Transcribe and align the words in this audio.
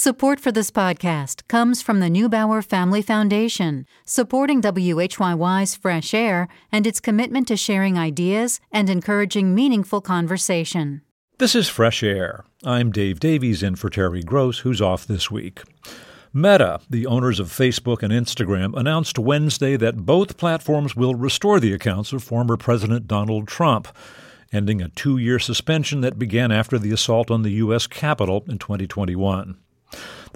Support 0.00 0.38
for 0.38 0.52
this 0.52 0.70
podcast 0.70 1.48
comes 1.48 1.82
from 1.82 1.98
the 1.98 2.06
Neubauer 2.06 2.64
Family 2.64 3.02
Foundation, 3.02 3.84
supporting 4.04 4.62
WHYY's 4.62 5.74
Fresh 5.74 6.14
Air 6.14 6.46
and 6.70 6.86
its 6.86 7.00
commitment 7.00 7.48
to 7.48 7.56
sharing 7.56 7.98
ideas 7.98 8.60
and 8.70 8.88
encouraging 8.88 9.56
meaningful 9.56 10.00
conversation. 10.00 11.02
This 11.38 11.56
is 11.56 11.68
Fresh 11.68 12.04
Air. 12.04 12.44
I'm 12.64 12.92
Dave 12.92 13.18
Davies 13.18 13.60
in 13.64 13.74
for 13.74 13.90
Terry 13.90 14.22
Gross, 14.22 14.60
who's 14.60 14.80
off 14.80 15.04
this 15.04 15.32
week. 15.32 15.62
Meta, 16.32 16.78
the 16.88 17.04
owners 17.04 17.40
of 17.40 17.48
Facebook 17.48 18.04
and 18.04 18.12
Instagram, 18.12 18.78
announced 18.78 19.18
Wednesday 19.18 19.76
that 19.78 20.06
both 20.06 20.36
platforms 20.36 20.94
will 20.94 21.16
restore 21.16 21.58
the 21.58 21.72
accounts 21.72 22.12
of 22.12 22.22
former 22.22 22.56
President 22.56 23.08
Donald 23.08 23.48
Trump, 23.48 23.88
ending 24.52 24.80
a 24.80 24.90
two 24.90 25.16
year 25.18 25.40
suspension 25.40 26.02
that 26.02 26.20
began 26.20 26.52
after 26.52 26.78
the 26.78 26.92
assault 26.92 27.32
on 27.32 27.42
the 27.42 27.54
U.S. 27.54 27.88
Capitol 27.88 28.44
in 28.46 28.58
2021. 28.58 29.58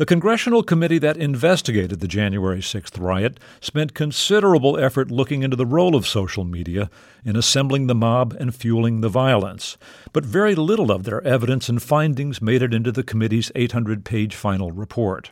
The 0.02 0.06
congressional 0.06 0.64
committee 0.64 0.98
that 0.98 1.16
investigated 1.16 2.00
the 2.00 2.08
January 2.08 2.58
6th 2.58 3.00
riot 3.00 3.38
spent 3.60 3.94
considerable 3.94 4.76
effort 4.76 5.12
looking 5.12 5.44
into 5.44 5.56
the 5.56 5.64
role 5.64 5.94
of 5.94 6.08
social 6.08 6.42
media 6.42 6.90
in 7.24 7.36
assembling 7.36 7.86
the 7.86 7.94
mob 7.94 8.34
and 8.40 8.52
fueling 8.52 9.00
the 9.00 9.08
violence, 9.08 9.76
but 10.12 10.24
very 10.24 10.56
little 10.56 10.90
of 10.90 11.04
their 11.04 11.22
evidence 11.22 11.68
and 11.68 11.80
findings 11.80 12.42
made 12.42 12.62
it 12.62 12.74
into 12.74 12.90
the 12.90 13.04
committee's 13.04 13.52
800 13.54 14.04
page 14.04 14.34
final 14.34 14.72
report. 14.72 15.30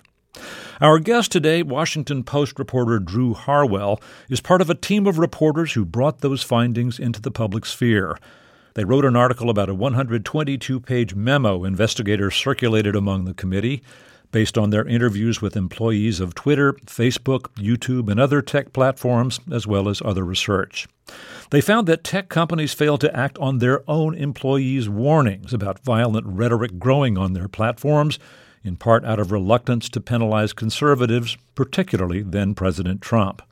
Our 0.80 1.00
guest 1.00 1.32
today, 1.32 1.64
Washington 1.64 2.22
Post 2.22 2.56
reporter 2.58 3.00
Drew 3.00 3.34
Harwell, 3.34 4.00
is 4.28 4.40
part 4.40 4.60
of 4.60 4.70
a 4.70 4.76
team 4.76 5.06
of 5.06 5.18
reporters 5.18 5.72
who 5.72 5.84
brought 5.84 6.20
those 6.20 6.44
findings 6.44 7.00
into 7.00 7.20
the 7.20 7.32
public 7.32 7.66
sphere. 7.66 8.16
They 8.74 8.84
wrote 8.84 9.04
an 9.04 9.16
article 9.16 9.50
about 9.50 9.68
a 9.68 9.74
122 9.74 10.78
page 10.78 11.14
memo 11.14 11.64
investigators 11.64 12.36
circulated 12.36 12.94
among 12.94 13.24
the 13.24 13.34
committee 13.34 13.82
based 14.32 14.56
on 14.56 14.70
their 14.70 14.86
interviews 14.86 15.40
with 15.40 15.56
employees 15.56 16.20
of 16.20 16.34
Twitter, 16.34 16.74
Facebook, 16.86 17.48
YouTube, 17.56 18.10
and 18.10 18.20
other 18.20 18.42
tech 18.42 18.72
platforms, 18.72 19.40
as 19.52 19.66
well 19.66 19.88
as 19.88 20.02
other 20.04 20.24
research. 20.24 20.86
They 21.50 21.60
found 21.60 21.88
that 21.88 22.04
tech 22.04 22.28
companies 22.28 22.74
fail 22.74 22.96
to 22.98 23.16
act 23.16 23.38
on 23.38 23.58
their 23.58 23.82
own 23.90 24.14
employees' 24.14 24.88
warnings 24.88 25.52
about 25.52 25.84
violent 25.84 26.26
rhetoric 26.26 26.78
growing 26.78 27.18
on 27.18 27.32
their 27.32 27.48
platforms, 27.48 28.18
in 28.62 28.76
part 28.76 29.04
out 29.04 29.18
of 29.18 29.32
reluctance 29.32 29.88
to 29.88 30.00
penalize 30.00 30.52
conservatives, 30.52 31.36
particularly 31.54 32.22
then 32.22 32.54
President 32.54 33.00
Trump. 33.00 33.42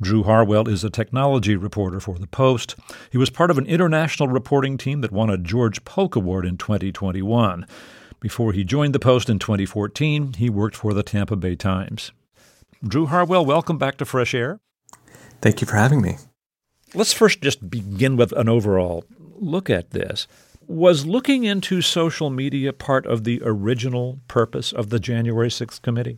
Drew 0.00 0.24
Harwell 0.24 0.68
is 0.68 0.82
a 0.84 0.90
technology 0.90 1.56
reporter 1.56 2.00
for 2.00 2.18
The 2.18 2.26
Post. 2.26 2.74
He 3.10 3.16
was 3.16 3.30
part 3.30 3.50
of 3.50 3.58
an 3.58 3.66
international 3.66 4.28
reporting 4.28 4.76
team 4.76 5.00
that 5.00 5.12
won 5.12 5.30
a 5.30 5.38
George 5.38 5.84
Polk 5.84 6.16
Award 6.16 6.44
in 6.44 6.56
2021. 6.56 7.64
Before 8.24 8.54
he 8.54 8.64
joined 8.64 8.94
the 8.94 8.98
Post 8.98 9.28
in 9.28 9.38
2014, 9.38 10.32
he 10.38 10.48
worked 10.48 10.76
for 10.76 10.94
the 10.94 11.02
Tampa 11.02 11.36
Bay 11.36 11.56
Times. 11.56 12.10
Drew 12.82 13.04
Harwell, 13.04 13.44
welcome 13.44 13.76
back 13.76 13.98
to 13.98 14.06
Fresh 14.06 14.32
Air. 14.32 14.60
Thank 15.42 15.60
you 15.60 15.66
for 15.66 15.76
having 15.76 16.00
me. 16.00 16.16
Let's 16.94 17.12
first 17.12 17.42
just 17.42 17.68
begin 17.68 18.16
with 18.16 18.32
an 18.32 18.48
overall 18.48 19.04
look 19.18 19.68
at 19.68 19.90
this. 19.90 20.26
Was 20.66 21.04
looking 21.04 21.44
into 21.44 21.82
social 21.82 22.30
media 22.30 22.72
part 22.72 23.04
of 23.04 23.24
the 23.24 23.42
original 23.44 24.20
purpose 24.26 24.72
of 24.72 24.88
the 24.88 24.98
January 24.98 25.50
6th 25.50 25.82
committee? 25.82 26.16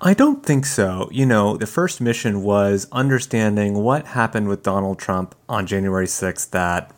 I 0.00 0.14
don't 0.14 0.46
think 0.46 0.64
so. 0.64 1.08
You 1.10 1.26
know, 1.26 1.56
the 1.56 1.66
first 1.66 2.00
mission 2.00 2.44
was 2.44 2.86
understanding 2.92 3.82
what 3.82 4.06
happened 4.06 4.46
with 4.46 4.62
Donald 4.62 5.00
Trump 5.00 5.34
on 5.48 5.66
January 5.66 6.06
6th 6.06 6.50
that 6.50 6.92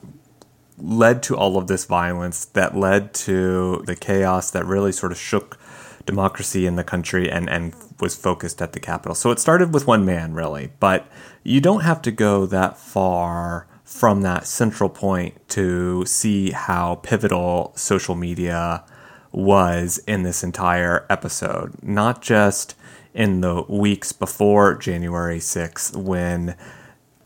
led 0.78 1.22
to 1.24 1.36
all 1.36 1.56
of 1.56 1.66
this 1.66 1.84
violence, 1.84 2.44
that 2.44 2.76
led 2.76 3.14
to 3.14 3.82
the 3.86 3.96
chaos 3.96 4.50
that 4.50 4.64
really 4.66 4.92
sort 4.92 5.12
of 5.12 5.18
shook 5.18 5.58
democracy 6.04 6.66
in 6.66 6.76
the 6.76 6.84
country 6.84 7.30
and, 7.30 7.50
and 7.50 7.74
was 8.00 8.14
focused 8.14 8.62
at 8.62 8.72
the 8.72 8.80
Capitol. 8.80 9.14
So 9.14 9.30
it 9.30 9.38
started 9.38 9.74
with 9.74 9.86
one 9.86 10.04
man, 10.04 10.34
really, 10.34 10.70
but 10.78 11.06
you 11.42 11.60
don't 11.60 11.80
have 11.80 12.00
to 12.02 12.10
go 12.10 12.46
that 12.46 12.78
far 12.78 13.66
from 13.84 14.22
that 14.22 14.46
central 14.46 14.88
point 14.88 15.48
to 15.48 16.04
see 16.06 16.50
how 16.50 16.96
pivotal 16.96 17.72
social 17.76 18.14
media 18.14 18.84
was 19.32 19.98
in 20.06 20.22
this 20.22 20.42
entire 20.42 21.06
episode, 21.10 21.74
not 21.82 22.22
just 22.22 22.74
in 23.14 23.40
the 23.40 23.62
weeks 23.62 24.12
before 24.12 24.74
January 24.74 25.38
6th 25.38 25.96
when 25.96 26.56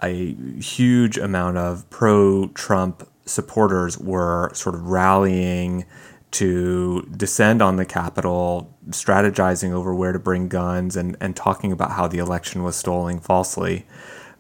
a 0.03 0.35
huge 0.61 1.19
amount 1.19 1.57
of 1.57 1.89
pro 1.91 2.49
Trump 2.49 3.09
supporters 3.31 3.99
were 3.99 4.51
sort 4.55 4.75
of 4.75 4.89
rallying 4.89 5.85
to 6.33 7.03
descend 7.17 7.61
on 7.61 7.77
the 7.77 7.85
Capitol, 7.85 8.77
strategizing 8.91 9.73
over 9.73 9.95
where 9.95 10.13
to 10.13 10.19
bring 10.19 10.49
guns 10.49 10.97
and, 10.97 11.17
and 11.21 11.35
talking 11.35 11.73
about 11.73 11.93
how 11.93 12.07
the 12.07 12.19
election 12.19 12.63
was 12.63 12.77
stolen 12.77 13.19
falsely. 13.19 13.87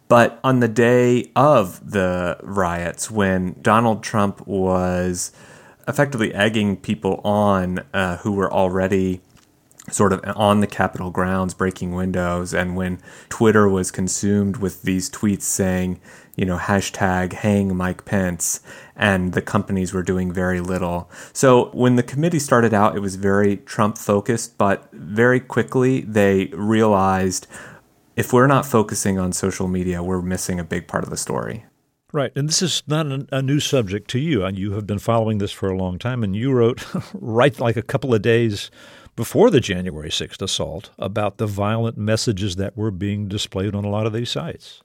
But 0.08 0.40
on 0.42 0.60
the 0.60 0.68
day 0.68 1.30
of 1.36 1.92
the 1.92 2.36
riots, 2.42 3.10
when 3.10 3.56
Donald 3.62 4.02
Trump 4.02 4.46
was 4.46 5.32
effectively 5.86 6.34
egging 6.34 6.76
people 6.76 7.20
on 7.24 7.80
uh, 7.92 8.18
who 8.18 8.32
were 8.32 8.52
already 8.52 9.20
sort 9.90 10.12
of 10.12 10.20
on 10.36 10.60
the 10.60 10.66
Capitol 10.66 11.10
grounds, 11.10 11.54
breaking 11.54 11.94
windows, 11.94 12.54
and 12.54 12.76
when 12.76 13.00
Twitter 13.28 13.68
was 13.68 13.90
consumed 13.90 14.56
with 14.56 14.82
these 14.82 15.10
tweets 15.10 15.42
saying, 15.42 16.00
you 16.36 16.44
know, 16.44 16.56
hashtag 16.56 17.32
hang 17.32 17.76
Mike 17.76 18.04
Pence, 18.04 18.60
and 18.96 19.32
the 19.32 19.42
companies 19.42 19.92
were 19.92 20.02
doing 20.02 20.32
very 20.32 20.60
little. 20.60 21.10
So 21.32 21.70
when 21.72 21.96
the 21.96 22.02
committee 22.02 22.38
started 22.38 22.72
out, 22.72 22.96
it 22.96 23.00
was 23.00 23.16
very 23.16 23.58
Trump 23.58 23.98
focused, 23.98 24.56
but 24.56 24.88
very 24.92 25.40
quickly 25.40 26.00
they 26.00 26.46
realized 26.46 27.46
if 28.16 28.32
we're 28.32 28.46
not 28.46 28.66
focusing 28.66 29.18
on 29.18 29.32
social 29.32 29.68
media, 29.68 30.02
we're 30.02 30.22
missing 30.22 30.60
a 30.60 30.64
big 30.64 30.86
part 30.86 31.04
of 31.04 31.10
the 31.10 31.16
story. 31.16 31.64
Right. 32.12 32.32
And 32.34 32.48
this 32.48 32.60
is 32.60 32.82
not 32.86 33.06
a 33.30 33.42
new 33.42 33.60
subject 33.60 34.10
to 34.10 34.18
you. 34.18 34.46
You 34.48 34.72
have 34.72 34.86
been 34.86 34.98
following 34.98 35.38
this 35.38 35.52
for 35.52 35.68
a 35.68 35.76
long 35.76 35.98
time. 35.98 36.24
And 36.24 36.34
you 36.34 36.52
wrote 36.52 36.84
right 37.14 37.58
like 37.58 37.76
a 37.76 37.82
couple 37.82 38.12
of 38.14 38.22
days 38.22 38.70
before 39.16 39.50
the 39.50 39.60
January 39.60 40.10
6th 40.10 40.40
assault 40.42 40.90
about 40.98 41.38
the 41.38 41.46
violent 41.46 41.96
messages 41.96 42.56
that 42.56 42.76
were 42.76 42.90
being 42.90 43.28
displayed 43.28 43.74
on 43.74 43.84
a 43.84 43.90
lot 43.90 44.06
of 44.06 44.12
these 44.12 44.30
sites. 44.30 44.82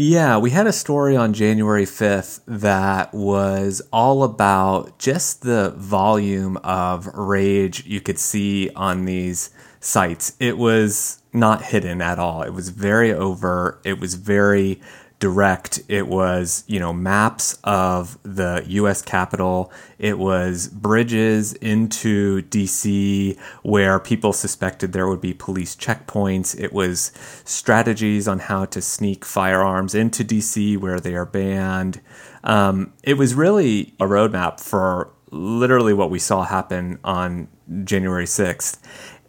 Yeah, 0.00 0.38
we 0.38 0.50
had 0.50 0.68
a 0.68 0.72
story 0.72 1.16
on 1.16 1.32
January 1.32 1.84
5th 1.84 2.40
that 2.46 3.12
was 3.12 3.82
all 3.92 4.22
about 4.22 4.98
just 5.00 5.42
the 5.42 5.74
volume 5.76 6.56
of 6.58 7.08
rage 7.14 7.84
you 7.84 8.00
could 8.00 8.20
see 8.20 8.70
on 8.76 9.06
these 9.06 9.50
sites. 9.80 10.36
It 10.38 10.56
was 10.56 11.20
not 11.32 11.64
hidden 11.64 12.00
at 12.00 12.20
all. 12.20 12.42
It 12.42 12.52
was 12.52 12.68
very 12.68 13.12
overt. 13.12 13.80
It 13.84 13.98
was 13.98 14.14
very 14.14 14.80
direct. 15.18 15.80
It 15.88 16.06
was, 16.06 16.64
you 16.66 16.78
know, 16.78 16.92
maps 16.92 17.58
of 17.64 18.18
the 18.22 18.62
US 18.66 19.02
Capitol. 19.02 19.72
It 19.98 20.18
was 20.18 20.68
bridges 20.68 21.54
into 21.54 22.42
DC 22.42 23.38
where 23.62 23.98
people 23.98 24.32
suspected 24.32 24.92
there 24.92 25.08
would 25.08 25.20
be 25.20 25.34
police 25.34 25.74
checkpoints. 25.74 26.58
It 26.58 26.72
was 26.72 27.12
strategies 27.44 28.28
on 28.28 28.38
how 28.38 28.64
to 28.66 28.80
sneak 28.80 29.24
firearms 29.24 29.94
into 29.94 30.24
DC 30.24 30.78
where 30.78 31.00
they 31.00 31.14
are 31.14 31.26
banned. 31.26 32.00
Um, 32.44 32.92
it 33.02 33.14
was 33.14 33.34
really 33.34 33.94
a 33.98 34.04
roadmap 34.04 34.60
for 34.60 35.10
literally 35.30 35.92
what 35.92 36.10
we 36.10 36.18
saw 36.18 36.44
happen 36.44 36.98
on 37.02 37.48
January 37.84 38.24
6th. 38.24 38.78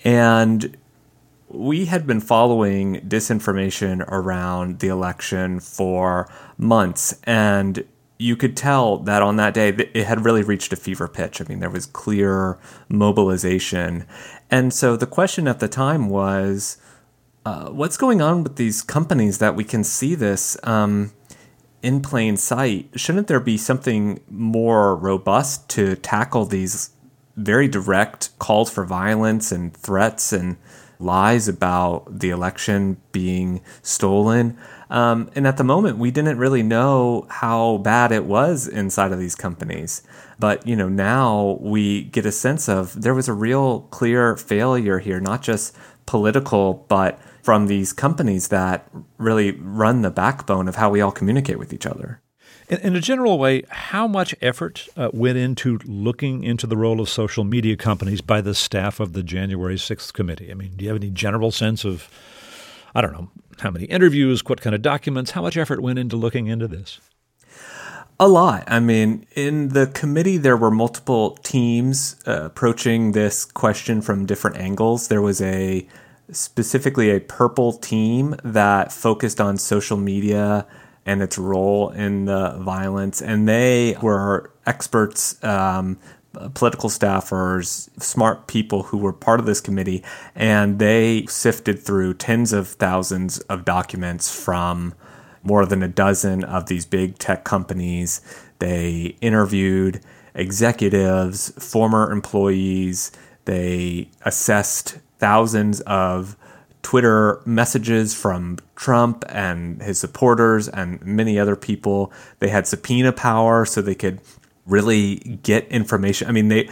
And 0.04 0.78
we 1.50 1.86
had 1.86 2.06
been 2.06 2.22
following 2.22 3.02
disinformation 3.02 4.06
around 4.08 4.80
the 4.80 4.88
election 4.88 5.60
for 5.60 6.30
months, 6.58 7.20
and 7.24 7.86
you 8.20 8.36
could 8.36 8.56
tell 8.56 8.98
that 8.98 9.22
on 9.22 9.38
that 9.38 9.54
day 9.54 9.70
it 9.70 10.06
had 10.06 10.26
really 10.26 10.44
reached 10.44 10.74
a 10.74 10.76
fever 10.76 11.08
pitch. 11.08 11.42
I 11.42 11.46
mean, 11.46 11.60
there 11.60 11.70
was 11.70 11.86
clear 11.86 12.60
mobilization. 12.90 14.06
And 14.52 14.74
so 14.74 14.98
the 14.98 15.08
question 15.08 15.48
at 15.48 15.60
the 15.60 15.70
time 15.70 16.10
was 16.10 16.78
uh, 17.46 17.70
what's 17.70 17.98
going 17.98 18.22
on 18.22 18.44
with 18.44 18.58
these 18.58 18.82
companies 18.82 19.38
that 19.38 19.56
we 19.56 19.64
can 19.64 19.86
see 19.86 20.16
this 20.16 20.58
um, 20.64 21.14
in 21.82 22.02
plain 22.02 22.36
sight? 22.36 22.90
Shouldn't 22.96 23.28
there 23.28 23.40
be 23.40 23.58
something 23.58 24.20
more 24.30 24.96
robust 24.96 25.70
to 25.70 25.96
tackle 25.96 26.44
these 26.46 26.92
very 27.38 27.70
direct 27.70 28.38
calls 28.38 28.70
for 28.70 28.84
violence 28.84 29.52
and 29.52 29.74
threats 29.74 30.34
and 30.34 30.58
lies 31.00 31.48
about 31.48 32.20
the 32.20 32.30
election 32.30 32.98
being 33.12 33.62
stolen. 33.82 34.58
Um, 34.90 35.30
and 35.34 35.48
at 35.48 35.58
the 35.58 35.64
moment, 35.64 35.98
we 35.98 36.12
didn't 36.12 36.38
really 36.38 36.64
know 36.64 37.26
how 37.30 37.78
bad 37.78 38.12
it 38.12 38.26
was 38.26 38.68
inside 38.68 39.12
of 39.12 39.20
these 39.20 39.36
companies. 39.36 40.04
But 40.40 40.68
you 40.68 40.76
know, 40.76 40.90
now 40.90 41.58
we 41.62 42.04
get 42.04 42.26
a 42.26 42.32
sense 42.32 42.68
of 42.68 43.02
there 43.02 43.16
was 43.16 43.28
a 43.28 43.34
real 43.34 43.82
clear 43.92 44.36
failure 44.36 45.00
here, 45.00 45.20
not 45.20 45.42
just 45.42 45.76
political, 46.06 46.86
but 46.90 47.20
from 47.44 47.68
these 47.68 47.94
companies 47.94 48.50
that 48.50 48.90
really 49.18 49.52
run 49.52 50.02
the 50.02 50.12
backbone 50.12 50.68
of 50.68 50.76
how 50.76 50.90
we 50.90 51.02
all 51.02 51.12
communicate 51.12 51.60
with 51.60 51.72
each 51.72 51.86
other. 51.86 52.22
In, 52.70 52.78
in 52.80 52.96
a 52.96 53.02
general 53.02 53.40
way, 53.40 53.64
how 53.70 54.08
much 54.08 54.36
effort 54.42 54.88
uh, 54.96 55.10
went 55.12 55.38
into 55.38 55.80
looking 55.86 56.44
into 56.44 56.68
the 56.68 56.78
role 56.78 57.02
of 57.02 57.10
social 57.10 57.44
media 57.44 57.76
companies 57.76 58.22
by 58.22 58.42
the 58.42 58.54
staff 58.54 59.00
of 59.00 59.14
the 59.14 59.24
January 59.24 59.76
6th 59.76 60.14
committee? 60.14 60.52
I 60.52 60.54
mean, 60.54 60.74
do 60.76 60.86
you 60.86 60.92
have 60.92 61.02
any 61.02 61.10
general 61.10 61.52
sense 61.52 61.84
of, 61.84 62.10
I 62.94 63.02
don't 63.02 63.12
know, 63.12 63.30
how 63.60 63.72
many 63.72 63.86
interviews, 63.86 64.44
what 64.46 64.62
kind 64.62 64.76
of 64.76 64.82
documents, 64.82 65.32
how 65.32 65.42
much 65.42 65.58
effort 65.58 65.82
went 65.82 66.00
into 66.00 66.16
looking 66.16 66.48
into 66.48 66.68
this? 66.68 67.00
A 68.22 68.28
lot. 68.28 68.66
I 68.68 68.80
mean, 68.82 69.26
in 69.34 69.70
the 69.70 69.88
committee, 69.88 70.38
there 70.38 70.58
were 70.58 70.72
multiple 70.72 71.38
teams 71.38 72.18
uh, 72.28 72.44
approaching 72.44 73.14
this 73.14 73.46
question 73.46 74.02
from 74.02 74.26
different 74.26 74.58
angles. 74.58 75.08
There 75.08 75.22
was 75.22 75.42
a 75.42 75.88
specifically 76.32 77.10
a 77.10 77.22
purple 77.22 77.74
team 77.74 78.36
that 78.44 78.92
focused 78.92 79.42
on 79.42 79.58
social 79.58 79.98
media 79.98 80.68
and 81.10 81.24
its 81.24 81.40
role 81.40 81.90
in 81.90 82.26
the 82.26 82.52
violence. 82.60 83.20
And 83.20 83.50
they 83.50 83.98
were 84.00 84.52
experts, 84.68 85.44
um, 85.44 85.98
political 86.54 86.88
staffers, 86.88 87.90
smart 88.00 88.46
people 88.46 88.84
who 88.84 89.00
were 89.00 89.12
part 89.12 89.40
of 89.40 89.48
this 89.48 89.60
committee. 89.60 90.04
And 90.36 90.78
they 90.78 91.26
sifted 91.26 91.80
through 91.80 92.14
tens 92.14 92.54
of 92.54 92.68
thousands 92.68 93.40
of 93.42 93.66
documents 93.66 94.30
from 94.30 94.94
more 95.42 95.66
than 95.66 95.82
a 95.82 95.88
dozen 95.88 96.44
of 96.44 96.68
these 96.68 96.86
big 96.86 97.18
tech 97.18 97.44
companies. 97.44 98.22
They 98.60 99.16
interviewed 99.20 100.02
executives, 100.36 101.50
former 101.58 102.12
employees. 102.12 103.12
They 103.46 104.12
assessed 104.22 105.00
thousands 105.18 105.82
of 105.82 106.38
Twitter 106.82 107.42
messages 107.46 108.16
from 108.16 108.58
Trump 108.76 109.26
and 109.30 109.82
his 109.82 110.00
supporters 110.00 110.68
and 110.68 111.02
many 111.06 111.38
other 111.38 111.56
people. 111.56 112.12
They 112.40 112.50
had 112.50 112.68
subpoena 112.68 113.12
power 113.12 113.66
so 113.66 113.82
they 113.82 113.96
could 113.96 114.22
really 114.66 115.16
get 115.44 115.68
information. 115.68 116.28
I 116.28 116.32
mean, 116.32 116.48
they 116.48 116.70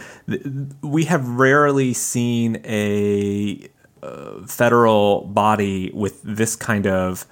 we 0.82 1.04
have 1.04 1.28
rarely 1.28 1.92
seen 1.92 2.60
a 2.64 3.68
uh, 4.02 4.46
federal 4.46 5.22
body 5.22 5.90
with 5.92 6.22
this 6.22 6.56
kind 6.56 6.86
of 6.86 7.26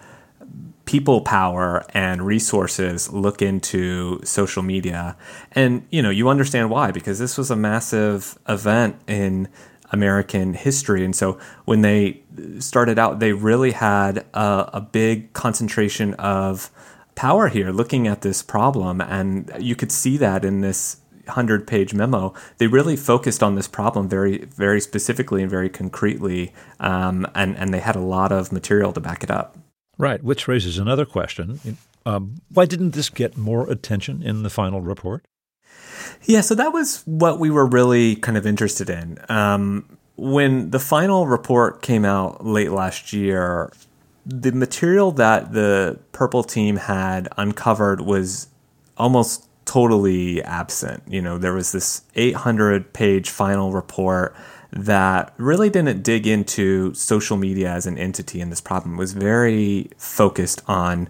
people 0.85 1.21
power 1.21 1.85
and 1.91 2.23
resources 2.25 3.13
look 3.13 3.43
into 3.43 4.21
social 4.25 4.63
media. 4.63 5.17
And 5.53 5.87
you 5.91 6.03
know, 6.03 6.11
you 6.11 6.29
understand 6.29 6.71
why 6.71 6.91
because 6.91 7.19
this 7.19 7.39
was 7.39 7.51
a 7.51 7.57
massive 7.57 8.39
event 8.49 8.97
in 9.07 9.49
American 9.93 10.55
history. 10.55 11.05
And 11.05 11.15
so 11.15 11.39
when 11.65 11.83
they 11.83 12.23
started 12.59 12.99
out, 12.99 13.19
they 13.19 13.33
really 13.33 13.73
had 13.73 14.19
a, 14.35 14.71
a 14.75 14.81
big 14.81 15.33
concentration 15.33 16.15
of 16.15 16.71
power 17.15 17.49
here 17.49 17.71
looking 17.71 18.07
at 18.07 18.23
this 18.23 18.43
problem. 18.43 19.01
And 19.01 19.51
you 19.59 19.75
could 19.75 19.93
see 19.93 20.17
that 20.19 20.45
in 20.45 20.61
this 20.61 20.99
100 21.27 21.67
page 21.67 21.93
memo. 21.93 22.35
They 22.59 22.67
really 22.67 22.97
focused 22.97 23.43
on 23.43 23.55
this 23.55 23.69
problem 23.69 24.09
very, 24.09 24.45
very 24.45 24.81
specifically 24.81 25.43
and 25.43 25.51
very 25.51 25.69
concretely. 25.69 26.53
Um, 26.81 27.27
and, 27.35 27.57
and 27.57 27.75
they 27.75 27.81
had 27.81 27.97
a 27.97 28.01
lot 28.01 28.33
of 28.33 28.53
material 28.53 28.93
to 28.93 29.01
back 29.01 29.23
it 29.23 29.31
up. 29.31 29.59
Right, 29.99 30.23
which 30.23 30.47
raises 30.47 30.79
another 30.79 31.07
question. 31.07 31.79
Um, 32.05 32.43
why 32.53 32.67
didn't 32.67 32.91
this 32.91 33.09
get 33.09 33.37
more 33.37 33.69
attention 33.71 34.23
in 34.23 34.43
the 34.43 34.51
final 34.51 34.81
report? 34.81 35.25
Yeah, 36.25 36.41
so 36.41 36.55
that 36.55 36.73
was 36.73 37.03
what 37.05 37.39
we 37.39 37.51
were 37.51 37.67
really 37.67 38.17
kind 38.17 38.37
of 38.37 38.47
interested 38.47 38.91
in. 38.91 39.19
Um, 39.29 39.99
when 40.17 40.71
the 40.71 40.79
final 40.79 41.27
report 41.27 41.83
came 41.83 42.05
out 42.05 42.45
late 42.45 42.73
last 42.73 43.13
year, 43.13 43.73
the 44.25 44.53
material 44.53 45.13
that 45.13 45.53
the 45.53 45.99
Purple 46.13 46.43
team 46.43 46.77
had 46.77 47.29
uncovered 47.37 48.01
was 48.01 48.49
almost 48.97 49.49
totally 49.67 50.43
absent. 50.43 51.03
You 51.07 51.21
know, 51.21 51.39
there 51.39 51.53
was 51.53 51.73
this 51.73 52.03
800 52.15 52.93
page 52.93 53.31
final 53.31 53.73
report 53.73 54.35
that 54.73 55.33
really 55.37 55.71
didn't 55.71 56.03
dig 56.03 56.27
into 56.27 56.93
social 56.95 57.37
media 57.37 57.71
as 57.71 57.87
an 57.87 57.99
entity 57.99 58.41
in 58.41 58.51
this 58.51 58.61
problem. 58.61 58.95
It 58.95 58.99
was 58.99 59.13
very 59.13 59.91
focused 59.97 60.63
on 60.67 61.09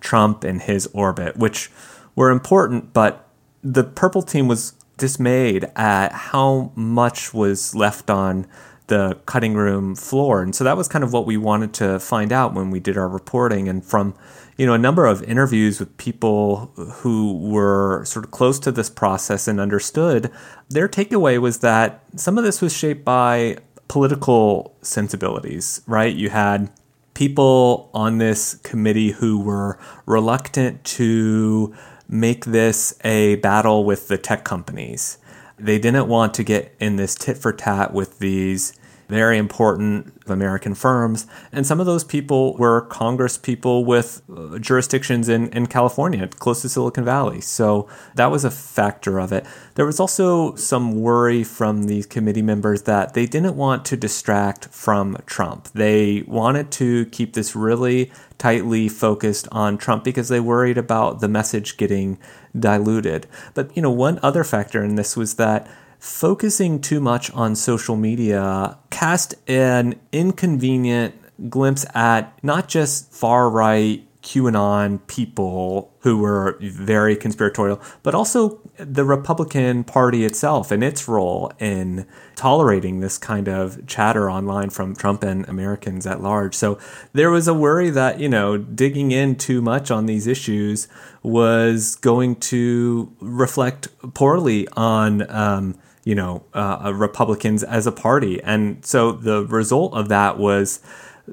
Trump 0.00 0.44
and 0.44 0.62
his 0.62 0.88
orbit, 0.92 1.36
which 1.36 1.70
were 2.14 2.30
important, 2.30 2.92
but 2.92 3.25
the 3.72 3.82
purple 3.82 4.22
team 4.22 4.46
was 4.46 4.74
dismayed 4.96 5.64
at 5.74 6.12
how 6.12 6.72
much 6.76 7.34
was 7.34 7.74
left 7.74 8.08
on 8.10 8.46
the 8.86 9.18
cutting 9.26 9.54
room 9.54 9.96
floor. 9.96 10.40
And 10.40 10.54
so 10.54 10.62
that 10.62 10.76
was 10.76 10.86
kind 10.86 11.02
of 11.02 11.12
what 11.12 11.26
we 11.26 11.36
wanted 11.36 11.72
to 11.74 11.98
find 11.98 12.32
out 12.32 12.54
when 12.54 12.70
we 12.70 12.78
did 12.78 12.96
our 12.96 13.08
reporting. 13.08 13.68
And 13.68 13.84
from, 13.84 14.14
you 14.56 14.64
know, 14.64 14.74
a 14.74 14.78
number 14.78 15.04
of 15.04 15.24
interviews 15.24 15.80
with 15.80 15.96
people 15.96 16.66
who 16.76 17.36
were 17.36 18.04
sort 18.04 18.24
of 18.24 18.30
close 18.30 18.60
to 18.60 18.70
this 18.70 18.88
process 18.88 19.48
and 19.48 19.58
understood, 19.58 20.30
their 20.68 20.88
takeaway 20.88 21.40
was 21.40 21.58
that 21.58 22.04
some 22.14 22.38
of 22.38 22.44
this 22.44 22.62
was 22.62 22.72
shaped 22.72 23.04
by 23.04 23.58
political 23.88 24.76
sensibilities, 24.82 25.82
right? 25.88 26.14
You 26.14 26.30
had 26.30 26.70
people 27.14 27.90
on 27.92 28.18
this 28.18 28.54
committee 28.62 29.10
who 29.10 29.40
were 29.40 29.80
reluctant 30.06 30.84
to 30.84 31.74
make 32.08 32.44
this 32.44 32.94
a 33.04 33.36
battle 33.36 33.84
with 33.84 34.08
the 34.08 34.18
tech 34.18 34.44
companies. 34.44 35.18
They 35.58 35.78
didn't 35.78 36.08
want 36.08 36.34
to 36.34 36.44
get 36.44 36.74
in 36.78 36.96
this 36.96 37.14
tit 37.14 37.38
for 37.38 37.52
tat 37.52 37.92
with 37.92 38.18
these 38.18 38.72
very 39.08 39.38
important 39.38 40.12
American 40.26 40.74
firms. 40.74 41.26
And 41.52 41.66
some 41.66 41.80
of 41.80 41.86
those 41.86 42.04
people 42.04 42.56
were 42.56 42.80
Congress 42.82 43.38
people 43.38 43.84
with 43.84 44.22
uh, 44.34 44.58
jurisdictions 44.58 45.28
in, 45.28 45.48
in 45.50 45.66
California, 45.66 46.26
close 46.26 46.62
to 46.62 46.68
Silicon 46.68 47.04
Valley. 47.04 47.40
So 47.40 47.88
that 48.14 48.30
was 48.30 48.44
a 48.44 48.50
factor 48.50 49.18
of 49.20 49.32
it. 49.32 49.46
There 49.74 49.86
was 49.86 50.00
also 50.00 50.54
some 50.56 51.00
worry 51.00 51.44
from 51.44 51.84
these 51.84 52.06
committee 52.06 52.42
members 52.42 52.82
that 52.82 53.14
they 53.14 53.26
didn't 53.26 53.56
want 53.56 53.84
to 53.86 53.96
distract 53.96 54.66
from 54.66 55.18
Trump. 55.26 55.68
They 55.68 56.22
wanted 56.26 56.70
to 56.72 57.06
keep 57.06 57.34
this 57.34 57.54
really 57.54 58.10
tightly 58.38 58.88
focused 58.88 59.48
on 59.50 59.78
Trump 59.78 60.04
because 60.04 60.28
they 60.28 60.40
worried 60.40 60.78
about 60.78 61.20
the 61.20 61.28
message 61.28 61.76
getting 61.76 62.18
diluted. 62.58 63.26
But, 63.54 63.74
you 63.76 63.82
know, 63.82 63.90
one 63.90 64.18
other 64.22 64.44
factor 64.44 64.82
in 64.82 64.96
this 64.96 65.16
was 65.16 65.34
that 65.34 65.68
focusing 65.98 66.80
too 66.80 67.00
much 67.00 67.30
on 67.32 67.56
social 67.56 67.96
media 67.96 68.78
cast 68.90 69.34
an 69.48 69.98
inconvenient 70.12 71.14
glimpse 71.50 71.84
at 71.94 72.38
not 72.42 72.68
just 72.68 73.12
far 73.12 73.50
right 73.50 74.05
QAnon 74.26 75.06
people 75.06 75.94
who 76.00 76.18
were 76.18 76.58
very 76.60 77.14
conspiratorial, 77.14 77.80
but 78.02 78.12
also 78.12 78.60
the 78.76 79.04
Republican 79.04 79.84
Party 79.84 80.24
itself 80.24 80.72
and 80.72 80.82
its 80.82 81.06
role 81.06 81.52
in 81.60 82.08
tolerating 82.34 82.98
this 82.98 83.18
kind 83.18 83.48
of 83.48 83.86
chatter 83.86 84.28
online 84.28 84.70
from 84.70 84.96
Trump 84.96 85.22
and 85.22 85.48
Americans 85.48 86.08
at 86.08 86.20
large. 86.20 86.56
So 86.56 86.76
there 87.12 87.30
was 87.30 87.46
a 87.46 87.54
worry 87.54 87.88
that, 87.90 88.18
you 88.18 88.28
know, 88.28 88.56
digging 88.58 89.12
in 89.12 89.36
too 89.36 89.62
much 89.62 89.92
on 89.92 90.06
these 90.06 90.26
issues 90.26 90.88
was 91.22 91.94
going 91.94 92.34
to 92.36 93.14
reflect 93.20 93.88
poorly 94.12 94.66
on 94.72 95.30
um, 95.30 95.78
you 96.02 96.14
know, 96.14 96.44
uh, 96.54 96.92
Republicans 96.94 97.64
as 97.64 97.84
a 97.84 97.92
party. 97.92 98.40
And 98.44 98.84
so 98.84 99.10
the 99.10 99.44
result 99.44 99.92
of 99.92 100.08
that 100.08 100.38
was 100.38 100.80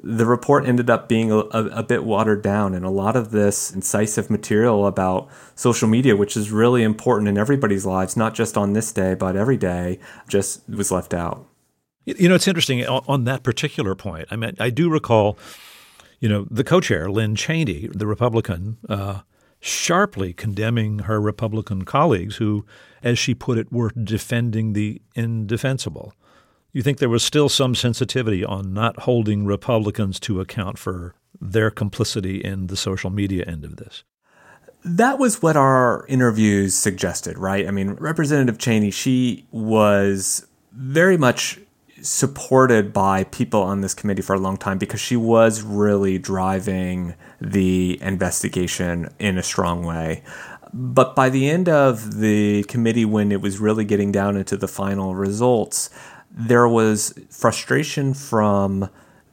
the 0.02 0.26
report 0.26 0.66
ended 0.66 0.90
up 0.90 1.08
being 1.08 1.30
a, 1.30 1.38
a, 1.38 1.64
a, 1.66 1.82
bit 1.82 2.04
watered 2.04 2.42
down, 2.42 2.74
and 2.74 2.84
a 2.84 2.90
lot 2.90 3.16
of 3.16 3.30
this 3.30 3.72
incisive 3.72 4.30
material 4.30 4.86
about 4.86 5.28
social 5.54 5.88
media, 5.88 6.16
which 6.16 6.36
is 6.36 6.50
really 6.50 6.82
important 6.82 7.28
in 7.28 7.38
everybody's 7.38 7.86
lives, 7.86 8.16
not 8.16 8.34
just 8.34 8.56
on 8.56 8.72
this 8.72 8.92
day, 8.92 9.14
but 9.14 9.36
every 9.36 9.56
day, 9.56 9.98
just 10.28 10.68
was 10.68 10.90
left 10.90 11.14
out. 11.14 11.46
You 12.04 12.28
know, 12.28 12.34
it's 12.34 12.48
interesting 12.48 12.84
on 12.86 13.24
that 13.24 13.42
particular 13.42 13.94
point. 13.94 14.28
I 14.30 14.36
mean, 14.36 14.56
I 14.58 14.70
do 14.70 14.90
recall, 14.90 15.38
you 16.20 16.28
know, 16.28 16.46
the 16.50 16.64
co 16.64 16.80
chair, 16.80 17.10
Liz 17.10 17.38
Cheney, 17.38 17.88
the 17.92 18.06
Republican, 18.06 18.76
uh, 18.88 19.20
sharply 19.60 20.34
condemning 20.34 21.00
her 21.00 21.18
Republican 21.18 21.86
colleagues 21.86 22.36
who, 22.36 22.66
as 23.02 23.18
she 23.18 23.34
put 23.34 23.56
it, 23.56 23.72
were 23.72 23.90
defending 23.90 24.74
the 24.74 25.00
indefensible. 25.14 26.12
You 26.74 26.82
think 26.82 26.98
there 26.98 27.08
was 27.08 27.22
still 27.22 27.48
some 27.48 27.76
sensitivity 27.76 28.44
on 28.44 28.74
not 28.74 29.02
holding 29.02 29.46
Republicans 29.46 30.18
to 30.20 30.40
account 30.40 30.76
for 30.76 31.14
their 31.40 31.70
complicity 31.70 32.42
in 32.42 32.66
the 32.66 32.76
social 32.76 33.10
media 33.10 33.44
end 33.46 33.64
of 33.64 33.76
this? 33.76 34.02
That 34.84 35.20
was 35.20 35.40
what 35.40 35.56
our 35.56 36.04
interviews 36.08 36.74
suggested, 36.74 37.38
right? 37.38 37.68
I 37.68 37.70
mean, 37.70 37.92
Representative 37.92 38.58
Cheney, 38.58 38.90
she 38.90 39.46
was 39.52 40.48
very 40.72 41.16
much 41.16 41.60
supported 42.02 42.92
by 42.92 43.22
people 43.22 43.62
on 43.62 43.80
this 43.80 43.94
committee 43.94 44.20
for 44.20 44.34
a 44.34 44.40
long 44.40 44.56
time 44.56 44.76
because 44.76 45.00
she 45.00 45.16
was 45.16 45.62
really 45.62 46.18
driving 46.18 47.14
the 47.40 48.02
investigation 48.02 49.08
in 49.20 49.38
a 49.38 49.44
strong 49.44 49.84
way. 49.84 50.24
But 50.72 51.14
by 51.14 51.30
the 51.30 51.48
end 51.48 51.68
of 51.68 52.18
the 52.18 52.64
committee, 52.64 53.04
when 53.04 53.30
it 53.30 53.40
was 53.40 53.60
really 53.60 53.84
getting 53.84 54.10
down 54.10 54.36
into 54.36 54.56
the 54.56 54.66
final 54.66 55.14
results, 55.14 55.88
there 56.34 56.68
was 56.68 57.14
frustration 57.30 58.12
from 58.12 58.90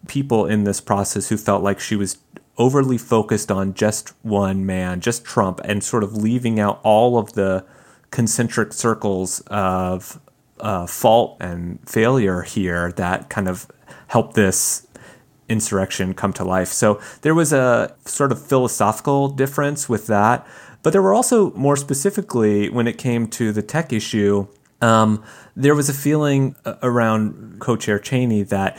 people 0.07 0.45
in 0.45 0.63
this 0.63 0.79
process 0.79 1.29
who 1.29 1.37
felt 1.37 1.63
like 1.63 1.79
she 1.79 1.95
was 1.95 2.17
overly 2.57 2.97
focused 2.97 3.51
on 3.51 3.73
just 3.73 4.09
one 4.21 4.65
man, 4.65 5.01
just 5.01 5.25
Trump, 5.25 5.59
and 5.63 5.83
sort 5.83 6.03
of 6.03 6.15
leaving 6.15 6.59
out 6.59 6.79
all 6.83 7.17
of 7.17 7.33
the 7.33 7.65
concentric 8.11 8.71
circles 8.71 9.41
of 9.47 10.19
uh, 10.59 10.85
fault 10.85 11.37
and 11.39 11.79
failure 11.89 12.43
here 12.43 12.91
that 12.93 13.29
kind 13.29 13.47
of 13.47 13.67
helped 14.07 14.35
this 14.35 14.85
insurrection 15.49 16.13
come 16.13 16.33
to 16.33 16.43
life. 16.43 16.67
So 16.67 16.99
there 17.21 17.33
was 17.33 17.51
a 17.51 17.95
sort 18.05 18.31
of 18.31 18.45
philosophical 18.45 19.27
difference 19.27 19.89
with 19.89 20.07
that. 20.07 20.45
But 20.83 20.93
there 20.93 21.01
were 21.01 21.13
also, 21.13 21.51
more 21.51 21.75
specifically, 21.75 22.69
when 22.69 22.87
it 22.87 22.97
came 22.97 23.27
to 23.27 23.51
the 23.51 23.61
tech 23.61 23.93
issue, 23.93 24.47
um, 24.81 25.23
there 25.55 25.75
was 25.75 25.89
a 25.89 25.93
feeling 25.93 26.55
uh, 26.65 26.75
around 26.81 27.57
co 27.59 27.75
chair 27.75 27.99
Cheney 27.99 28.43
that 28.43 28.77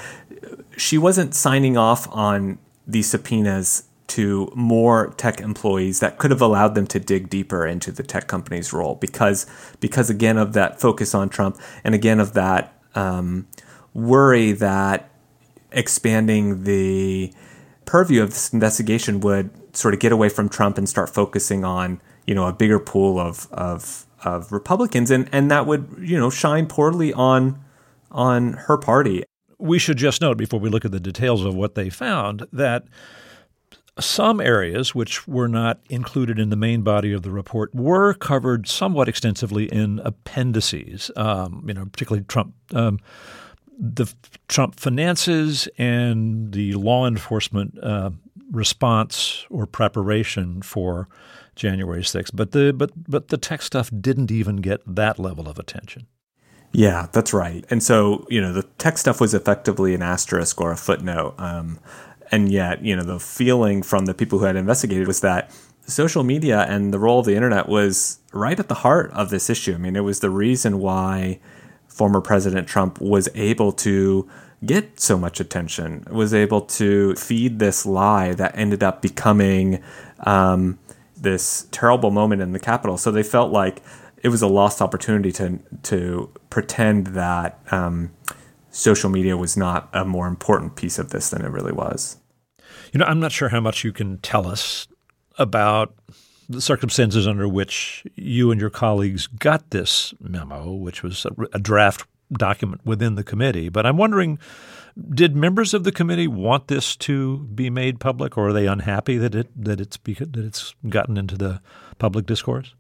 she 0.77 0.99
wasn't 0.99 1.35
signing 1.35 1.77
off 1.77 2.09
on 2.11 2.59
these 2.87 3.09
subpoenas 3.09 3.85
to 4.09 4.53
more 4.55 5.15
tech 5.17 5.41
employees 5.41 6.01
that 6.01 6.19
could 6.19 6.31
have 6.31 6.43
allowed 6.43 6.75
them 6.75 6.87
to 6.87 6.99
dig 6.99 7.31
deeper 7.31 7.67
into 7.67 7.91
the 7.91 8.03
tech 8.03 8.27
company's 8.27 8.73
role 8.73 8.97
because 8.97 9.47
because 9.81 10.11
again 10.11 10.37
of 10.37 10.53
that 10.53 10.81
focus 10.81 11.15
on 11.15 11.29
Trump 11.29 11.59
and 11.83 11.95
again 11.95 12.21
of 12.21 12.35
that 12.35 12.75
um, 12.95 13.47
worry 13.95 14.53
that 14.53 15.11
expanding 15.71 16.65
the 16.65 17.33
purview 17.87 18.23
of 18.23 18.31
this 18.31 18.53
investigation 18.53 19.21
would 19.21 19.51
sort 19.75 19.95
of 19.95 20.01
get 20.01 20.13
away 20.13 20.29
from 20.29 20.49
Trump 20.49 20.77
and 20.77 20.89
start 20.89 21.09
focusing 21.09 21.65
on 21.65 22.01
you 22.27 22.35
know 22.35 22.47
a 22.47 22.53
bigger 22.53 22.79
pool 22.79 23.19
of 23.19 23.51
of 23.53 24.05
of 24.25 24.53
Republicans 24.53 25.11
and 25.11 25.29
and 25.33 25.51
that 25.51 25.67
would 25.67 25.89
you 26.01 26.19
know 26.19 26.31
shine 26.31 26.67
poorly 26.67 27.13
on 27.13 27.63
on 28.11 28.55
her 28.55 28.77
party. 28.77 29.25
We 29.59 29.79
should 29.79 29.97
just 29.97 30.21
note 30.21 30.37
before 30.37 30.61
we 30.61 30.69
look 30.69 30.85
at 30.85 30.91
the 30.91 31.01
details 31.01 31.45
of 31.45 31.55
what 31.55 31.75
they 31.75 31.89
found 31.89 32.47
that 32.53 32.85
some 34.01 34.41
areas 34.41 34.95
which 34.95 35.29
were 35.29 35.49
not 35.49 35.81
included 35.91 36.39
in 36.39 36.51
the 36.51 36.57
main 36.57 36.83
body 36.83 37.13
of 37.13 37.23
the 37.23 37.31
report 37.31 37.75
were 37.75 38.15
covered 38.15 38.67
somewhat 38.67 39.09
extensively 39.09 39.67
in 39.67 40.01
appendices. 40.01 41.11
Um, 41.15 41.65
you 41.67 41.75
know, 41.75 41.85
particularly 41.85 42.25
Trump, 42.25 42.55
um, 42.75 42.99
the 43.79 44.13
Trump 44.49 44.81
finances 44.81 45.69
and 45.77 46.53
the 46.53 46.73
law 46.75 47.07
enforcement 47.07 47.79
uh, 47.83 48.11
response 48.53 49.45
or 49.51 49.67
preparation 49.67 50.63
for 50.63 51.09
January 51.57 52.03
6th. 52.03 52.31
But 52.35 52.53
the 52.53 52.73
but 52.73 52.91
but 53.09 53.29
the 53.29 53.39
tech 53.39 53.63
stuff 53.63 53.91
didn't 54.01 54.31
even 54.31 54.57
get 54.57 54.81
that 54.87 55.19
level 55.19 55.49
of 55.49 55.59
attention. 55.59 56.07
Yeah, 56.73 57.09
that's 57.13 57.35
right. 57.35 57.65
And 57.69 57.83
so, 57.83 58.27
you 58.31 58.41
know, 58.41 58.53
the 58.53 58.63
tech 58.79 58.97
stuff 58.97 59.21
was 59.21 59.35
effectively 59.35 59.95
an 59.95 60.03
asterisk 60.03 60.59
or 60.61 60.73
a 60.73 60.77
footnote. 60.77 61.35
Um, 61.37 61.79
and 62.31 62.51
yet, 62.51 62.83
you 62.83 62.97
know, 62.97 63.03
the 63.03 63.21
feeling 63.21 63.83
from 63.83 64.07
the 64.07 64.15
people 64.15 64.39
who 64.39 64.47
had 64.47 64.57
investigated 64.57 65.07
was 65.07 65.21
that 65.21 65.51
social 65.87 66.25
media 66.25 66.63
and 66.63 66.93
the 66.93 66.99
role 66.99 67.21
of 67.21 67.27
the 67.27 67.35
internet 67.35 67.69
was 67.69 68.21
right 68.33 68.59
at 68.59 68.69
the 68.69 68.77
heart 68.77 69.11
of 69.13 69.29
this 69.29 69.51
issue. 69.51 69.75
I 69.75 69.77
mean, 69.77 69.97
it 69.97 70.01
was 70.01 70.21
the 70.21 70.31
reason 70.31 70.79
why 70.79 71.41
former 71.89 72.23
President 72.23 72.67
Trump 72.67 73.01
was 73.03 73.29
able 73.35 73.73
to 73.73 74.27
get 74.65 75.01
so 75.01 75.19
much 75.19 75.41
attention, 75.41 76.07
was 76.11 76.33
able 76.33 76.61
to 76.63 77.15
feed 77.17 77.59
this 77.59 77.85
lie 77.85 78.33
that 78.35 78.57
ended 78.57 78.83
up 78.83 79.03
becoming 79.03 79.83
um, 80.21 80.79
this 81.17 81.67
terrible 81.71 82.11
moment 82.11 82.43
in 82.43 82.53
the 82.53 82.59
Capitol. 82.59 82.97
So 82.97 83.11
they 83.11 83.23
felt 83.23 83.53
like 83.53 83.83
it 84.23 84.29
was 84.29 84.43
a 84.43 84.47
lost 84.47 84.81
opportunity 84.81 85.33
to 85.33 85.59
to 85.83 86.31
pretend 86.51 87.09
that 87.09 87.59
um, 87.71 88.13
social 88.71 89.11
media 89.11 89.37
was 89.37 89.57
not 89.57 89.89
a 89.93 90.05
more 90.05 90.29
important 90.29 90.77
piece 90.77 90.99
of 90.99 91.11
this 91.11 91.31
than 91.31 91.45
it 91.45 91.49
really 91.49 91.73
was. 91.73 92.19
You 92.93 92.99
know, 92.99 93.07
I'm 93.07 93.21
not 93.21 93.33
sure 93.33 93.49
how 93.49 93.61
much 93.61 93.85
you 93.85 93.93
can 93.93 94.19
tell 94.19 94.47
us 94.47 94.87
about 95.39 95.95
the 96.49 96.61
circumstances 96.61 97.27
under 97.27 97.49
which 97.49 98.05
you 98.17 98.51
and 98.51 98.61
your 98.61 98.71
colleagues 98.71 99.27
got 99.27 99.71
this 99.71 100.13
memo, 100.21 100.73
which 100.73 101.03
was 101.03 101.25
a, 101.25 101.31
a 101.55 101.59
draft 101.59 102.07
document 102.33 102.81
within 102.85 103.15
the 103.15 103.25
committee. 103.25 103.69
But 103.69 103.87
I'm 103.87 103.97
wondering, 103.97 104.39
did 105.15 105.35
members 105.37 105.75
of 105.75 105.85
the 105.85 105.93
committee 105.93 106.29
want 106.29 106.69
this 106.69 106.97
to 106.97 107.39
be 107.55 107.71
made 107.71 108.01
public, 108.01 108.37
or 108.37 108.49
are 108.49 108.53
they 108.53 108.67
unhappy 108.67 109.17
that 109.19 109.35
it 109.35 109.51
that 109.57 109.81
it's 109.81 109.99
that 110.05 110.37
it's 110.37 110.75
gotten 110.89 111.17
into 111.17 111.37
the 111.37 111.61
public 111.99 112.27
discourse? 112.27 112.75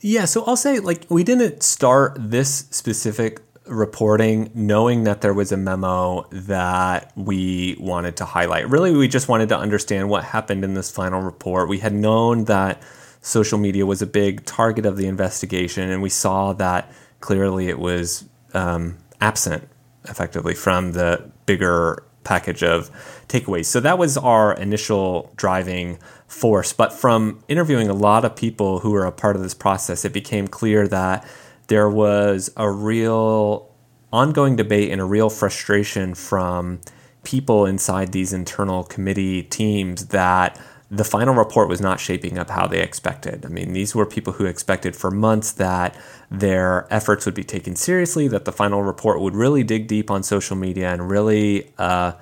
Yeah, 0.00 0.26
so 0.26 0.44
I'll 0.44 0.56
say 0.56 0.78
like 0.78 1.06
we 1.08 1.24
didn't 1.24 1.62
start 1.62 2.16
this 2.18 2.66
specific 2.70 3.40
reporting 3.66 4.50
knowing 4.54 5.04
that 5.04 5.20
there 5.20 5.34
was 5.34 5.50
a 5.52 5.56
memo 5.56 6.26
that 6.30 7.12
we 7.16 7.76
wanted 7.80 8.16
to 8.18 8.24
highlight. 8.24 8.68
Really, 8.68 8.94
we 8.94 9.08
just 9.08 9.28
wanted 9.28 9.48
to 9.48 9.58
understand 9.58 10.08
what 10.08 10.24
happened 10.24 10.64
in 10.64 10.74
this 10.74 10.90
final 10.90 11.20
report. 11.20 11.68
We 11.68 11.78
had 11.78 11.92
known 11.92 12.44
that 12.44 12.82
social 13.20 13.58
media 13.58 13.84
was 13.84 14.02
a 14.02 14.06
big 14.06 14.44
target 14.44 14.86
of 14.86 14.96
the 14.96 15.06
investigation, 15.06 15.90
and 15.90 16.00
we 16.00 16.10
saw 16.10 16.52
that 16.54 16.92
clearly 17.20 17.68
it 17.68 17.78
was 17.78 18.24
um, 18.54 18.98
absent 19.20 19.68
effectively 20.04 20.54
from 20.54 20.92
the 20.92 21.30
bigger 21.46 22.02
package 22.24 22.62
of 22.62 22.90
takeaways. 23.28 23.66
So 23.66 23.80
that 23.80 23.98
was 23.98 24.16
our 24.16 24.52
initial 24.54 25.32
driving 25.36 25.98
force. 26.26 26.72
But 26.72 26.92
from 26.92 27.42
interviewing 27.48 27.88
a 27.88 27.94
lot 27.94 28.24
of 28.24 28.34
people 28.34 28.80
who 28.80 28.90
were 28.90 29.04
a 29.04 29.12
part 29.12 29.36
of 29.36 29.42
this 29.42 29.54
process, 29.54 30.04
it 30.04 30.12
became 30.12 30.48
clear 30.48 30.88
that 30.88 31.26
there 31.68 31.88
was 31.88 32.50
a 32.56 32.70
real 32.70 33.70
ongoing 34.12 34.56
debate 34.56 34.90
and 34.90 35.00
a 35.00 35.04
real 35.04 35.30
frustration 35.30 36.14
from 36.14 36.80
people 37.22 37.66
inside 37.66 38.12
these 38.12 38.32
internal 38.32 38.84
committee 38.84 39.42
teams 39.42 40.06
that 40.06 40.60
the 40.90 41.04
final 41.04 41.34
report 41.34 41.68
was 41.68 41.80
not 41.80 41.98
shaping 41.98 42.38
up 42.38 42.50
how 42.50 42.66
they 42.66 42.80
expected. 42.80 43.44
I 43.44 43.48
mean, 43.48 43.72
these 43.72 43.94
were 43.94 44.06
people 44.06 44.34
who 44.34 44.44
expected 44.44 44.94
for 44.94 45.10
months 45.10 45.52
that 45.52 45.96
their 46.30 46.86
efforts 46.92 47.26
would 47.26 47.34
be 47.34 47.42
taken 47.42 47.74
seriously, 47.74 48.28
that 48.28 48.44
the 48.44 48.52
final 48.52 48.82
report 48.82 49.20
would 49.20 49.34
really 49.34 49.64
dig 49.64 49.88
deep 49.88 50.10
on 50.10 50.22
social 50.22 50.56
media 50.56 50.92
and 50.92 51.10
really 51.10 51.72
uh, 51.78 52.12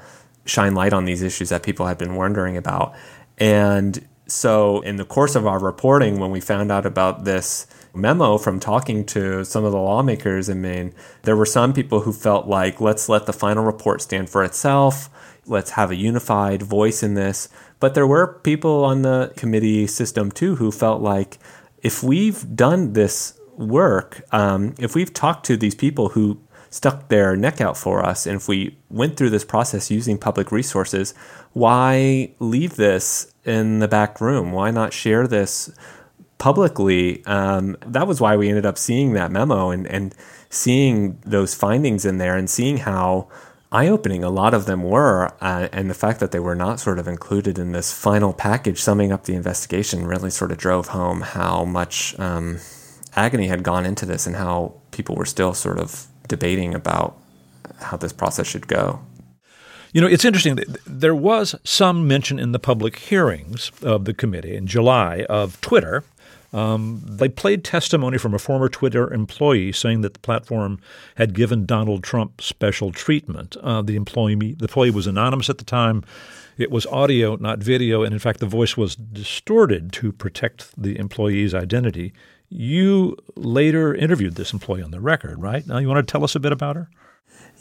shine 0.47 0.75
light 0.75 0.95
on 0.95 1.05
these 1.05 1.23
issues 1.23 1.51
that 1.51 1.63
people 1.63 1.87
had 1.87 1.99
been 1.99 2.15
wondering 2.15 2.57
about. 2.57 2.95
And 3.37 4.07
so, 4.27 4.81
in 4.81 4.97
the 4.97 5.05
course 5.05 5.35
of 5.35 5.47
our 5.47 5.59
reporting, 5.59 6.19
when 6.19 6.31
we 6.31 6.41
found 6.41 6.73
out 6.73 6.87
about 6.87 7.25
this 7.25 7.67
memo 7.95 8.39
from 8.39 8.59
talking 8.59 9.05
to 9.05 9.45
some 9.45 9.65
of 9.65 9.73
the 9.73 9.79
lawmakers 9.79 10.49
in 10.49 10.63
Maine, 10.63 10.95
there 11.23 11.37
were 11.37 11.47
some 11.47 11.73
people 11.73 12.01
who 12.01 12.13
felt 12.13 12.47
like, 12.47 12.81
let's 12.81 13.09
let 13.09 13.27
the 13.27 13.33
final 13.33 13.65
report 13.65 14.01
stand 14.01 14.31
for 14.31 14.43
itself. 14.43 15.11
Let's 15.47 15.73
have 15.73 15.91
a 15.91 15.97
unified 15.97 16.63
voice 16.63 17.03
in 17.03 17.15
this. 17.15 17.49
But 17.85 17.93
there 17.93 18.07
were 18.07 18.41
people 18.43 18.83
on 18.87 19.03
the 19.03 19.31
committee 19.37 19.87
system 19.87 20.31
too 20.33 20.57
who 20.57 20.73
felt 20.73 21.03
like 21.03 21.37
if 21.83 22.03
we've 22.03 22.57
done 22.57 22.95
this 22.95 23.39
work, 23.59 24.23
um, 24.33 24.75
if 24.79 24.95
we've 24.95 25.13
talked 25.13 25.45
to 25.49 25.57
these 25.59 25.75
people 25.75 26.09
who 26.09 26.41
stuck 26.71 27.11
their 27.11 27.37
neck 27.37 27.61
out 27.61 27.77
for 27.77 28.03
us, 28.03 28.27
and 28.27 28.37
if 28.37 28.49
we 28.49 28.79
went 28.89 29.19
through 29.19 29.29
this 29.29 29.45
process 29.45 29.91
using 29.91 30.17
public 30.17 30.51
resources, 30.51 31.13
why 31.53 32.31
leave 32.39 32.77
this 32.77 33.35
in 33.45 33.81
the 33.81 33.89
back 33.89 34.19
room? 34.19 34.53
Why 34.53 34.71
not 34.71 34.95
share 34.95 35.27
this 35.27 35.71
publicly. 36.39 37.23
Um, 37.27 37.77
that 37.85 38.07
was 38.07 38.19
why 38.19 38.35
we 38.35 38.49
ended 38.49 38.65
up 38.65 38.79
seeing 38.79 39.13
that 39.13 39.31
memo 39.31 39.69
and, 39.69 39.87
and 39.87 40.15
seeing 40.49 41.19
those 41.27 41.55
findings 41.55 42.07
in 42.07 42.17
there 42.17 42.35
and 42.35 42.49
seeing 42.49 42.79
how 42.79 43.29
eye 43.75 43.89
opening 43.89 44.23
a 44.23 44.31
lot 44.31 44.55
of 44.55 44.67
them 44.67 44.85
were. 44.85 45.33
Uh, 45.41 45.69
and 45.73 45.91
the 45.91 45.95
fact 45.95 46.21
that 46.21 46.31
they 46.31 46.39
were 46.39 46.55
not 46.55 46.79
sort 46.79 46.99
of 46.99 47.09
included 47.09 47.59
in 47.59 47.73
this 47.73 47.93
final 47.93 48.33
package 48.33 48.81
summing 48.81 49.11
up 49.11 49.25
the 49.25 49.35
investigation 49.35 50.07
really 50.07 50.31
sort 50.31 50.53
of 50.53 50.59
drove 50.59 50.89
home 50.89 51.23
how 51.23 51.65
much 51.65 52.19
um, 52.21 52.59
agony 53.17 53.49
had 53.49 53.65
gone 53.65 53.85
into 53.85 54.07
this 54.07 54.27
and 54.27 54.37
how 54.37 54.75
people 54.93 55.17
were 55.17 55.25
still 55.27 55.53
sort 55.53 55.79
of 55.79 56.07
debating 56.29 56.75
about 56.75 57.19
how 57.81 57.97
this 57.97 58.13
process 58.13 58.47
should 58.47 58.69
go. 58.69 59.01
You 59.93 60.01
know, 60.01 60.07
it's 60.07 60.25
interesting. 60.25 60.59
There 60.87 61.15
was 61.15 61.55
some 61.65 62.07
mention 62.09 62.39
in 62.39 62.53
the 62.53 62.59
public 62.59 62.99
hearings 62.99 63.71
of 63.83 64.05
the 64.05 64.15
committee 64.15 64.57
in 64.57 64.67
July 64.67 65.25
of 65.29 65.61
Twitter 65.61 66.05
um, 66.55 67.03
they 67.05 67.29
played 67.29 67.65
testimony 67.65 68.17
from 68.17 68.33
a 68.33 68.39
former 68.39 68.69
Twitter 68.69 69.13
employee 69.13 69.73
saying 69.73 70.03
that 70.03 70.15
the 70.15 70.21
platform 70.21 70.79
had 71.17 71.35
given 71.35 71.67
Donald 71.67 72.05
Trump 72.05 72.41
special 72.41 72.93
treatment. 72.93 73.57
Uh, 73.61 73.83
the 73.83 73.97
employee 73.97 74.37
the 74.37 74.65
employee 74.65 74.93
was 74.93 75.09
anonymous 75.09 75.51
at 75.51 75.59
the 75.59 75.65
time. 75.65 76.05
It 76.57 76.71
was 76.71 76.87
audio, 76.87 77.35
not 77.35 77.59
video, 77.59 78.05
and 78.05 78.13
in 78.13 78.21
fact, 78.21 78.39
the 78.39 78.47
voice 78.47 78.77
was 78.77 78.95
distorted 78.95 79.93
to 79.95 80.13
protect 80.13 80.81
the 80.81 80.97
employee's 80.97 81.55
identity. 81.55 82.13
You 82.49 83.17
later 83.35 83.93
interviewed 83.93 84.37
this 84.37 84.53
employee 84.53 84.83
on 84.83 84.93
the 84.93 85.01
record, 85.01 85.43
right? 85.43 85.67
Now, 85.67 85.79
you 85.79 85.89
want 85.89 86.07
to 86.07 86.13
tell 86.13 86.23
us 86.23 86.37
a 86.37 86.41
bit 86.41 86.53
about 86.53 86.77
her? 86.77 86.89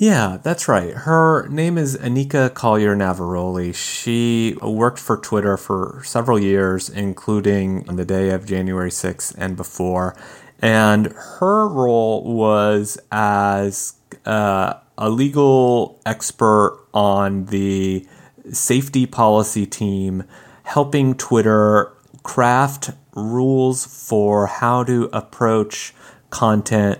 Yeah, 0.04 0.36
that's 0.44 0.68
right. 0.68 0.94
Her 0.94 1.48
name 1.48 1.78
is 1.78 1.96
Anika 1.96 2.54
Collier 2.54 2.94
Navaroli. 2.94 3.74
She 3.74 4.58
worked 4.62 5.00
for 5.00 5.16
Twitter 5.16 5.56
for 5.56 6.02
several 6.04 6.38
years, 6.38 6.90
including 6.90 7.88
on 7.88 7.96
the 7.96 8.04
day 8.04 8.32
of 8.32 8.46
January 8.46 8.90
6th 8.90 9.34
and 9.38 9.56
before. 9.56 10.14
And 10.62 11.14
her 11.40 11.70
role 11.70 12.22
was 12.26 12.98
as 13.14 13.94
uh, 14.26 14.74
a 14.98 15.10
legal 15.10 16.02
expert 16.06 16.86
on 16.94 17.46
the 17.46 18.06
safety 18.52 19.06
policy 19.06 19.66
team 19.66 20.26
helping 20.64 21.16
Twitter 21.16 21.94
craft 22.24 22.90
rules 23.16 23.86
for 23.86 24.48
how 24.48 24.84
to 24.84 25.10
approach 25.14 25.94
content, 26.30 27.00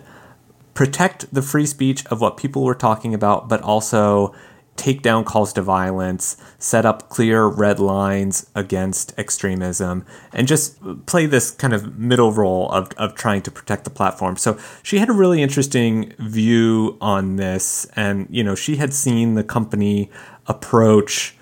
protect 0.74 1.34
the 1.34 1.42
free 1.42 1.66
speech 1.66 2.06
of 2.08 2.22
what 2.22 2.38
people 2.38 2.64
were 2.64 2.76
talking 2.76 3.14
about, 3.14 3.48
but 3.48 3.62
also 3.62 4.34
take 4.76 5.04
down 5.04 5.24
calls 5.24 5.54
to 5.54 5.62
violence, 5.62 6.36
set 6.58 6.86
up 6.86 7.08
clear 7.10 7.46
red 7.46 7.80
lines 7.80 8.50
against 8.56 9.14
extremism, 9.20 10.04
and 10.34 10.48
just 10.48 10.80
play 11.06 11.28
this 11.28 11.52
kind 11.52 11.74
of 11.74 11.98
middle 12.00 12.32
role 12.32 12.72
of, 12.72 12.90
of 12.98 13.14
trying 13.14 13.42
to 13.42 13.52
protect 13.52 13.84
the 13.84 13.90
platform. 13.92 14.36
So 14.36 14.58
she 14.82 14.98
had 14.98 15.10
a 15.10 15.14
really 15.14 15.44
interesting 15.44 16.14
view 16.20 16.98
on 17.00 17.36
this. 17.36 17.86
And, 17.96 18.28
you 18.32 18.44
know, 18.44 18.56
she 18.56 18.78
had 18.78 18.94
seen 18.94 19.36
the 19.36 19.44
company 19.44 20.10
approach 20.48 21.36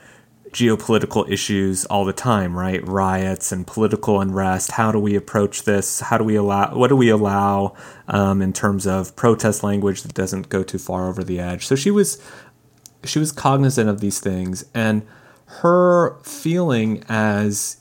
geopolitical 0.52 1.30
issues 1.30 1.86
all 1.86 2.04
the 2.04 2.14
time, 2.14 2.58
right? 2.58 2.86
Riots 2.86 3.52
and 3.52 3.66
political 3.66 4.20
unrest. 4.20 4.72
How 4.72 4.92
do 4.92 5.00
we 5.00 5.16
approach 5.16 5.64
this? 5.64 6.02
How 6.02 6.18
do 6.18 6.24
we 6.24 6.36
allow? 6.36 6.76
What 6.76 6.90
do 6.90 6.96
we 6.96 7.10
allow 7.10 7.76
um, 8.08 8.42
in 8.42 8.52
terms 8.52 8.86
of 8.86 9.16
protest 9.16 9.64
language 9.64 10.02
that 10.04 10.14
doesn't 10.14 10.50
go 10.50 10.64
too 10.64 10.78
far 10.78 11.08
over 11.08 11.24
the 11.24 11.40
edge? 11.40 11.66
So 11.66 11.76
she 11.76 11.92
was 11.92 12.22
she 13.04 13.18
was 13.18 13.32
cognizant 13.32 13.90
of 13.90 14.02
these 14.02 14.20
things, 14.20 14.66
and 14.74 15.08
her 15.46 16.18
feeling 16.24 17.04
as 17.08 17.78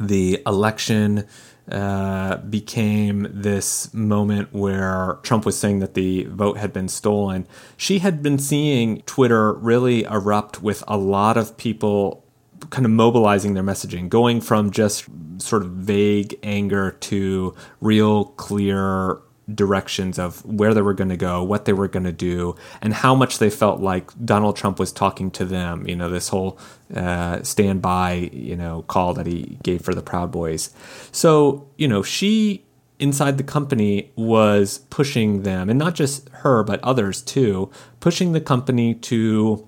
the 0.00 0.42
election 0.46 1.26
uh, 1.70 2.38
became 2.38 3.28
this 3.30 3.92
moment 3.94 4.52
where 4.52 5.18
Trump 5.22 5.46
was 5.46 5.56
saying 5.56 5.78
that 5.78 5.94
the 5.94 6.24
vote 6.24 6.58
had 6.58 6.72
been 6.72 6.88
stolen. 6.88 7.46
She 7.76 8.00
had 8.00 8.22
been 8.22 8.38
seeing 8.38 9.02
Twitter 9.02 9.52
really 9.52 10.02
erupt 10.04 10.62
with 10.62 10.82
a 10.88 10.96
lot 10.96 11.36
of 11.36 11.56
people 11.56 12.24
kind 12.70 12.84
of 12.84 12.92
mobilizing 12.92 13.54
their 13.54 13.62
messaging, 13.62 14.08
going 14.08 14.40
from 14.40 14.70
just 14.70 15.06
sort 15.38 15.62
of 15.62 15.70
vague 15.70 16.38
anger 16.42 16.92
to 17.00 17.54
real 17.80 18.24
clear 18.24 19.18
directions 19.54 20.18
of 20.18 20.44
where 20.44 20.74
they 20.74 20.82
were 20.82 20.94
going 20.94 21.10
to 21.10 21.16
go, 21.16 21.42
what 21.42 21.64
they 21.64 21.72
were 21.72 21.88
going 21.88 22.04
to 22.04 22.12
do, 22.12 22.56
and 22.80 22.94
how 22.94 23.14
much 23.14 23.38
they 23.38 23.50
felt 23.50 23.80
like 23.80 24.10
Donald 24.24 24.56
Trump 24.56 24.78
was 24.78 24.92
talking 24.92 25.30
to 25.32 25.44
them. 25.44 25.86
You 25.86 25.96
know, 25.96 26.08
this 26.08 26.28
whole 26.28 26.58
uh, 26.94 27.42
stand 27.42 27.82
by, 27.82 28.30
you 28.32 28.56
know, 28.56 28.82
call 28.82 29.14
that 29.14 29.26
he 29.26 29.58
gave 29.62 29.82
for 29.82 29.94
the 29.94 30.02
Proud 30.02 30.30
Boys. 30.30 30.70
So, 31.10 31.68
you 31.76 31.88
know, 31.88 32.02
she 32.02 32.64
inside 32.98 33.36
the 33.36 33.44
company 33.44 34.12
was 34.14 34.78
pushing 34.90 35.42
them, 35.42 35.68
and 35.68 35.78
not 35.78 35.94
just 35.94 36.28
her, 36.28 36.62
but 36.62 36.78
others 36.84 37.20
too, 37.20 37.70
pushing 37.98 38.32
the 38.32 38.40
company 38.40 38.94
to 38.94 39.66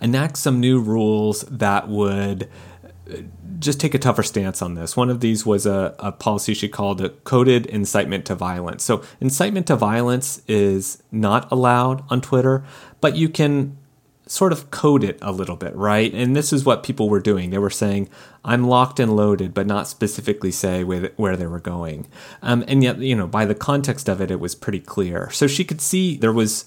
enact 0.00 0.36
some 0.36 0.60
new 0.60 0.78
rules 0.80 1.42
that 1.42 1.88
would 1.88 2.48
just 3.60 3.78
take 3.78 3.94
a 3.94 3.98
tougher 3.98 4.22
stance 4.22 4.62
on 4.62 4.74
this. 4.74 4.96
One 4.96 5.10
of 5.10 5.20
these 5.20 5.46
was 5.46 5.66
a, 5.66 5.94
a 5.98 6.10
policy 6.10 6.54
she 6.54 6.68
called 6.68 7.00
a 7.00 7.10
coded 7.10 7.66
incitement 7.66 8.24
to 8.26 8.34
violence. 8.34 8.82
So, 8.82 9.02
incitement 9.20 9.66
to 9.68 9.76
violence 9.76 10.42
is 10.48 11.02
not 11.12 11.50
allowed 11.52 12.02
on 12.10 12.20
Twitter, 12.20 12.64
but 13.00 13.16
you 13.16 13.28
can 13.28 13.76
sort 14.30 14.52
of 14.52 14.70
code 14.70 15.02
it 15.02 15.18
a 15.22 15.32
little 15.32 15.56
bit, 15.56 15.74
right? 15.74 16.14
And 16.14 16.36
this 16.36 16.52
is 16.52 16.64
what 16.64 16.84
people 16.84 17.08
were 17.08 17.18
doing. 17.18 17.50
They 17.50 17.58
were 17.58 17.68
saying, 17.68 18.08
I'm 18.44 18.68
locked 18.68 19.00
and 19.00 19.16
loaded, 19.16 19.52
but 19.52 19.66
not 19.66 19.88
specifically 19.88 20.52
say 20.52 20.84
where, 20.84 21.36
they 21.36 21.46
were 21.48 21.58
going. 21.58 22.06
Um, 22.40 22.64
and 22.68 22.84
yet, 22.84 22.98
you 22.98 23.16
know, 23.16 23.26
by 23.26 23.44
the 23.44 23.56
context 23.56 24.08
of 24.08 24.20
it, 24.20 24.30
it 24.30 24.38
was 24.38 24.54
pretty 24.54 24.78
clear. 24.78 25.30
So 25.30 25.48
she 25.48 25.64
could 25.64 25.80
see 25.80 26.16
there 26.16 26.32
was 26.32 26.64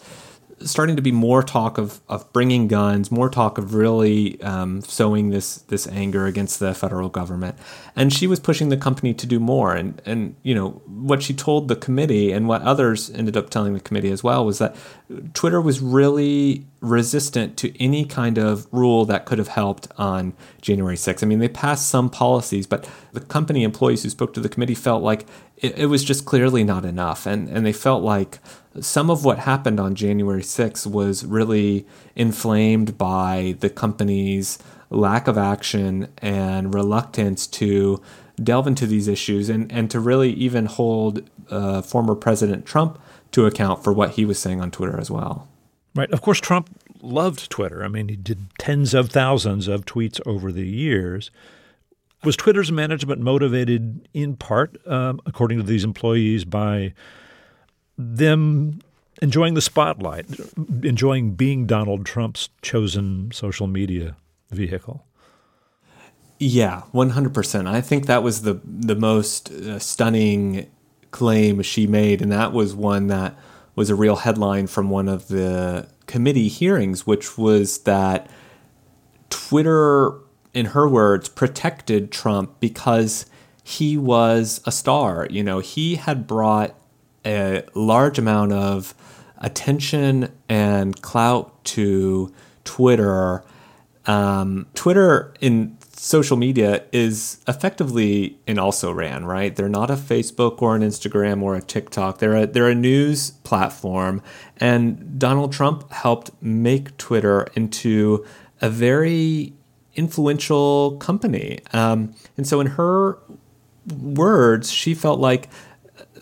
starting 0.59 0.95
to 0.95 1.01
be 1.01 1.11
more 1.11 1.43
talk 1.43 1.77
of, 1.77 2.01
of 2.07 2.31
bringing 2.33 2.67
guns, 2.67 3.11
more 3.11 3.29
talk 3.29 3.57
of 3.57 3.73
really 3.73 4.41
um, 4.41 4.81
sowing 4.81 5.29
this 5.29 5.57
this 5.57 5.87
anger 5.87 6.25
against 6.25 6.59
the 6.59 6.73
federal 6.73 7.09
government, 7.09 7.57
and 7.95 8.13
she 8.13 8.27
was 8.27 8.39
pushing 8.39 8.69
the 8.69 8.77
company 8.77 9.13
to 9.13 9.25
do 9.25 9.39
more. 9.39 9.75
And 9.75 10.01
and 10.05 10.35
you 10.43 10.55
know 10.55 10.81
what 10.85 11.23
she 11.23 11.33
told 11.33 11.67
the 11.67 11.75
committee, 11.75 12.31
and 12.31 12.47
what 12.47 12.61
others 12.61 13.09
ended 13.11 13.37
up 13.37 13.49
telling 13.49 13.73
the 13.73 13.79
committee 13.79 14.11
as 14.11 14.23
well, 14.23 14.45
was 14.45 14.59
that 14.59 14.75
Twitter 15.33 15.61
was 15.61 15.81
really 15.81 16.65
resistant 16.81 17.57
to 17.57 17.81
any 17.81 18.03
kind 18.03 18.37
of 18.37 18.67
rule 18.71 19.05
that 19.05 19.25
could 19.25 19.37
have 19.37 19.47
helped 19.47 19.87
on 19.97 20.33
January 20.61 20.97
6th. 20.97 21.23
I 21.23 21.25
mean, 21.25 21.39
they 21.39 21.47
passed 21.47 21.87
some 21.87 22.09
policies, 22.09 22.67
but 22.67 22.89
the 23.13 23.21
company 23.21 23.63
employees 23.63 24.03
who 24.03 24.09
spoke 24.09 24.33
to 24.33 24.41
the 24.41 24.49
committee 24.49 24.75
felt 24.75 25.01
like 25.01 25.25
it, 25.57 25.77
it 25.77 25.85
was 25.85 26.03
just 26.03 26.25
clearly 26.25 26.63
not 26.63 26.83
enough, 26.85 27.25
and 27.25 27.47
and 27.49 27.65
they 27.65 27.73
felt 27.73 28.03
like 28.03 28.39
some 28.79 29.09
of 29.09 29.23
what 29.23 29.39
happened 29.39 29.79
on 29.79 29.95
January 29.95 30.41
6th 30.41 30.87
was 30.87 31.25
really 31.25 31.85
inflamed 32.15 32.97
by 32.97 33.55
the 33.59 33.69
company's 33.69 34.59
lack 34.89 35.27
of 35.27 35.37
action 35.37 36.07
and 36.19 36.73
reluctance 36.73 37.47
to 37.47 38.01
delve 38.41 38.67
into 38.67 38.87
these 38.87 39.07
issues 39.07 39.49
and, 39.49 39.71
and 39.71 39.91
to 39.91 39.99
really 39.99 40.31
even 40.33 40.65
hold 40.65 41.29
uh, 41.49 41.81
former 41.81 42.15
President 42.15 42.65
Trump 42.65 42.99
to 43.31 43.45
account 43.45 43.83
for 43.83 43.93
what 43.93 44.11
he 44.11 44.25
was 44.25 44.39
saying 44.39 44.61
on 44.61 44.71
Twitter 44.71 44.99
as 44.99 45.09
well. 45.11 45.47
Right. 45.95 46.11
Of 46.11 46.21
course, 46.21 46.39
Trump 46.39 46.69
loved 47.01 47.49
Twitter. 47.49 47.83
I 47.83 47.87
mean, 47.87 48.07
he 48.07 48.15
did 48.15 48.47
tens 48.57 48.93
of 48.93 49.09
thousands 49.09 49.67
of 49.67 49.85
tweets 49.85 50.19
over 50.25 50.51
the 50.51 50.65
years. 50.65 51.29
Was 52.23 52.37
Twitter's 52.37 52.71
management 52.71 53.21
motivated 53.21 54.07
in 54.13 54.35
part, 54.35 54.77
um, 54.87 55.19
according 55.25 55.57
to 55.57 55.63
these 55.63 55.83
employees, 55.83 56.45
by 56.45 56.93
them 57.97 58.79
enjoying 59.21 59.53
the 59.53 59.61
spotlight, 59.61 60.25
enjoying 60.83 61.35
being 61.35 61.65
Donald 61.65 62.05
Trump's 62.05 62.49
chosen 62.61 63.31
social 63.31 63.67
media 63.67 64.15
vehicle. 64.51 65.05
Yeah, 66.39 66.83
100%. 66.93 67.67
I 67.67 67.79
think 67.81 68.07
that 68.07 68.23
was 68.23 68.41
the 68.41 68.59
the 68.65 68.95
most 68.95 69.51
uh, 69.51 69.79
stunning 69.79 70.69
claim 71.11 71.61
she 71.61 71.85
made 71.87 72.21
and 72.21 72.31
that 72.31 72.51
was 72.51 72.73
one 72.73 73.07
that 73.07 73.37
was 73.75 73.89
a 73.89 73.95
real 73.95 74.17
headline 74.17 74.65
from 74.65 74.89
one 74.89 75.07
of 75.07 75.27
the 75.27 75.87
committee 76.07 76.47
hearings 76.47 77.05
which 77.05 77.37
was 77.37 77.79
that 77.79 78.27
Twitter 79.29 80.13
in 80.53 80.67
her 80.67 80.89
words 80.89 81.29
protected 81.29 82.11
Trump 82.11 82.59
because 82.59 83.27
he 83.63 83.97
was 83.97 84.61
a 84.65 84.71
star. 84.71 85.27
You 85.29 85.43
know, 85.43 85.59
he 85.59 85.95
had 85.95 86.27
brought 86.27 86.75
a 87.25 87.63
large 87.73 88.17
amount 88.19 88.53
of 88.53 88.93
attention 89.37 90.31
and 90.47 91.01
clout 91.01 91.63
to 91.65 92.33
Twitter. 92.63 93.43
Um, 94.05 94.67
Twitter 94.73 95.33
in 95.39 95.77
social 95.95 96.35
media 96.35 96.83
is 96.91 97.41
effectively 97.47 98.37
an 98.47 98.59
also 98.59 98.91
ran, 98.91 99.25
right? 99.25 99.55
They're 99.55 99.69
not 99.69 99.89
a 99.89 99.95
Facebook 99.95 100.61
or 100.61 100.75
an 100.75 100.81
Instagram 100.81 101.41
or 101.41 101.55
a 101.55 101.61
TikTok. 101.61 102.19
They're 102.19 102.35
a, 102.35 102.45
they're 102.45 102.69
a 102.69 102.75
news 102.75 103.31
platform. 103.43 104.21
And 104.57 105.17
Donald 105.17 105.53
Trump 105.53 105.89
helped 105.91 106.31
make 106.41 106.97
Twitter 106.97 107.47
into 107.55 108.25
a 108.61 108.69
very 108.69 109.53
influential 109.95 110.97
company. 110.97 111.59
Um, 111.71 112.13
and 112.37 112.47
so, 112.47 112.59
in 112.59 112.67
her 112.67 113.17
words, 113.97 114.71
she 114.71 114.93
felt 114.93 115.19
like 115.19 115.49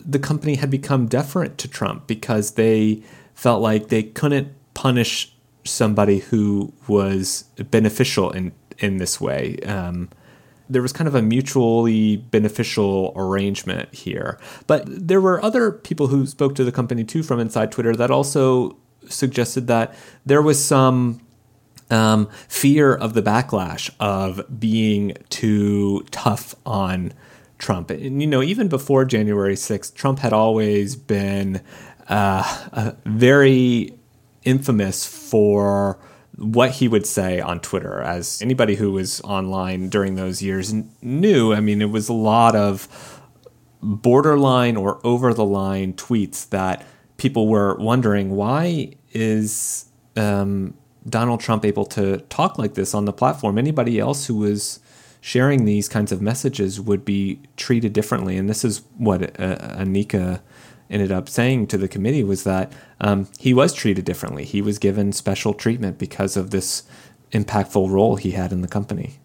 the 0.04 0.18
company 0.18 0.56
had 0.56 0.70
become 0.70 1.08
deferent 1.08 1.56
to 1.58 1.68
Trump 1.68 2.06
because 2.06 2.52
they 2.52 3.02
felt 3.34 3.62
like 3.62 3.88
they 3.88 4.02
couldn't 4.02 4.52
punish 4.74 5.32
somebody 5.64 6.18
who 6.18 6.72
was 6.88 7.44
beneficial 7.70 8.30
in 8.30 8.52
in 8.78 8.96
this 8.96 9.20
way. 9.20 9.56
Um, 9.66 10.08
there 10.68 10.82
was 10.82 10.92
kind 10.92 11.06
of 11.06 11.14
a 11.14 11.22
mutually 11.22 12.16
beneficial 12.16 13.12
arrangement 13.14 13.92
here. 13.94 14.38
But 14.66 14.84
there 14.86 15.20
were 15.20 15.42
other 15.44 15.70
people 15.70 16.06
who 16.06 16.26
spoke 16.26 16.54
to 16.54 16.64
the 16.64 16.72
company 16.72 17.04
too 17.04 17.22
from 17.22 17.38
inside 17.38 17.70
Twitter 17.70 17.94
that 17.96 18.10
also 18.10 18.76
suggested 19.08 19.66
that 19.66 19.94
there 20.24 20.40
was 20.40 20.64
some 20.64 21.20
um, 21.90 22.28
fear 22.48 22.94
of 22.94 23.12
the 23.12 23.22
backlash 23.22 23.90
of 24.00 24.40
being 24.58 25.14
too 25.28 26.06
tough 26.10 26.54
on 26.64 27.12
Trump. 27.62 27.90
And, 27.90 28.20
you 28.20 28.26
know, 28.26 28.42
even 28.42 28.68
before 28.68 29.04
January 29.04 29.54
6th, 29.54 29.94
Trump 29.94 30.18
had 30.18 30.32
always 30.32 30.96
been 30.96 31.62
uh, 32.08 32.92
very 33.06 33.94
infamous 34.42 35.06
for 35.06 35.98
what 36.36 36.72
he 36.72 36.88
would 36.88 37.06
say 37.06 37.40
on 37.40 37.60
Twitter. 37.60 38.02
As 38.02 38.42
anybody 38.42 38.74
who 38.74 38.92
was 38.92 39.20
online 39.22 39.88
during 39.88 40.16
those 40.16 40.42
years 40.42 40.74
knew, 41.00 41.54
I 41.54 41.60
mean, 41.60 41.80
it 41.80 41.90
was 41.90 42.08
a 42.08 42.14
lot 42.14 42.56
of 42.56 43.20
borderline 43.80 44.76
or 44.76 45.00
over 45.04 45.32
the 45.32 45.44
line 45.44 45.92
tweets 45.92 46.48
that 46.50 46.84
people 47.16 47.48
were 47.48 47.76
wondering 47.76 48.30
why 48.30 48.92
is 49.12 49.86
um, 50.16 50.74
Donald 51.08 51.40
Trump 51.40 51.64
able 51.64 51.84
to 51.84 52.18
talk 52.28 52.58
like 52.58 52.74
this 52.74 52.94
on 52.94 53.04
the 53.04 53.12
platform? 53.12 53.56
Anybody 53.56 54.00
else 54.00 54.26
who 54.26 54.34
was 54.36 54.80
sharing 55.22 55.64
these 55.64 55.88
kinds 55.88 56.10
of 56.10 56.20
messages 56.20 56.80
would 56.80 57.04
be 57.04 57.40
treated 57.56 57.92
differently. 57.92 58.36
And 58.36 58.50
this 58.50 58.64
is 58.64 58.82
what 58.98 59.22
uh, 59.40 59.56
Anika 59.78 60.42
ended 60.90 61.12
up 61.12 61.28
saying 61.28 61.68
to 61.68 61.78
the 61.78 61.88
committee 61.88 62.24
was 62.24 62.42
that 62.42 62.72
um, 63.00 63.28
he 63.38 63.54
was 63.54 63.72
treated 63.72 64.04
differently. 64.04 64.44
He 64.44 64.60
was 64.60 64.78
given 64.78 65.12
special 65.12 65.54
treatment 65.54 65.96
because 65.96 66.36
of 66.36 66.50
this 66.50 66.82
impactful 67.30 67.88
role 67.88 68.16
he 68.16 68.32
had 68.32 68.52
in 68.52 68.62
the 68.62 68.68
company. 68.68 69.20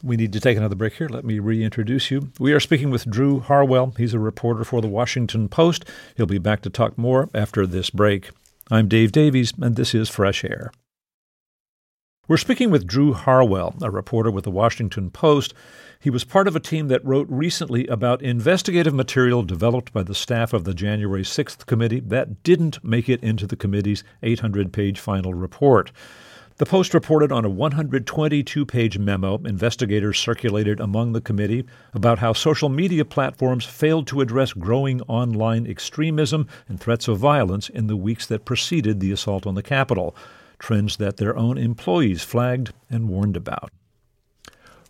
We 0.00 0.16
need 0.16 0.32
to 0.32 0.40
take 0.40 0.56
another 0.56 0.76
break 0.76 0.94
here. 0.94 1.08
Let 1.08 1.24
me 1.24 1.40
reintroduce 1.40 2.10
you. 2.10 2.30
We 2.38 2.52
are 2.52 2.60
speaking 2.60 2.90
with 2.90 3.10
Drew 3.10 3.40
Harwell. 3.40 3.94
He's 3.96 4.14
a 4.14 4.20
reporter 4.20 4.64
for 4.64 4.80
the 4.80 4.88
Washington 4.88 5.48
Post. 5.48 5.84
He'll 6.16 6.26
be 6.26 6.38
back 6.38 6.62
to 6.62 6.70
talk 6.70 6.96
more 6.96 7.28
after 7.34 7.66
this 7.66 7.90
break. 7.90 8.30
I'm 8.70 8.86
Dave 8.88 9.10
Davies, 9.10 9.52
and 9.60 9.74
this 9.74 9.92
is 9.92 10.08
Fresh 10.08 10.44
Air. 10.44 10.70
We're 12.28 12.36
speaking 12.36 12.70
with 12.70 12.86
Drew 12.86 13.14
Harwell, 13.14 13.74
a 13.82 13.90
reporter 13.90 14.30
with 14.30 14.44
the 14.44 14.50
Washington 14.52 15.10
Post. 15.10 15.54
He 15.98 16.08
was 16.08 16.22
part 16.22 16.46
of 16.46 16.54
a 16.54 16.60
team 16.60 16.86
that 16.86 17.04
wrote 17.04 17.26
recently 17.28 17.84
about 17.88 18.22
investigative 18.22 18.94
material 18.94 19.42
developed 19.42 19.92
by 19.92 20.04
the 20.04 20.14
staff 20.14 20.52
of 20.52 20.62
the 20.62 20.72
January 20.72 21.24
6th 21.24 21.66
committee 21.66 21.98
that 21.98 22.44
didn't 22.44 22.84
make 22.84 23.08
it 23.08 23.20
into 23.24 23.44
the 23.48 23.56
committee's 23.56 24.04
800 24.22 24.72
page 24.72 25.00
final 25.00 25.34
report. 25.34 25.90
The 26.58 26.64
Post 26.64 26.94
reported 26.94 27.32
on 27.32 27.44
a 27.44 27.50
122 27.50 28.66
page 28.66 28.98
memo 28.98 29.40
investigators 29.44 30.16
circulated 30.16 30.78
among 30.78 31.14
the 31.14 31.20
committee 31.20 31.64
about 31.92 32.20
how 32.20 32.34
social 32.34 32.68
media 32.68 33.04
platforms 33.04 33.64
failed 33.64 34.06
to 34.06 34.20
address 34.20 34.52
growing 34.52 35.00
online 35.02 35.66
extremism 35.66 36.46
and 36.68 36.78
threats 36.78 37.08
of 37.08 37.18
violence 37.18 37.68
in 37.68 37.88
the 37.88 37.96
weeks 37.96 38.26
that 38.28 38.44
preceded 38.44 39.00
the 39.00 39.10
assault 39.10 39.44
on 39.44 39.56
the 39.56 39.62
Capitol 39.62 40.14
trends 40.62 40.96
that 40.96 41.16
their 41.16 41.36
own 41.36 41.58
employees 41.58 42.22
flagged 42.22 42.72
and 42.88 43.08
warned 43.08 43.36
about. 43.36 43.70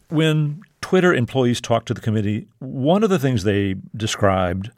When 0.09 0.61
Twitter 0.83 1.15
employees 1.15 1.61
talked 1.61 1.89
to 1.89 1.95
the 1.95 2.01
committee, 2.01 2.47
one 2.59 3.03
of 3.03 3.11
the 3.11 3.19
things 3.19 3.43
they 3.43 3.77
described 3.97 4.71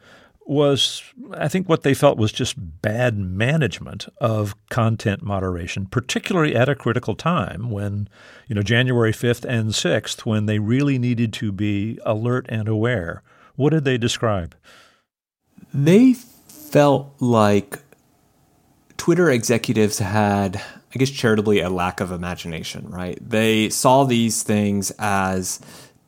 was, 0.47 1.03
I 1.33 1.49
think, 1.49 1.69
what 1.69 1.83
they 1.83 1.95
felt 1.95 2.17
was 2.17 2.31
just 2.31 2.55
bad 2.81 3.19
management 3.19 4.07
of 4.19 4.55
content 4.69 5.23
moderation, 5.23 5.87
particularly 5.87 6.55
at 6.55 6.69
a 6.69 6.75
critical 6.75 7.17
time 7.17 7.71
when, 7.71 8.09
you 8.47 8.55
know, 8.55 8.63
January 8.63 9.13
5th 9.13 9.45
and 9.45 9.71
6th, 9.71 10.21
when 10.21 10.47
they 10.47 10.59
really 10.61 10.99
needed 10.99 11.33
to 11.35 11.51
be 11.51 11.99
alert 12.05 12.47
and 12.49 12.69
aware. 12.69 13.23
What 13.57 13.71
did 13.71 13.85
they 13.85 13.99
describe? 13.99 14.55
They 15.73 16.13
felt 16.13 17.15
like 17.21 17.79
Twitter 18.97 19.31
executives 19.31 19.99
had 19.99 20.63
I 20.95 20.99
guess 20.99 21.11
charitably 21.11 21.61
a 21.61 21.71
lack 21.71 22.01
of 22.01 22.13
imagination, 22.13 22.89
right? 22.89 23.19
They 23.21 23.69
saw 23.69 24.05
these 24.05 24.43
things 24.43 24.93
as 24.99 25.61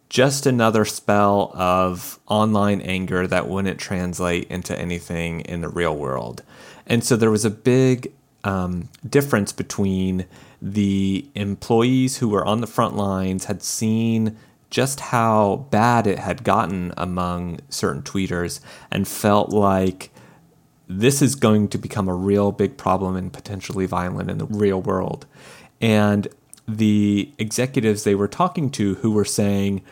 just 0.09 0.47
another 0.47 0.85
spell 0.85 1.51
of 1.55 2.21
online 2.29 2.81
anger 2.81 3.27
that 3.27 3.49
wouldn't 3.49 3.81
translate 3.81 4.49
into 4.49 4.79
anything 4.79 5.41
in 5.41 5.61
the 5.61 5.69
real 5.69 5.97
world. 5.97 6.43
And 6.87 7.03
so 7.03 7.17
there 7.17 7.31
was 7.31 7.45
a 7.45 7.51
big 7.51 8.13
um, 8.45 8.89
difference 9.09 9.53
between 9.53 10.27
the 10.63 11.29
employees 11.35 12.19
who 12.19 12.29
were 12.29 12.45
on 12.45 12.61
the 12.61 12.67
front 12.69 12.97
lines 12.97 13.47
had 13.47 13.63
seen 13.63 14.37
just 14.71 15.01
how 15.01 15.67
bad 15.71 16.07
it 16.07 16.19
had 16.19 16.45
gotten 16.45 16.93
among 16.97 17.59
certain 17.69 18.03
tweeters 18.03 18.61
and 18.91 19.07
felt 19.07 19.51
like 19.51 20.11
this 20.89 21.21
is 21.21 21.35
going 21.35 21.69
to 21.69 21.79
become 21.79 22.09
a 22.09 22.15
real 22.15 22.53
big 22.53 22.77
problem 22.77 23.17
and 23.17 23.33
potentially 23.33 23.87
violent 23.87 24.31
in 24.31 24.39
the 24.39 24.47
real 24.47 24.81
world. 24.81 25.27
And 25.81 26.29
the 26.69 27.33
executives 27.39 28.05
they 28.05 28.15
were 28.15 28.29
talking 28.29 28.71
to 28.71 28.97
who 28.97 29.13
were 29.13 29.25
saying, 29.25 29.83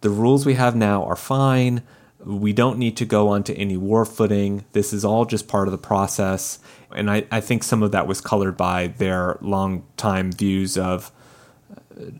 the 0.00 0.10
rules 0.10 0.44
we 0.46 0.54
have 0.54 0.76
now 0.76 1.04
are 1.04 1.16
fine. 1.16 1.82
We 2.24 2.52
don't 2.52 2.78
need 2.78 2.96
to 2.98 3.04
go 3.04 3.28
onto 3.28 3.52
any 3.54 3.76
war 3.76 4.04
footing. 4.04 4.64
This 4.72 4.92
is 4.92 5.04
all 5.04 5.24
just 5.24 5.48
part 5.48 5.68
of 5.68 5.72
the 5.72 5.78
process. 5.78 6.58
And 6.94 7.10
I, 7.10 7.24
I 7.30 7.40
think 7.40 7.62
some 7.62 7.82
of 7.82 7.92
that 7.92 8.06
was 8.06 8.20
colored 8.20 8.56
by 8.56 8.88
their 8.88 9.38
long 9.40 9.84
time 9.96 10.32
views 10.32 10.78
of 10.78 11.10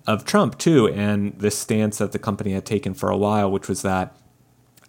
of 0.07 0.25
Trump 0.25 0.57
too, 0.59 0.89
and 0.89 1.37
this 1.39 1.59
stance 1.59 1.99
that 1.99 2.13
the 2.13 2.19
company 2.19 2.53
had 2.53 2.65
taken 2.65 2.95
for 2.95 3.11
a 3.11 3.17
while, 3.17 3.51
which 3.51 3.69
was 3.69 3.83
that 3.83 4.17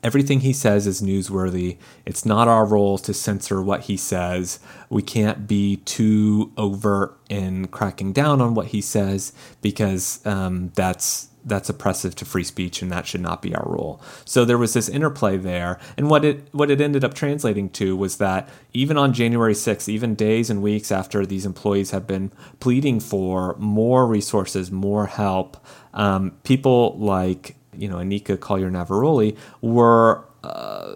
Everything 0.06 0.42
he 0.42 0.54
says 0.54 0.86
is 0.86 1.02
newsworthy. 1.02 1.78
It's 2.06 2.28
not 2.28 2.48
our 2.48 2.64
role 2.64 3.00
to 3.00 3.12
censor 3.12 3.60
what 3.60 3.86
he 3.86 3.98
says. 3.98 4.60
We 4.88 5.02
can't 5.02 5.48
be 5.48 5.78
too 5.78 6.52
overt 6.58 7.18
in 7.28 7.70
cracking 7.70 8.14
down 8.14 8.40
on 8.40 8.54
what 8.54 8.68
he 8.68 8.82
says 8.82 9.34
because 9.64 10.24
um, 10.24 10.72
that's 10.76 11.30
that's 11.44 11.70
oppressive 11.70 12.14
to 12.16 12.26
free 12.26 12.44
speech 12.44 12.84
and 12.84 12.92
that 12.92 13.08
should 13.08 13.22
not 13.22 13.42
be 13.42 13.56
our 13.56 13.66
role. 13.68 14.00
So 14.26 14.46
there 14.46 14.60
was 14.60 14.74
this 14.74 14.90
interplay 14.90 15.38
there. 15.38 15.80
And 15.98 16.08
what 16.08 16.24
it 16.24 16.50
what 16.52 16.70
it 16.70 16.82
ended 16.82 17.04
up 17.04 17.16
translating 17.16 17.72
to 17.72 17.98
was 17.98 18.18
that 18.18 18.48
even 18.74 19.00
on 19.00 19.12
January 19.12 19.56
6th, 19.56 19.90
even 19.90 20.14
days 20.14 20.52
and 20.52 20.62
weeks 20.62 20.92
after 20.92 21.26
these 21.26 21.48
employees 21.48 21.90
have 21.90 22.06
been 22.06 22.32
pleading 22.60 23.00
for 23.00 23.56
more 23.58 24.06
resources, 24.06 24.70
more 24.70 25.08
help, 25.08 25.58
um, 25.96 26.38
people 26.44 26.96
like 27.00 27.56
you 27.78 27.88
know, 27.88 27.98
Anika 27.98 28.40
Collier 28.40 28.70
Navaroli 28.70 29.38
were 29.62 30.26
uh, 30.44 30.96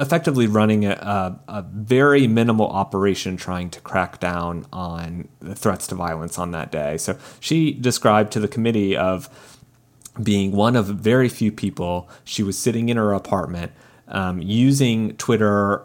effectively 0.00 0.46
running 0.46 0.84
a, 0.84 1.40
a, 1.48 1.62
very 1.72 2.26
minimal 2.26 2.68
operation 2.68 3.36
trying 3.36 3.70
to 3.70 3.80
crack 3.80 4.18
down 4.18 4.66
on 4.72 5.28
the 5.40 5.54
threats 5.54 5.86
to 5.88 5.94
violence 5.94 6.38
on 6.38 6.50
that 6.50 6.72
day. 6.72 6.96
So 6.98 7.16
she 7.40 7.72
described 7.72 8.32
to 8.32 8.40
the 8.40 8.48
committee 8.48 8.96
of 8.96 9.28
being 10.20 10.52
one 10.52 10.74
of 10.74 10.86
very 10.86 11.28
few 11.28 11.52
people. 11.52 12.08
She 12.24 12.42
was 12.42 12.58
sitting 12.58 12.88
in 12.88 12.96
her 12.96 13.12
apartment 13.12 13.72
um, 14.08 14.42
using 14.42 15.16
Twitter 15.16 15.84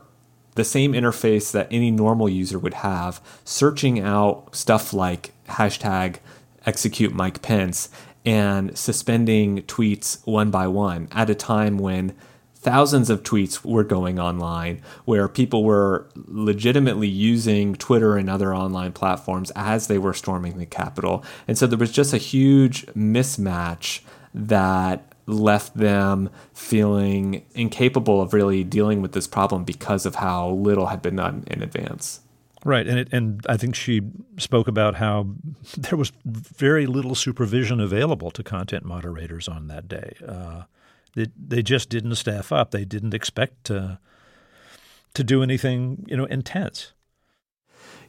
the 0.56 0.63
same 0.63 0.94
interface 0.94 1.52
that 1.52 1.68
any 1.72 1.92
normal 1.92 2.30
user 2.30 2.60
would 2.60 2.76
have, 2.76 3.22
searching 3.44 4.00
out 4.00 4.56
stuff 4.56 4.94
like 4.94 5.34
hashtag 5.50 6.18
execute 6.66 7.13
Mike 7.13 7.42
Pence 7.42 7.89
and 8.25 8.77
suspending 8.77 9.62
tweets 9.63 10.25
one 10.25 10.51
by 10.51 10.67
one 10.67 11.07
at 11.12 11.29
a 11.29 11.36
time 11.36 11.77
when 11.77 12.15
thousands 12.55 13.09
of 13.09 13.23
tweets 13.23 13.65
were 13.65 13.83
going 13.83 14.17
online 14.17 14.81
where 15.03 15.27
people 15.27 15.63
were 15.65 16.07
legitimately 16.15 17.07
using 17.07 17.75
Twitter 17.75 18.15
and 18.15 18.29
other 18.29 18.55
online 18.55 18.93
platforms 18.93 19.51
as 19.55 19.88
they 19.88 19.97
were 19.97 20.13
storming 20.13 20.57
the 20.57 20.65
Capitol. 20.65 21.23
And 21.47 21.57
so 21.57 21.67
there 21.67 21.77
was 21.77 21.91
just 21.91 22.13
a 22.13 22.17
huge 22.17 22.86
mismatch 22.88 23.99
that 24.33 25.13
left 25.25 25.75
them 25.75 26.29
feeling 26.53 27.45
incapable 27.53 28.21
of 28.21 28.33
really 28.33 28.63
dealing 28.63 29.01
with 29.01 29.12
this 29.12 29.27
problem 29.27 29.63
because 29.63 30.05
of 30.05 30.15
how 30.15 30.49
little 30.49 30.88
had 30.88 31.01
been 31.01 31.17
done 31.17 31.43
in 31.47 31.62
advance. 31.62 32.21
Right, 32.65 32.88
and 32.88 32.97
it, 32.97 33.10
and 33.12 33.45
I 33.49 33.58
think 33.58 33.76
she 33.76 34.02
spoke 34.38 34.67
about 34.67 34.95
how 34.95 35.28
there 35.78 35.97
was 35.97 36.12
very 36.26 36.86
little 36.86 37.15
supervision 37.15 37.80
available 37.80 38.32
to 38.32 38.43
content 38.43 38.86
moderators 38.86 39.47
on 39.47 39.67
that 39.67 39.88
day. 39.88 40.15
Uh, 40.26 40.63
they 41.15 41.28
they 41.38 41.62
just 41.62 41.89
didn't 41.89 42.15
staff 42.15 42.52
up. 42.52 42.71
They 42.71 42.86
didn't 42.86 43.13
expect 43.13 43.65
to 43.65 43.99
to 45.13 45.23
do 45.23 45.43
anything 45.43 46.06
you 46.08 46.17
know 46.17 46.26
intense. 46.26 46.93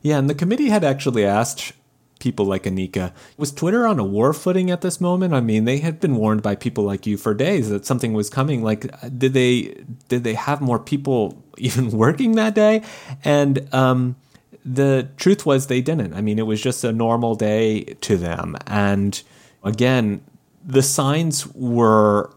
Yeah, 0.02 0.18
and 0.18 0.30
the 0.30 0.34
committee 0.34 0.68
had 0.68 0.84
actually 0.84 1.24
asked 1.24 1.72
people 2.18 2.46
like 2.46 2.62
Anika, 2.62 3.12
was 3.36 3.52
Twitter 3.52 3.86
on 3.86 3.98
a 3.98 4.04
war 4.04 4.32
footing 4.32 4.70
at 4.70 4.80
this 4.80 5.00
moment? 5.00 5.34
I 5.34 5.40
mean, 5.40 5.64
they 5.66 5.78
had 5.78 6.00
been 6.00 6.16
warned 6.16 6.42
by 6.42 6.54
people 6.54 6.84
like 6.84 7.06
you 7.06 7.16
for 7.16 7.34
days 7.34 7.68
that 7.68 7.84
something 7.84 8.14
was 8.14 8.30
coming. 8.30 8.62
Like, 8.62 8.86
did 9.18 9.34
they 9.34 9.84
did 10.08 10.24
they 10.24 10.34
have 10.34 10.60
more 10.60 10.78
people 10.78 11.42
even 11.58 11.90
working 11.90 12.32
that 12.32 12.54
day? 12.54 12.82
And 13.24 13.68
um, 13.74 14.16
the 14.64 15.08
truth 15.16 15.44
was 15.44 15.66
they 15.66 15.82
didn't. 15.82 16.14
I 16.14 16.20
mean, 16.20 16.38
it 16.38 16.46
was 16.46 16.60
just 16.60 16.84
a 16.84 16.92
normal 16.92 17.34
day 17.34 17.84
to 18.00 18.16
them. 18.16 18.56
And 18.66 19.22
again, 19.62 20.22
the 20.64 20.82
signs 20.82 21.46
were 21.54 22.30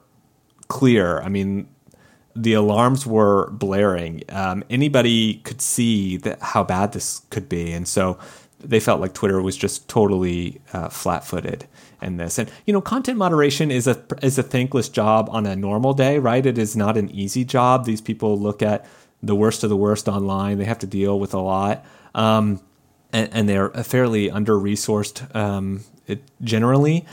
clear. 0.67 1.21
I 1.21 1.29
mean, 1.29 1.67
the 2.35 2.53
alarms 2.53 3.05
were 3.05 3.49
blaring. 3.51 4.23
Um, 4.29 4.63
anybody 4.69 5.35
could 5.35 5.61
see 5.61 6.17
that 6.17 6.41
how 6.41 6.63
bad 6.63 6.91
this 6.91 7.21
could 7.29 7.49
be, 7.49 7.71
and 7.71 7.87
so 7.87 8.19
they 8.59 8.79
felt 8.79 8.99
like 8.99 9.13
Twitter 9.13 9.41
was 9.41 9.55
just 9.55 9.87
totally 9.87 10.61
uh, 10.73 10.89
flat-footed 10.89 11.65
in 12.01 12.17
this. 12.17 12.37
And 12.37 12.51
you 12.65 12.73
know, 12.73 12.81
content 12.81 13.17
moderation 13.17 13.71
is 13.71 13.87
a 13.87 14.03
is 14.21 14.37
a 14.37 14.43
thankless 14.43 14.89
job 14.89 15.29
on 15.31 15.45
a 15.45 15.55
normal 15.55 15.93
day, 15.93 16.19
right? 16.19 16.45
It 16.45 16.57
is 16.57 16.75
not 16.75 16.97
an 16.97 17.09
easy 17.09 17.43
job. 17.43 17.85
These 17.85 18.01
people 18.01 18.37
look 18.37 18.61
at 18.61 18.85
the 19.23 19.35
worst 19.35 19.63
of 19.63 19.69
the 19.69 19.77
worst 19.77 20.07
online. 20.07 20.59
They 20.59 20.65
have 20.65 20.79
to 20.79 20.87
deal 20.87 21.19
with 21.19 21.33
a 21.33 21.39
lot 21.39 21.85
um, 22.17 22.60
and, 23.13 23.30
and, 23.32 23.47
they're 23.47 23.69
fairly 23.69 24.30
under 24.30 24.53
resourced 24.53 25.34
um, 25.36 25.84
generally. 26.41 27.06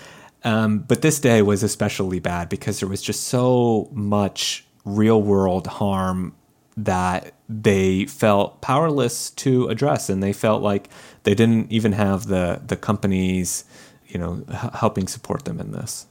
Um, 0.42 0.80
but 0.80 1.02
this 1.02 1.20
day 1.20 1.42
was 1.42 1.62
especially 1.62 2.20
bad 2.20 2.48
because 2.48 2.80
there 2.80 2.88
was 2.88 3.02
just 3.02 3.24
so 3.24 3.88
much 3.92 4.64
real 4.84 5.22
world 5.22 5.66
harm 5.66 6.34
that 6.76 7.34
they 7.48 8.06
felt 8.06 8.60
powerless 8.60 9.30
to 9.30 9.68
address, 9.68 10.08
and 10.08 10.22
they 10.22 10.32
felt 10.32 10.62
like 10.62 10.88
they 11.22 11.34
didn't 11.34 11.70
even 11.70 11.92
have 11.92 12.26
the 12.26 12.60
the 12.66 12.76
companies, 12.76 13.64
you 14.06 14.18
know, 14.18 14.44
h- 14.50 14.70
helping 14.74 15.06
support 15.06 15.44
them 15.44 15.60
in 15.60 15.72
this. 15.72 16.06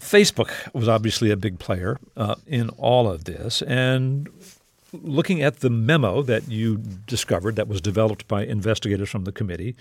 Facebook 0.00 0.50
was 0.74 0.88
obviously 0.88 1.30
a 1.30 1.36
big 1.36 1.58
player 1.58 1.98
uh, 2.16 2.34
in 2.46 2.68
all 2.70 3.08
of 3.08 3.24
this, 3.24 3.62
and 3.62 4.28
looking 5.02 5.42
at 5.42 5.60
the 5.60 5.70
memo 5.70 6.22
that 6.22 6.48
you 6.48 6.78
discovered 7.06 7.56
that 7.56 7.68
was 7.68 7.80
developed 7.80 8.28
by 8.28 8.44
investigators 8.44 9.10
from 9.10 9.24
the 9.24 9.32
committee, 9.32 9.74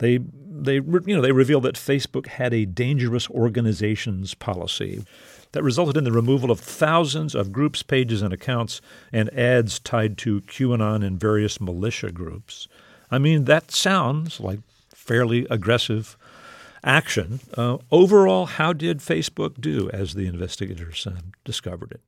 They 0.00 0.18
they 0.18 0.74
you 0.76 1.14
know 1.14 1.20
they 1.20 1.32
revealed 1.32 1.64
that 1.64 1.76
Facebook 1.76 2.26
had 2.26 2.52
a 2.52 2.64
dangerous 2.64 3.30
organizations 3.30 4.34
policy 4.34 5.04
that 5.52 5.62
resulted 5.62 5.96
in 5.96 6.04
the 6.04 6.12
removal 6.12 6.50
of 6.50 6.60
thousands 6.60 7.34
of 7.34 7.52
groups, 7.52 7.82
pages, 7.82 8.22
and 8.22 8.32
accounts 8.32 8.80
and 9.12 9.32
ads 9.36 9.78
tied 9.78 10.16
to 10.18 10.40
QAnon 10.42 11.04
and 11.04 11.20
various 11.20 11.60
militia 11.60 12.10
groups. 12.10 12.68
I 13.10 13.18
mean, 13.18 13.44
that 13.44 13.70
sounds 13.70 14.40
like 14.40 14.60
fairly 14.94 15.46
aggressive 15.50 16.16
action. 16.84 17.40
Uh, 17.56 17.78
overall, 17.90 18.46
how 18.46 18.72
did 18.72 19.00
Facebook 19.00 19.60
do 19.60 19.90
as 19.90 20.14
the 20.14 20.26
investigators 20.26 21.06
uh, 21.06 21.20
discovered 21.44 21.92
it? 21.92 22.00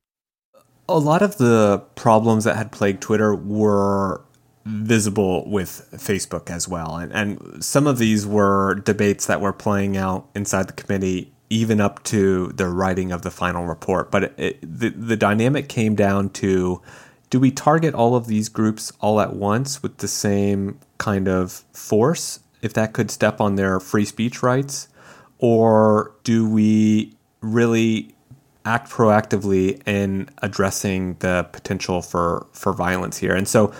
A 0.96 0.98
lot 0.98 1.22
of 1.22 1.38
the 1.38 1.82
problems 1.94 2.44
that 2.44 2.56
had 2.56 2.70
plagued 2.70 3.00
Twitter 3.00 3.34
were 3.34 4.22
visible 4.64 5.48
with 5.50 5.88
Facebook 5.92 6.50
as 6.50 6.68
well. 6.68 6.96
And, 6.96 7.12
and 7.12 7.64
some 7.64 7.86
of 7.86 7.98
these 7.98 8.26
were 8.26 8.76
debates 8.76 9.26
that 9.26 9.40
were 9.40 9.52
playing 9.52 9.96
out 9.96 10.28
inside 10.34 10.68
the 10.68 10.72
committee 10.72 11.32
even 11.50 11.80
up 11.80 12.02
to 12.04 12.48
the 12.48 12.66
writing 12.66 13.12
of 13.12 13.22
the 13.22 13.30
final 13.30 13.66
report. 13.66 14.10
But 14.10 14.24
it, 14.24 14.34
it, 14.38 14.60
the, 14.62 14.88
the 14.90 15.16
dynamic 15.16 15.68
came 15.68 15.94
down 15.94 16.30
to 16.30 16.80
do 17.28 17.40
we 17.40 17.50
target 17.50 17.94
all 17.94 18.14
of 18.14 18.26
these 18.26 18.48
groups 18.48 18.92
all 19.00 19.20
at 19.20 19.34
once 19.34 19.82
with 19.82 19.98
the 19.98 20.08
same 20.08 20.78
kind 20.98 21.28
of 21.28 21.64
force, 21.72 22.40
if 22.60 22.74
that 22.74 22.92
could 22.92 23.10
step 23.10 23.40
on 23.40 23.56
their 23.56 23.80
free 23.80 24.04
speech 24.04 24.42
rights? 24.42 24.88
Or 25.38 26.12
do 26.24 26.48
we 26.48 27.14
really 27.40 28.11
act 28.64 28.90
proactively 28.90 29.80
in 29.86 30.28
addressing 30.38 31.14
the 31.20 31.48
potential 31.52 32.02
for, 32.02 32.46
for 32.52 32.72
violence 32.72 33.18
here? 33.18 33.34
And 33.34 33.48
so 33.48 33.72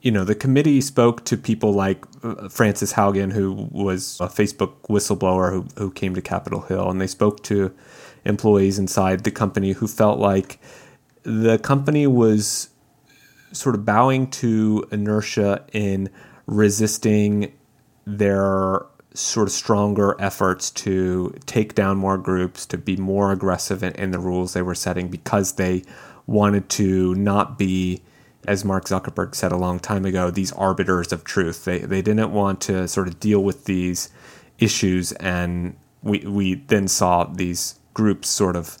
you 0.00 0.12
know, 0.12 0.24
the 0.24 0.34
committee 0.34 0.80
spoke 0.80 1.24
to 1.24 1.36
people 1.36 1.72
like 1.72 2.04
uh, 2.22 2.48
Francis 2.48 2.92
Frances 2.92 2.92
Haugen, 2.92 3.32
who 3.32 3.68
was 3.70 4.18
a 4.20 4.28
Facebook 4.28 4.74
whistleblower 4.88 5.50
who, 5.50 5.66
who 5.76 5.90
came 5.90 6.14
to 6.14 6.22
Capitol 6.22 6.60
Hill, 6.62 6.88
and 6.88 7.00
they 7.00 7.06
spoke 7.06 7.42
to 7.44 7.74
employees 8.24 8.78
inside 8.78 9.24
the 9.24 9.30
company 9.30 9.72
who 9.72 9.88
felt 9.88 10.18
like 10.18 10.60
the 11.24 11.58
company 11.58 12.06
was 12.06 12.70
sort 13.52 13.74
of 13.74 13.84
bowing 13.84 14.30
to 14.30 14.86
inertia 14.92 15.64
in 15.72 16.10
resisting 16.46 17.52
their 18.06 18.82
sort 19.18 19.48
of 19.48 19.52
stronger 19.52 20.16
efforts 20.18 20.70
to 20.70 21.34
take 21.46 21.74
down 21.74 21.96
more 21.96 22.18
groups, 22.18 22.66
to 22.66 22.78
be 22.78 22.96
more 22.96 23.32
aggressive 23.32 23.82
in, 23.82 23.92
in 23.94 24.10
the 24.10 24.18
rules 24.18 24.52
they 24.52 24.62
were 24.62 24.74
setting 24.74 25.08
because 25.08 25.52
they 25.52 25.82
wanted 26.26 26.68
to 26.68 27.14
not 27.14 27.58
be 27.58 28.02
as 28.46 28.64
Mark 28.64 28.84
Zuckerberg 28.84 29.34
said 29.34 29.52
a 29.52 29.56
long 29.56 29.78
time 29.78 30.04
ago, 30.04 30.30
these 30.30 30.52
arbiters 30.52 31.12
of 31.12 31.24
truth. 31.24 31.64
They 31.64 31.80
they 31.80 32.02
didn't 32.02 32.32
want 32.32 32.60
to 32.62 32.88
sort 32.88 33.08
of 33.08 33.20
deal 33.20 33.42
with 33.42 33.64
these 33.64 34.10
issues, 34.58 35.12
and 35.12 35.76
we 36.02 36.20
we 36.20 36.54
then 36.54 36.88
saw 36.88 37.24
these 37.24 37.78
groups 37.94 38.28
sort 38.28 38.56
of 38.56 38.78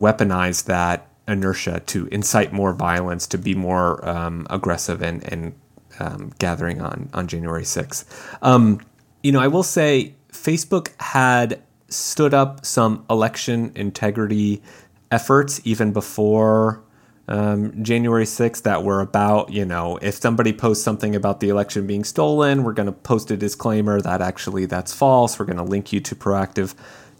weaponize 0.00 0.64
that 0.64 1.08
inertia 1.28 1.80
to 1.86 2.06
incite 2.06 2.52
more 2.52 2.72
violence, 2.72 3.26
to 3.26 3.38
be 3.38 3.54
more 3.54 4.06
um, 4.08 4.46
aggressive 4.48 5.02
and 5.02 5.22
and 5.30 5.54
um, 5.98 6.32
gathering 6.38 6.80
on 6.80 7.10
on 7.12 7.26
January 7.26 7.64
sixth. 7.64 8.34
Um, 8.40 8.80
you 9.22 9.32
know, 9.32 9.40
I 9.40 9.48
will 9.48 9.62
say 9.62 10.14
Facebook 10.32 10.90
had 11.00 11.62
stood 11.88 12.32
up 12.32 12.64
some 12.64 13.04
election 13.10 13.72
integrity 13.74 14.62
efforts 15.10 15.60
even 15.64 15.92
before 15.92 16.82
um, 17.28 17.82
January 17.82 18.24
6th 18.24 18.62
that 18.62 18.82
were 18.82 19.00
about, 19.00 19.52
you 19.52 19.64
know, 19.64 19.98
if 20.02 20.14
somebody 20.14 20.52
posts 20.52 20.82
something 20.82 21.14
about 21.14 21.40
the 21.40 21.48
election 21.48 21.86
being 21.86 22.02
stolen, 22.02 22.64
we're 22.64 22.72
going 22.72 22.86
to 22.86 22.92
post 22.92 23.30
a 23.30 23.36
disclaimer 23.36 24.00
that 24.00 24.20
actually 24.20 24.66
that's 24.66 24.92
false. 24.92 25.38
We're 25.38 25.46
going 25.46 25.58
to 25.58 25.64
link 25.64 25.92
you 25.92 26.00
to 26.00 26.14
proactive, 26.16 26.74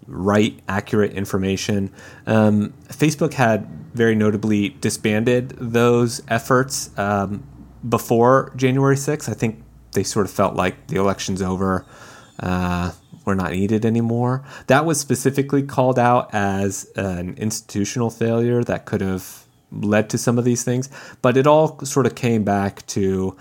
right, 0.06 0.58
accurate 0.68 1.12
information. 1.12 1.92
Um, 2.26 2.72
Facebook 2.88 3.34
had 3.34 3.68
very 3.94 4.16
notably 4.16 4.70
disbanded 4.70 5.50
those 5.50 6.22
efforts 6.26 6.90
um, 6.98 7.44
before 7.88 8.52
January 8.56 8.96
6th. 8.96 9.28
I 9.28 9.34
think 9.34 9.62
they 9.92 10.02
sort 10.02 10.26
of 10.26 10.32
felt 10.32 10.54
like 10.54 10.86
the 10.88 10.96
election's 10.96 11.42
over. 11.42 11.84
Uh, 12.38 12.92
we're 13.24 13.34
not 13.34 13.52
needed 13.52 13.84
anymore. 13.84 14.44
That 14.66 14.84
was 14.84 14.98
specifically 14.98 15.62
called 15.62 15.98
out 15.98 16.34
as 16.34 16.90
an 16.96 17.34
institutional 17.36 18.10
failure 18.10 18.64
that 18.64 18.86
could 18.86 19.00
have 19.02 19.44
led 19.70 20.10
to 20.10 20.18
some 20.18 20.38
of 20.38 20.44
these 20.44 20.64
things. 20.64 20.88
But 21.22 21.36
it 21.36 21.46
all 21.46 21.78
sort 21.84 22.06
of 22.06 22.14
came 22.14 22.44
back 22.44 22.86
to 22.88 23.36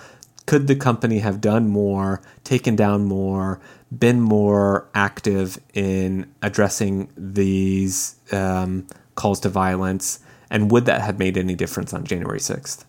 could 0.45 0.67
the 0.67 0.75
company 0.75 1.19
have 1.19 1.41
done 1.41 1.67
more, 1.67 2.21
taken 2.43 2.75
down 2.75 3.05
more, 3.05 3.61
been 3.95 4.19
more 4.19 4.89
active 4.95 5.59
in 5.73 6.31
addressing 6.41 7.09
these 7.15 8.15
um, 8.31 8.87
calls 9.15 9.39
to 9.41 9.49
violence? 9.49 10.19
And 10.49 10.71
would 10.71 10.85
that 10.85 11.01
have 11.01 11.19
made 11.19 11.37
any 11.37 11.53
difference 11.53 11.93
on 11.93 12.03
January 12.03 12.39
6th? 12.39 12.83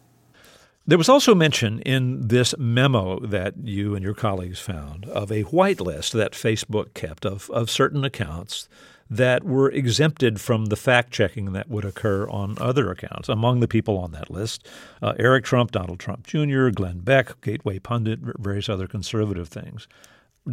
There 0.90 0.98
was 0.98 1.08
also 1.08 1.36
mention 1.36 1.78
in 1.82 2.26
this 2.26 2.52
memo 2.58 3.20
that 3.20 3.54
you 3.62 3.94
and 3.94 4.02
your 4.02 4.12
colleagues 4.12 4.58
found 4.58 5.06
of 5.06 5.30
a 5.30 5.44
whitelist 5.44 6.10
that 6.14 6.32
Facebook 6.32 6.94
kept 6.94 7.24
of, 7.24 7.48
of 7.50 7.70
certain 7.70 8.02
accounts 8.02 8.68
that 9.08 9.44
were 9.44 9.70
exempted 9.70 10.40
from 10.40 10.64
the 10.64 10.74
fact 10.74 11.12
checking 11.12 11.52
that 11.52 11.68
would 11.68 11.84
occur 11.84 12.28
on 12.28 12.56
other 12.58 12.90
accounts. 12.90 13.28
Among 13.28 13.60
the 13.60 13.68
people 13.68 13.98
on 13.98 14.10
that 14.10 14.32
list, 14.32 14.66
uh, 15.00 15.12
Eric 15.16 15.44
Trump, 15.44 15.70
Donald 15.70 16.00
Trump 16.00 16.26
Jr., 16.26 16.70
Glenn 16.70 16.98
Beck, 16.98 17.40
Gateway 17.40 17.78
Pundit, 17.78 18.18
various 18.40 18.68
other 18.68 18.88
conservative 18.88 19.46
things. 19.46 19.86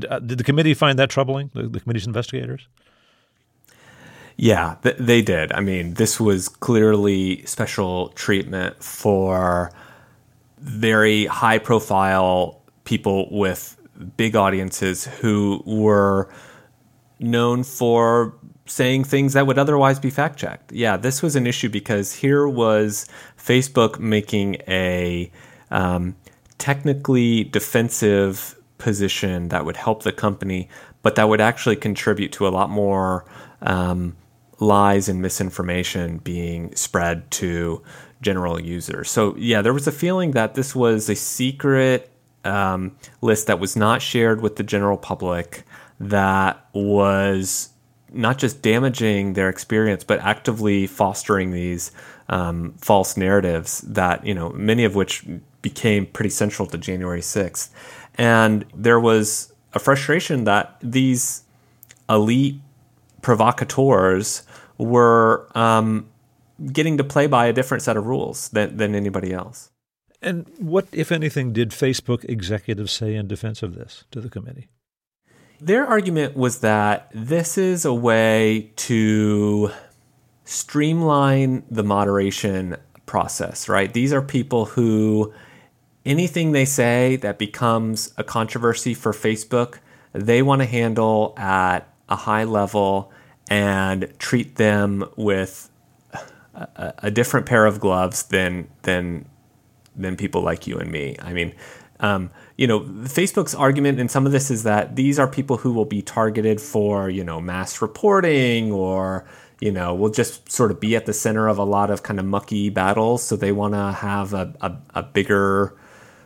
Uh, 0.07 0.19
did 0.19 0.37
the 0.37 0.43
committee 0.43 0.75
find 0.75 0.99
that 0.99 1.09
troubling, 1.09 1.49
the, 1.55 1.63
the 1.63 1.79
committee's 1.79 2.05
investigators? 2.05 2.67
Yeah, 4.35 4.75
th- 4.83 4.97
they 4.99 5.23
did. 5.23 5.51
I 5.51 5.61
mean, 5.61 5.95
this 5.95 6.19
was 6.19 6.47
clearly 6.47 7.43
special 7.47 8.09
treatment 8.09 8.83
for 8.83 9.71
very 10.59 11.25
high 11.25 11.59
profile 11.59 12.61
people 12.83 13.27
with 13.31 13.77
big 14.15 14.35
audiences 14.35 15.05
who 15.05 15.61
were 15.65 16.29
known 17.19 17.63
for 17.63 18.35
saying 18.65 19.03
things 19.03 19.33
that 19.33 19.47
would 19.47 19.57
otherwise 19.57 19.99
be 19.99 20.09
fact 20.09 20.37
checked. 20.37 20.71
Yeah, 20.71 20.97
this 20.97 21.21
was 21.21 21.35
an 21.35 21.47
issue 21.47 21.69
because 21.69 22.13
here 22.13 22.47
was 22.47 23.07
Facebook 23.37 23.99
making 23.99 24.57
a 24.67 25.31
um, 25.71 26.15
technically 26.57 27.45
defensive 27.45 28.55
position 28.77 29.49
that 29.49 29.65
would 29.65 29.77
help 29.77 30.03
the 30.03 30.11
company, 30.11 30.69
but 31.01 31.15
that 31.15 31.29
would 31.29 31.41
actually 31.41 31.75
contribute 31.75 32.31
to 32.33 32.47
a 32.47 32.49
lot 32.49 32.69
more 32.69 33.25
um, 33.61 34.15
lies 34.59 35.09
and 35.09 35.21
misinformation 35.21 36.17
being 36.19 36.75
spread 36.75 37.29
to 37.31 37.81
general 38.21 38.59
users. 38.59 39.09
So, 39.09 39.35
yeah, 39.37 39.61
there 39.61 39.73
was 39.73 39.87
a 39.87 39.91
feeling 39.91 40.31
that 40.31 40.55
this 40.55 40.75
was 40.75 41.09
a 41.09 41.15
secret 41.15 42.11
um, 42.43 42.95
list 43.21 43.47
that 43.47 43.59
was 43.59 43.75
not 43.75 44.01
shared 44.01 44.41
with 44.41 44.55
the 44.55 44.63
general 44.63 44.97
public 44.97 45.63
that 45.99 46.65
was 46.73 47.69
not 48.11 48.37
just 48.37 48.61
damaging 48.61 49.33
their 49.33 49.49
experience, 49.49 50.03
but 50.03 50.19
actively 50.19 50.87
fostering 50.87 51.51
these 51.51 51.91
um, 52.29 52.73
false 52.79 53.17
narratives 53.17 53.81
that, 53.81 54.25
you 54.25 54.33
know, 54.33 54.49
many 54.51 54.83
of 54.83 54.95
which 54.95 55.25
became 55.61 56.05
pretty 56.05 56.29
central 56.29 56.67
to 56.67 56.77
January 56.77 57.21
6th. 57.21 57.69
And 58.15 58.65
there 58.73 58.99
was 58.99 59.53
a 59.73 59.79
frustration 59.79 60.45
that 60.45 60.77
these 60.81 61.43
elite 62.09 62.59
provocateurs 63.21 64.43
were 64.77 65.47
um, 65.55 66.07
getting 66.71 66.97
to 66.97 67.03
play 67.03 67.27
by 67.27 67.47
a 67.47 67.53
different 67.53 67.83
set 67.83 67.97
of 67.97 68.05
rules 68.05 68.49
than, 68.49 68.77
than 68.77 68.95
anybody 68.95 69.33
else. 69.33 69.71
And 70.21 70.49
what, 70.57 70.87
if 70.91 71.11
anything, 71.11 71.53
did 71.53 71.69
Facebook 71.69 72.25
executives 72.25 72.91
say 72.91 73.15
in 73.15 73.27
defense 73.27 73.61
of 73.61 73.75
this 73.75 74.05
to 74.11 74.21
the 74.21 74.29
committee? 74.29 74.67
Their 75.59 75.85
argument 75.85 76.35
was 76.35 76.59
that 76.59 77.11
this 77.13 77.57
is 77.57 77.85
a 77.85 77.93
way 77.93 78.71
to 78.77 79.71
streamline 80.45 81.63
the 81.69 81.83
moderation 81.83 82.77
process, 83.05 83.67
right? 83.67 83.91
These 83.91 84.13
are 84.13 84.21
people 84.21 84.65
who 84.65 85.33
anything 86.05 86.53
they 86.53 86.65
say 86.65 87.17
that 87.17 87.37
becomes 87.37 88.13
a 88.17 88.23
controversy 88.23 88.93
for 88.93 89.11
Facebook, 89.11 89.79
they 90.13 90.41
want 90.41 90.61
to 90.61 90.65
handle 90.65 91.33
at 91.37 91.93
a 92.07 92.15
high 92.15 92.45
level 92.45 93.11
and 93.49 94.13
treat 94.17 94.55
them 94.55 95.03
with 95.17 95.69
a, 96.57 96.93
a 97.03 97.11
different 97.11 97.45
pair 97.45 97.65
of 97.65 97.79
gloves 97.79 98.23
than 98.23 98.67
than 98.81 99.25
than 99.95 100.15
people 100.15 100.41
like 100.41 100.67
you 100.67 100.77
and 100.77 100.91
me. 100.91 101.15
I 101.21 101.33
mean, 101.33 101.53
um, 101.99 102.29
you 102.55 102.67
know, 102.67 102.81
Facebook's 102.81 103.55
argument 103.55 103.99
in 103.99 104.09
some 104.09 104.25
of 104.25 104.31
this 104.31 104.51
is 104.51 104.63
that 104.63 104.95
these 104.95 105.17
are 105.17 105.27
people 105.27 105.57
who 105.57 105.73
will 105.73 105.85
be 105.85 106.01
targeted 106.01 106.61
for, 106.61 107.09
you 107.09 107.23
know, 107.23 107.41
mass 107.41 107.81
reporting 107.81 108.71
or, 108.71 109.25
you 109.59 109.71
know, 109.71 109.95
will 109.95 110.11
just 110.11 110.51
sort 110.51 110.69
of 110.69 110.79
be 110.79 110.95
at 110.95 111.05
the 111.07 111.13
center 111.13 111.47
of 111.47 111.57
a 111.57 111.63
lot 111.63 111.89
of 111.89 112.03
kind 112.03 112.19
of 112.19 112.25
mucky 112.25 112.69
battles. 112.69 113.23
So 113.23 113.35
they 113.35 113.51
want 113.51 113.73
to 113.73 113.91
have 113.91 114.33
a, 114.33 114.53
a, 114.61 114.75
a 114.95 115.03
bigger, 115.03 115.75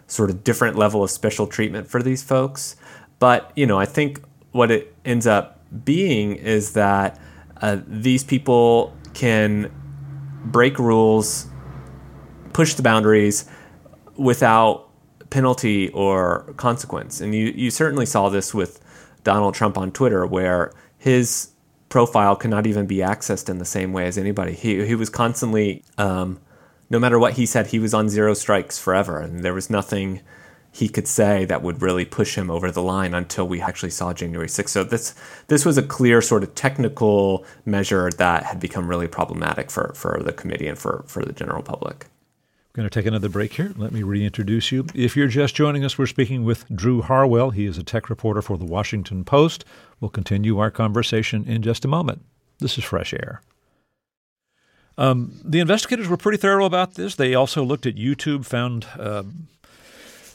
sort 0.08 0.30
of 0.30 0.44
different 0.44 0.76
level 0.76 1.04
of 1.04 1.10
special 1.10 1.48
treatment 1.48 1.88
for 1.88 2.04
these 2.04 2.22
folks. 2.22 2.76
But, 3.20 3.52
you 3.56 3.66
know, 3.66 3.80
I 3.80 3.86
think 3.86 4.22
what 4.52 4.72
it 4.72 4.94
ends 5.06 5.26
up 5.26 5.60
being 5.86 6.36
is 6.36 6.74
that 6.74 7.18
uh, 7.62 7.78
these 7.88 8.26
people 8.26 8.94
can 9.14 9.72
break 10.44 10.80
rules, 10.80 11.48
push 12.54 12.74
the 12.74 12.84
boundaries 12.84 13.46
without 14.18 14.90
penalty 15.30 15.90
or 15.90 16.54
consequence. 16.58 17.22
And 17.22 17.34
you, 17.34 17.54
you 17.56 17.72
certainly 17.72 18.06
saw 18.06 18.30
this 18.30 18.54
with 18.54 18.80
Donald 19.24 19.54
Trump 19.54 19.78
on 19.78 19.92
Twitter, 19.92 20.26
where 20.26 20.74
his 20.98 21.52
profile 21.90 22.36
cannot 22.36 22.68
even 22.68 22.86
be 22.86 22.98
accessed 22.98 23.50
in 23.50 23.58
the 23.58 23.66
same 23.66 23.94
way 23.94 24.06
as 24.06 24.18
anybody. 24.18 24.54
He, 24.54 24.86
he 24.86 24.96
was 24.96 25.10
constantly, 25.10 25.84
um, 25.98 26.40
no 26.90 27.00
matter 27.00 27.20
what 27.20 27.34
he 27.34 27.46
said, 27.46 27.68
he 27.68 27.80
was 27.80 27.94
on 27.94 28.10
zero 28.10 28.34
strikes 28.34 28.80
forever. 28.80 29.20
And 29.20 29.44
there 29.44 29.54
was 29.54 29.70
nothing 29.70 30.22
he 30.72 30.88
could 30.88 31.08
say 31.08 31.44
that 31.46 31.62
would 31.62 31.82
really 31.82 32.06
push 32.06 32.36
him 32.38 32.50
over 32.50 32.72
the 32.72 32.82
line 32.82 33.14
until 33.14 33.48
we 33.48 33.62
actually 33.62 33.90
saw 33.90 34.14
January 34.14 34.48
6th. 34.48 34.70
So 34.70 34.84
this 34.84 35.14
this 35.48 35.66
was 35.66 35.78
a 35.78 35.84
clear 35.84 36.22
sort 36.22 36.44
of 36.44 36.56
technical 36.56 37.46
measure 37.66 38.10
that 38.12 38.44
had 38.44 38.60
become 38.60 38.88
really 38.88 39.08
problematic 39.08 39.70
for, 39.70 39.92
for 39.96 40.22
the 40.24 40.32
committee 40.32 40.68
and 40.68 40.80
for, 40.80 41.04
for 41.08 41.24
the 41.26 41.34
general 41.34 41.62
public. 41.62 42.08
We're 42.74 42.84
going 42.84 42.90
to 42.90 43.00
take 43.00 43.06
another 43.06 43.28
break 43.28 43.54
here. 43.54 43.74
Let 43.76 43.92
me 43.92 44.02
reintroduce 44.02 44.72
you. 44.72 44.88
If 44.96 45.18
you're 45.18 45.28
just 45.28 45.56
joining 45.56 45.84
us, 45.84 45.98
we're 45.98 46.06
speaking 46.06 46.46
with 46.46 46.66
Drew 46.74 47.02
Harwell. 47.02 47.50
He 47.50 47.66
is 47.66 47.78
a 47.78 47.84
tech 47.84 48.10
reporter 48.10 48.42
for 48.42 48.58
the 48.58 48.64
Washington 48.64 49.26
Post. 49.26 49.66
We'll 50.00 50.08
continue 50.08 50.58
our 50.58 50.72
conversation 50.72 51.44
in 51.46 51.64
just 51.64 51.84
a 51.84 51.90
moment. 51.90 52.22
This 52.60 52.78
is 52.78 52.86
Fresh 52.86 53.14
Air. 53.14 53.42
Um, 54.98 55.42
the 55.44 55.60
investigators 55.60 56.08
were 56.08 56.16
pretty 56.16 56.38
thorough 56.38 56.66
about 56.66 56.94
this. 56.94 57.16
They 57.16 57.36
also 57.36 57.62
looked 57.62 57.86
at 57.86 57.96
YouTube, 57.96 58.46
found 58.46 58.88
uh, 58.98 59.24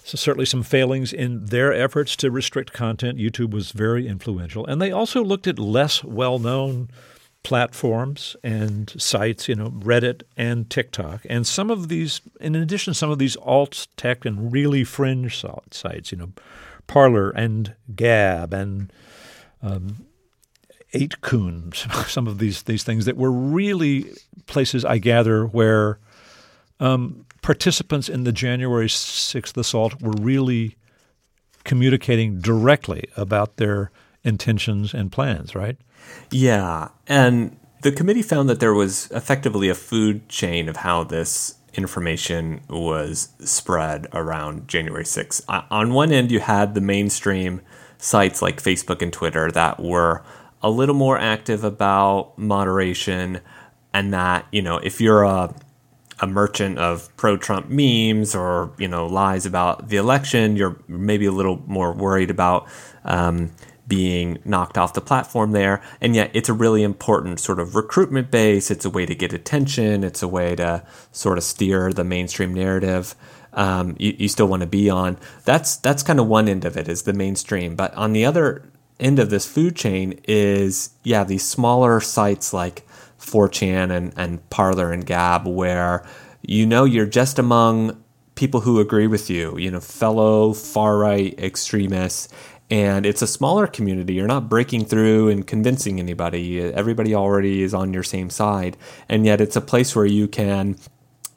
so 0.06 0.14
certainly 0.14 0.46
some 0.46 0.62
failings 0.62 1.12
in 1.12 1.46
their 1.46 1.74
efforts 1.74 2.14
to 2.14 2.30
restrict 2.30 2.72
content. 2.72 3.18
YouTube 3.18 3.50
was 3.50 3.72
very 3.72 4.06
influential. 4.06 4.64
And 4.64 4.80
they 4.80 4.92
also 4.92 5.24
looked 5.24 5.48
at 5.48 5.58
less 5.58 6.04
well 6.04 6.38
known 6.38 6.90
platforms 7.42 8.36
and 8.44 8.88
sites, 8.96 9.48
you 9.48 9.56
know, 9.56 9.70
Reddit 9.70 10.22
and 10.36 10.70
TikTok. 10.70 11.26
And 11.28 11.44
some 11.44 11.72
of 11.72 11.88
these, 11.88 12.20
in 12.40 12.54
addition, 12.54 12.94
some 12.94 13.10
of 13.10 13.18
these 13.18 13.34
alt 13.38 13.88
tech 13.96 14.24
and 14.24 14.52
really 14.52 14.84
fringe 14.84 15.44
sites, 15.72 16.12
you 16.12 16.18
know, 16.18 16.30
Parler 16.86 17.30
and 17.30 17.74
Gab 17.96 18.54
and 18.54 18.92
um, 19.60 20.06
8kun, 20.94 21.74
some 22.08 22.28
of 22.28 22.38
these, 22.38 22.62
these 22.62 22.84
things 22.84 23.06
that 23.06 23.16
were 23.16 23.32
really 23.32 24.12
places, 24.46 24.84
I 24.84 24.98
gather, 24.98 25.46
where 25.46 25.98
um, 26.78 27.25
participants 27.46 28.08
in 28.08 28.24
the 28.24 28.32
January 28.32 28.88
6th 28.88 29.56
assault 29.56 30.02
were 30.02 30.14
really 30.18 30.76
communicating 31.62 32.40
directly 32.40 33.04
about 33.16 33.56
their 33.56 33.92
intentions 34.24 34.92
and 34.92 35.12
plans, 35.12 35.54
right? 35.54 35.76
Yeah. 36.32 36.88
And 37.06 37.56
the 37.82 37.92
committee 37.92 38.22
found 38.22 38.48
that 38.48 38.58
there 38.58 38.74
was 38.74 39.08
effectively 39.12 39.68
a 39.68 39.76
food 39.76 40.28
chain 40.28 40.68
of 40.68 40.78
how 40.78 41.04
this 41.04 41.54
information 41.74 42.62
was 42.68 43.28
spread 43.38 44.08
around 44.12 44.66
January 44.66 45.04
6th. 45.04 45.44
On 45.70 45.94
one 45.94 46.10
end, 46.10 46.32
you 46.32 46.40
had 46.40 46.74
the 46.74 46.80
mainstream 46.80 47.60
sites 47.96 48.42
like 48.42 48.60
Facebook 48.60 49.02
and 49.02 49.12
Twitter 49.12 49.52
that 49.52 49.78
were 49.78 50.24
a 50.62 50.70
little 50.70 50.96
more 50.96 51.16
active 51.16 51.62
about 51.62 52.36
moderation 52.36 53.40
and 53.94 54.12
that, 54.12 54.48
you 54.50 54.62
know, 54.62 54.78
if 54.78 55.00
you're 55.00 55.22
a 55.22 55.54
a 56.20 56.26
merchant 56.26 56.78
of 56.78 57.14
pro-Trump 57.16 57.68
memes 57.68 58.34
or 58.34 58.72
you 58.78 58.88
know 58.88 59.06
lies 59.06 59.46
about 59.46 59.88
the 59.88 59.96
election, 59.96 60.56
you're 60.56 60.76
maybe 60.88 61.26
a 61.26 61.32
little 61.32 61.62
more 61.66 61.92
worried 61.92 62.30
about 62.30 62.66
um, 63.04 63.50
being 63.86 64.38
knocked 64.44 64.78
off 64.78 64.94
the 64.94 65.00
platform 65.00 65.52
there. 65.52 65.82
And 66.00 66.14
yet, 66.14 66.30
it's 66.34 66.48
a 66.48 66.52
really 66.52 66.82
important 66.82 67.40
sort 67.40 67.60
of 67.60 67.74
recruitment 67.74 68.30
base. 68.30 68.70
It's 68.70 68.84
a 68.84 68.90
way 68.90 69.06
to 69.06 69.14
get 69.14 69.32
attention. 69.32 70.04
It's 70.04 70.22
a 70.22 70.28
way 70.28 70.56
to 70.56 70.84
sort 71.12 71.38
of 71.38 71.44
steer 71.44 71.92
the 71.92 72.04
mainstream 72.04 72.54
narrative. 72.54 73.14
Um, 73.52 73.96
you, 73.98 74.14
you 74.18 74.28
still 74.28 74.48
want 74.48 74.60
to 74.60 74.66
be 74.66 74.90
on. 74.90 75.18
That's 75.44 75.76
that's 75.76 76.02
kind 76.02 76.20
of 76.20 76.26
one 76.26 76.48
end 76.48 76.64
of 76.64 76.76
it 76.76 76.88
is 76.88 77.02
the 77.02 77.12
mainstream. 77.12 77.76
But 77.76 77.94
on 77.94 78.12
the 78.12 78.24
other 78.24 78.68
end 78.98 79.18
of 79.18 79.30
this 79.30 79.46
food 79.46 79.76
chain 79.76 80.18
is 80.26 80.90
yeah 81.04 81.22
these 81.22 81.46
smaller 81.46 82.00
sites 82.00 82.54
like 82.54 82.86
4chan 83.20 83.90
and, 83.90 84.12
and 84.16 84.48
Parler 84.50 84.92
and 84.92 85.04
Gab, 85.04 85.46
where 85.46 86.06
you 86.42 86.66
know 86.66 86.84
you're 86.84 87.06
just 87.06 87.38
among 87.38 88.02
people 88.36 88.60
who 88.60 88.80
agree 88.80 89.06
with 89.06 89.28
you, 89.30 89.58
you 89.58 89.70
know, 89.70 89.80
fellow 89.80 90.52
far 90.52 90.98
right 90.98 91.38
extremists. 91.38 92.28
And 92.68 93.06
it's 93.06 93.22
a 93.22 93.26
smaller 93.26 93.66
community. 93.66 94.14
You're 94.14 94.26
not 94.26 94.48
breaking 94.48 94.86
through 94.86 95.28
and 95.28 95.46
convincing 95.46 96.00
anybody. 96.00 96.60
Everybody 96.60 97.14
already 97.14 97.62
is 97.62 97.72
on 97.72 97.94
your 97.94 98.02
same 98.02 98.28
side. 98.28 98.76
And 99.08 99.24
yet 99.24 99.40
it's 99.40 99.56
a 99.56 99.60
place 99.60 99.94
where 99.94 100.06
you 100.06 100.26
can 100.26 100.76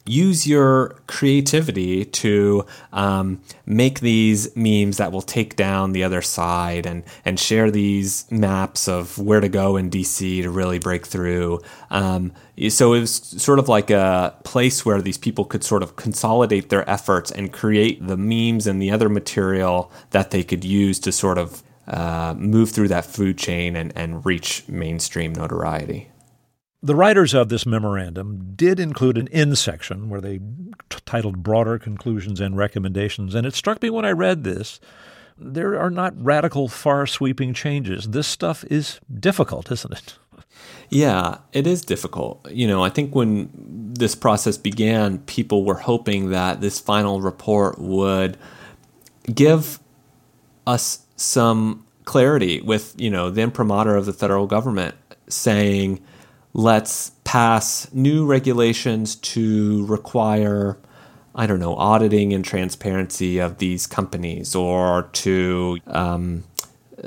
use 0.10 0.48
your 0.48 0.96
creativity 1.08 2.04
to 2.04 2.66
um, 2.92 3.42
make 3.66 4.00
these 4.00 4.56
memes 4.56 4.98
that 4.98 5.12
will 5.12 5.22
take 5.22 5.56
down 5.56 5.92
the 5.92 6.04
other 6.04 6.22
side 6.22 6.86
and 6.86 7.04
and 7.24 7.40
share 7.40 7.70
these 7.70 8.30
maps 8.32 8.88
of 8.88 9.18
where 9.18 9.40
to 9.40 9.50
go 9.50 9.78
in 9.78 9.90
DC 9.90 10.42
to 10.42 10.50
really 10.50 10.80
break 10.80 11.06
through. 11.06 11.60
Um, 11.92 12.32
so 12.70 12.94
it 12.94 13.02
was 13.02 13.14
sort 13.14 13.60
of 13.60 13.70
like 13.70 13.90
a 13.90 14.36
place 14.44 14.86
where 14.86 15.02
these 15.02 15.18
people 15.18 15.46
could 15.46 15.64
sort 15.64 15.84
of 15.84 15.96
consolidate 15.96 16.70
their 16.70 16.90
efforts 16.90 17.32
and 17.32 17.54
create 17.54 18.06
the 18.06 18.18
memes 18.18 18.68
and 18.68 18.82
the 18.82 18.92
other 18.92 19.10
material 19.10 19.92
that 20.10 20.32
they 20.32 20.44
could 20.44 20.66
use 20.66 21.00
to 21.00 21.12
sort 21.12 21.38
of 21.38 21.64
uh, 21.88 22.34
move 22.38 22.72
through 22.72 22.88
that 22.88 23.06
food 23.06 23.38
chain 23.38 23.76
and, 23.76 23.94
and 23.96 24.26
reach 24.26 24.68
mainstream 24.68 25.34
notoriety. 25.34 26.10
The 26.82 26.96
writers 26.96 27.34
of 27.34 27.50
this 27.50 27.66
memorandum 27.66 28.54
did 28.56 28.80
include 28.80 29.18
an 29.18 29.28
in 29.28 29.56
section 29.56 30.10
where 30.10 30.22
they 30.22 30.38
t- 30.90 31.00
titled 31.06 31.44
Broader 31.44 31.78
Conclusions 31.78 32.40
and 32.40 32.56
Recommendations, 32.56 33.36
and 33.36 33.46
it 33.46 33.54
struck 33.54 33.82
me 33.82 33.90
when 33.90 34.06
I 34.06 34.12
read 34.12 34.44
this 34.44 34.80
there 35.40 35.80
are 35.80 35.90
not 35.90 36.14
radical, 36.22 36.68
far 36.68 37.08
sweeping 37.08 37.54
changes. 37.54 38.10
This 38.10 38.28
stuff 38.28 38.66
is 38.66 39.00
difficult, 39.20 39.72
isn't 39.72 39.94
it? 39.94 40.18
Yeah, 40.90 41.38
it 41.54 41.66
is 41.66 41.82
difficult. 41.82 42.50
You 42.52 42.68
know, 42.68 42.84
I 42.84 42.90
think 42.90 43.16
when 43.16 43.50
this 43.94 44.16
process 44.16 44.58
began, 44.58 45.20
people 45.20 45.64
were 45.64 45.76
hoping 45.76 46.32
that 46.32 46.62
this 46.62 46.80
final 46.80 47.22
report 47.22 47.80
would 47.80 48.38
give 49.34 49.80
us 50.68 51.06
some 51.16 51.86
clarity 52.06 52.60
with, 52.62 52.96
you 52.98 53.10
know, 53.10 53.30
the 53.30 53.42
imprimatur 53.42 53.96
of 53.96 54.06
the 54.06 54.14
federal 54.14 54.48
government 54.48 54.96
saying, 55.28 56.02
let's 56.54 57.12
pass 57.24 57.92
new 57.94 58.26
regulations 58.26 59.16
to 59.16 59.86
require 59.86 60.78
I 61.36 61.46
don't 61.46 61.60
know, 61.60 61.76
auditing 61.76 62.34
and 62.34 62.44
transparency 62.44 63.40
of 63.40 63.60
these 63.60 63.88
companies 63.88 64.56
or 64.56 65.04
to 65.04 65.78
um, 65.88 66.44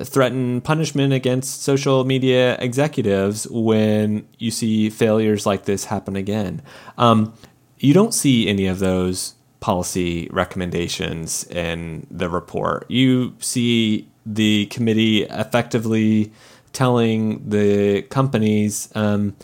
threaten 0.04 0.60
punishment 0.60 1.12
against 1.12 1.62
social 1.62 2.04
media 2.04 2.56
executives 2.58 3.46
when 3.50 4.26
you 4.38 4.50
see 4.50 4.90
failures 4.90 5.44
like 5.44 5.64
this 5.64 5.86
happen 5.86 6.16
again. 6.16 6.62
Um, 6.96 7.34
you 7.78 7.92
don't 7.92 8.14
see 8.14 8.48
any 8.48 8.66
of 8.66 8.78
those 8.78 9.34
policy 9.60 10.28
recommendations 10.30 11.44
in 11.44 12.06
the 12.10 12.28
report. 12.28 12.86
You 12.88 13.34
see 13.38 14.08
the 14.24 14.66
committee 14.66 15.24
effectively 15.24 16.32
telling 16.72 17.48
the 17.48 18.02
companies 18.02 18.90
um, 18.94 19.36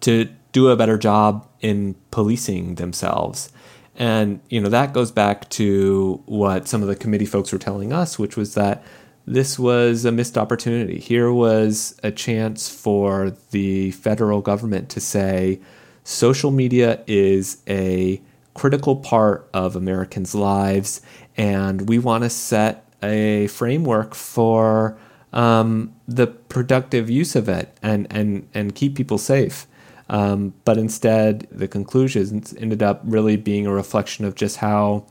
to 0.00 0.28
do 0.52 0.68
a 0.68 0.76
better 0.76 0.96
job 0.96 1.46
in 1.60 1.94
policing 2.10 2.76
themselves. 2.76 3.50
And 3.96 4.40
you 4.50 4.60
know 4.60 4.68
that 4.68 4.92
goes 4.92 5.10
back 5.10 5.48
to 5.50 6.22
what 6.26 6.68
some 6.68 6.82
of 6.82 6.88
the 6.88 6.96
committee 6.96 7.26
folks 7.26 7.52
were 7.52 7.58
telling 7.58 7.92
us, 7.92 8.18
which 8.18 8.36
was 8.36 8.54
that 8.54 8.82
this 9.26 9.58
was 9.58 10.04
a 10.04 10.12
missed 10.12 10.38
opportunity. 10.38 11.00
Here 11.00 11.32
was 11.32 11.98
a 12.02 12.12
chance 12.12 12.68
for 12.68 13.32
the 13.50 13.90
federal 13.92 14.40
government 14.40 14.88
to 14.90 15.00
say 15.00 15.60
social 16.04 16.50
media 16.50 17.02
is 17.06 17.62
a 17.66 18.22
critical 18.54 18.96
part 18.96 19.48
of 19.52 19.76
Americans' 19.76 20.34
lives, 20.34 21.00
and 21.36 21.88
we 21.88 21.98
want 21.98 22.22
to 22.24 22.30
set 22.30 22.86
a 23.02 23.46
framework 23.48 24.14
for 24.14 24.96
um, 25.32 25.95
the 26.08 26.26
productive 26.26 27.10
use 27.10 27.34
of 27.34 27.48
it 27.48 27.76
and, 27.82 28.06
and, 28.10 28.48
and 28.54 28.74
keep 28.74 28.94
people 28.94 29.18
safe. 29.18 29.66
Um, 30.08 30.54
but 30.64 30.78
instead, 30.78 31.48
the 31.50 31.66
conclusions 31.66 32.54
ended 32.58 32.82
up 32.82 33.00
really 33.04 33.36
being 33.36 33.66
a 33.66 33.72
reflection 33.72 34.24
of 34.24 34.36
just 34.36 34.58
how 34.58 35.06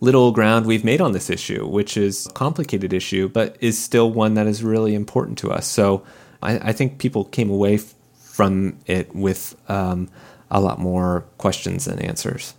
little 0.00 0.32
ground 0.32 0.66
we've 0.66 0.84
made 0.84 1.00
on 1.00 1.12
this 1.12 1.30
issue, 1.30 1.66
which 1.66 1.96
is 1.96 2.26
a 2.26 2.32
complicated 2.32 2.92
issue, 2.92 3.28
but 3.28 3.56
is 3.60 3.82
still 3.82 4.10
one 4.10 4.34
that 4.34 4.46
is 4.46 4.62
really 4.62 4.94
important 4.94 5.38
to 5.38 5.50
us. 5.50 5.66
So 5.66 6.04
I, 6.42 6.70
I 6.70 6.72
think 6.72 6.98
people 6.98 7.24
came 7.24 7.48
away 7.48 7.76
f- 7.76 7.94
from 8.18 8.78
it 8.86 9.14
with 9.14 9.56
um, 9.70 10.10
a 10.50 10.60
lot 10.60 10.78
more 10.78 11.24
questions 11.38 11.86
than 11.86 11.98
answers. 12.00 12.54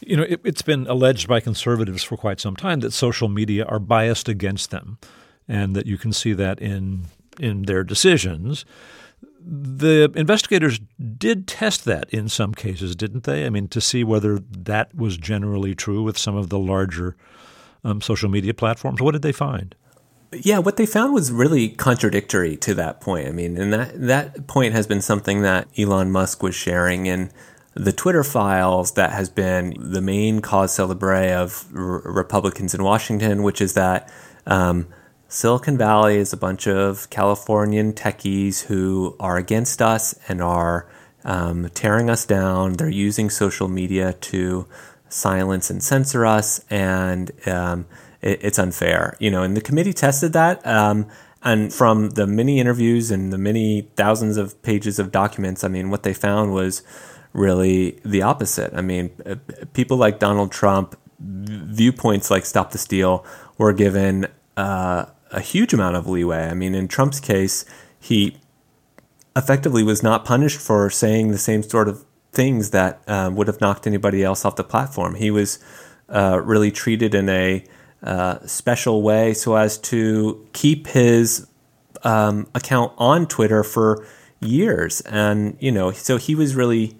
You 0.00 0.18
know, 0.18 0.24
it, 0.24 0.44
has 0.44 0.60
been 0.60 0.86
alleged 0.86 1.28
by 1.28 1.40
conservatives 1.40 2.02
for 2.02 2.18
quite 2.18 2.40
some 2.40 2.56
time 2.56 2.80
that 2.80 2.92
social 2.92 3.28
media 3.28 3.64
are 3.64 3.78
biased 3.78 4.28
against 4.28 4.70
them 4.70 4.98
and 5.48 5.74
that 5.76 5.86
you 5.86 5.98
can 5.98 6.12
see 6.12 6.32
that 6.32 6.60
in 6.60 7.06
in 7.38 7.62
their 7.62 7.84
decisions. 7.84 8.64
The 9.46 10.10
investigators 10.14 10.80
did 11.18 11.46
test 11.46 11.84
that 11.84 12.08
in 12.10 12.28
some 12.28 12.54
cases, 12.54 12.96
didn't 12.96 13.24
they? 13.24 13.44
I 13.44 13.50
mean, 13.50 13.68
to 13.68 13.80
see 13.80 14.02
whether 14.02 14.38
that 14.38 14.94
was 14.94 15.18
generally 15.18 15.74
true 15.74 16.02
with 16.02 16.16
some 16.16 16.34
of 16.34 16.48
the 16.48 16.58
larger 16.58 17.16
um, 17.84 18.00
social 18.00 18.30
media 18.30 18.54
platforms. 18.54 19.00
What 19.00 19.12
did 19.12 19.22
they 19.22 19.32
find? 19.32 19.74
Yeah, 20.32 20.58
what 20.58 20.76
they 20.76 20.86
found 20.86 21.14
was 21.14 21.30
really 21.30 21.68
contradictory 21.68 22.56
to 22.58 22.74
that 22.74 23.00
point. 23.00 23.28
I 23.28 23.32
mean, 23.32 23.56
and 23.56 23.72
that 23.72 24.00
that 24.00 24.46
point 24.46 24.72
has 24.72 24.86
been 24.86 25.00
something 25.00 25.42
that 25.42 25.68
Elon 25.78 26.10
Musk 26.10 26.42
was 26.42 26.54
sharing 26.54 27.06
in 27.06 27.30
the 27.74 27.92
Twitter 27.92 28.24
files 28.24 28.92
that 28.92 29.12
has 29.12 29.28
been 29.28 29.74
the 29.78 30.00
main 30.00 30.40
cause 30.40 30.74
celebre 30.74 31.32
of 31.34 31.66
r- 31.74 32.02
Republicans 32.04 32.74
in 32.74 32.82
Washington, 32.82 33.42
which 33.42 33.60
is 33.60 33.74
that 33.74 34.10
um, 34.46 34.86
Silicon 35.28 35.76
Valley 35.76 36.16
is 36.16 36.32
a 36.32 36.36
bunch 36.36 36.66
of 36.66 37.10
Californian 37.10 37.92
techies 37.92 38.64
who 38.64 39.16
are 39.18 39.36
against 39.36 39.82
us 39.82 40.14
and 40.28 40.40
are 40.40 40.86
um, 41.24 41.68
tearing 41.74 42.10
us 42.10 42.24
down. 42.24 42.74
They're 42.74 42.88
using 42.88 43.30
social 43.30 43.68
media 43.68 44.12
to 44.12 44.66
silence 45.08 45.70
and 45.70 45.82
censor 45.82 46.26
us, 46.26 46.64
and 46.70 47.32
um, 47.48 47.86
it, 48.20 48.40
it's 48.42 48.58
unfair. 48.58 49.16
You 49.18 49.30
know, 49.30 49.42
and 49.42 49.56
the 49.56 49.60
committee 49.60 49.92
tested 49.92 50.32
that. 50.34 50.64
Um, 50.66 51.06
and 51.42 51.72
from 51.72 52.10
the 52.10 52.26
many 52.26 52.58
interviews 52.58 53.10
and 53.10 53.32
the 53.32 53.38
many 53.38 53.90
thousands 53.96 54.36
of 54.36 54.60
pages 54.62 54.98
of 54.98 55.12
documents, 55.12 55.62
I 55.62 55.68
mean, 55.68 55.90
what 55.90 56.02
they 56.02 56.14
found 56.14 56.54
was 56.54 56.82
really 57.32 58.00
the 58.04 58.22
opposite. 58.22 58.72
I 58.74 58.80
mean, 58.80 59.10
uh, 59.26 59.36
people 59.72 59.96
like 59.96 60.18
Donald 60.18 60.52
Trump, 60.52 60.96
viewpoints 61.20 62.30
like 62.30 62.46
Stop 62.46 62.70
the 62.70 62.78
Steal, 62.78 63.26
were 63.58 63.72
given 63.72 64.28
uh, 64.56 65.06
a 65.30 65.40
huge 65.40 65.72
amount 65.74 65.96
of 65.96 66.06
leeway. 66.06 66.48
I 66.48 66.54
mean, 66.54 66.74
in 66.74 66.88
Trump's 66.88 67.20
case, 67.20 67.64
he 67.98 68.36
effectively 69.36 69.82
was 69.82 70.02
not 70.02 70.24
punished 70.24 70.60
for 70.60 70.88
saying 70.90 71.30
the 71.30 71.38
same 71.38 71.62
sort 71.62 71.88
of 71.88 72.04
things 72.32 72.70
that 72.70 73.00
uh, 73.06 73.30
would 73.32 73.46
have 73.46 73.60
knocked 73.60 73.86
anybody 73.86 74.22
else 74.22 74.44
off 74.44 74.56
the 74.56 74.64
platform. 74.64 75.14
He 75.14 75.30
was 75.30 75.58
uh, 76.08 76.40
really 76.44 76.70
treated 76.70 77.14
in 77.14 77.28
a 77.28 77.64
uh, 78.02 78.46
special 78.46 79.02
way 79.02 79.32
so 79.34 79.56
as 79.56 79.78
to 79.78 80.46
keep 80.52 80.88
his 80.88 81.46
um, 82.02 82.46
account 82.54 82.92
on 82.98 83.26
Twitter 83.26 83.64
for 83.64 84.06
years. 84.40 85.00
And, 85.02 85.56
you 85.58 85.72
know, 85.72 85.90
so 85.92 86.16
he 86.16 86.34
was 86.34 86.54
really, 86.54 86.96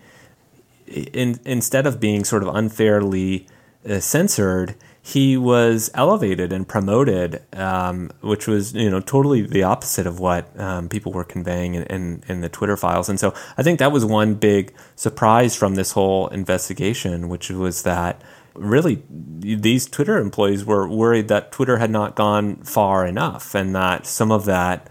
in, 0.86 1.38
instead 1.44 1.86
of 1.86 2.00
being 2.00 2.24
sort 2.24 2.42
of 2.42 2.54
unfairly 2.54 3.46
uh, 3.88 4.00
censored, 4.00 4.74
he 5.06 5.36
was 5.36 5.90
elevated 5.92 6.50
and 6.50 6.66
promoted, 6.66 7.42
um, 7.52 8.10
which 8.22 8.46
was 8.46 8.72
you 8.72 8.88
know 8.88 9.00
totally 9.00 9.42
the 9.42 9.62
opposite 9.62 10.06
of 10.06 10.18
what 10.18 10.58
um, 10.58 10.88
people 10.88 11.12
were 11.12 11.24
conveying 11.24 11.74
in, 11.74 11.82
in, 11.84 12.24
in, 12.26 12.40
the 12.40 12.48
Twitter 12.48 12.74
files. 12.74 13.10
And 13.10 13.20
so 13.20 13.34
I 13.58 13.62
think 13.62 13.80
that 13.80 13.92
was 13.92 14.02
one 14.02 14.32
big 14.34 14.72
surprise 14.96 15.54
from 15.54 15.74
this 15.74 15.92
whole 15.92 16.28
investigation, 16.28 17.28
which 17.28 17.50
was 17.50 17.82
that 17.82 18.22
really 18.54 19.02
these 19.10 19.84
Twitter 19.84 20.16
employees 20.16 20.64
were 20.64 20.88
worried 20.88 21.28
that 21.28 21.52
Twitter 21.52 21.76
had 21.76 21.90
not 21.90 22.14
gone 22.14 22.56
far 22.62 23.04
enough 23.04 23.54
and 23.54 23.74
that 23.74 24.06
some 24.06 24.32
of 24.32 24.46
that 24.46 24.88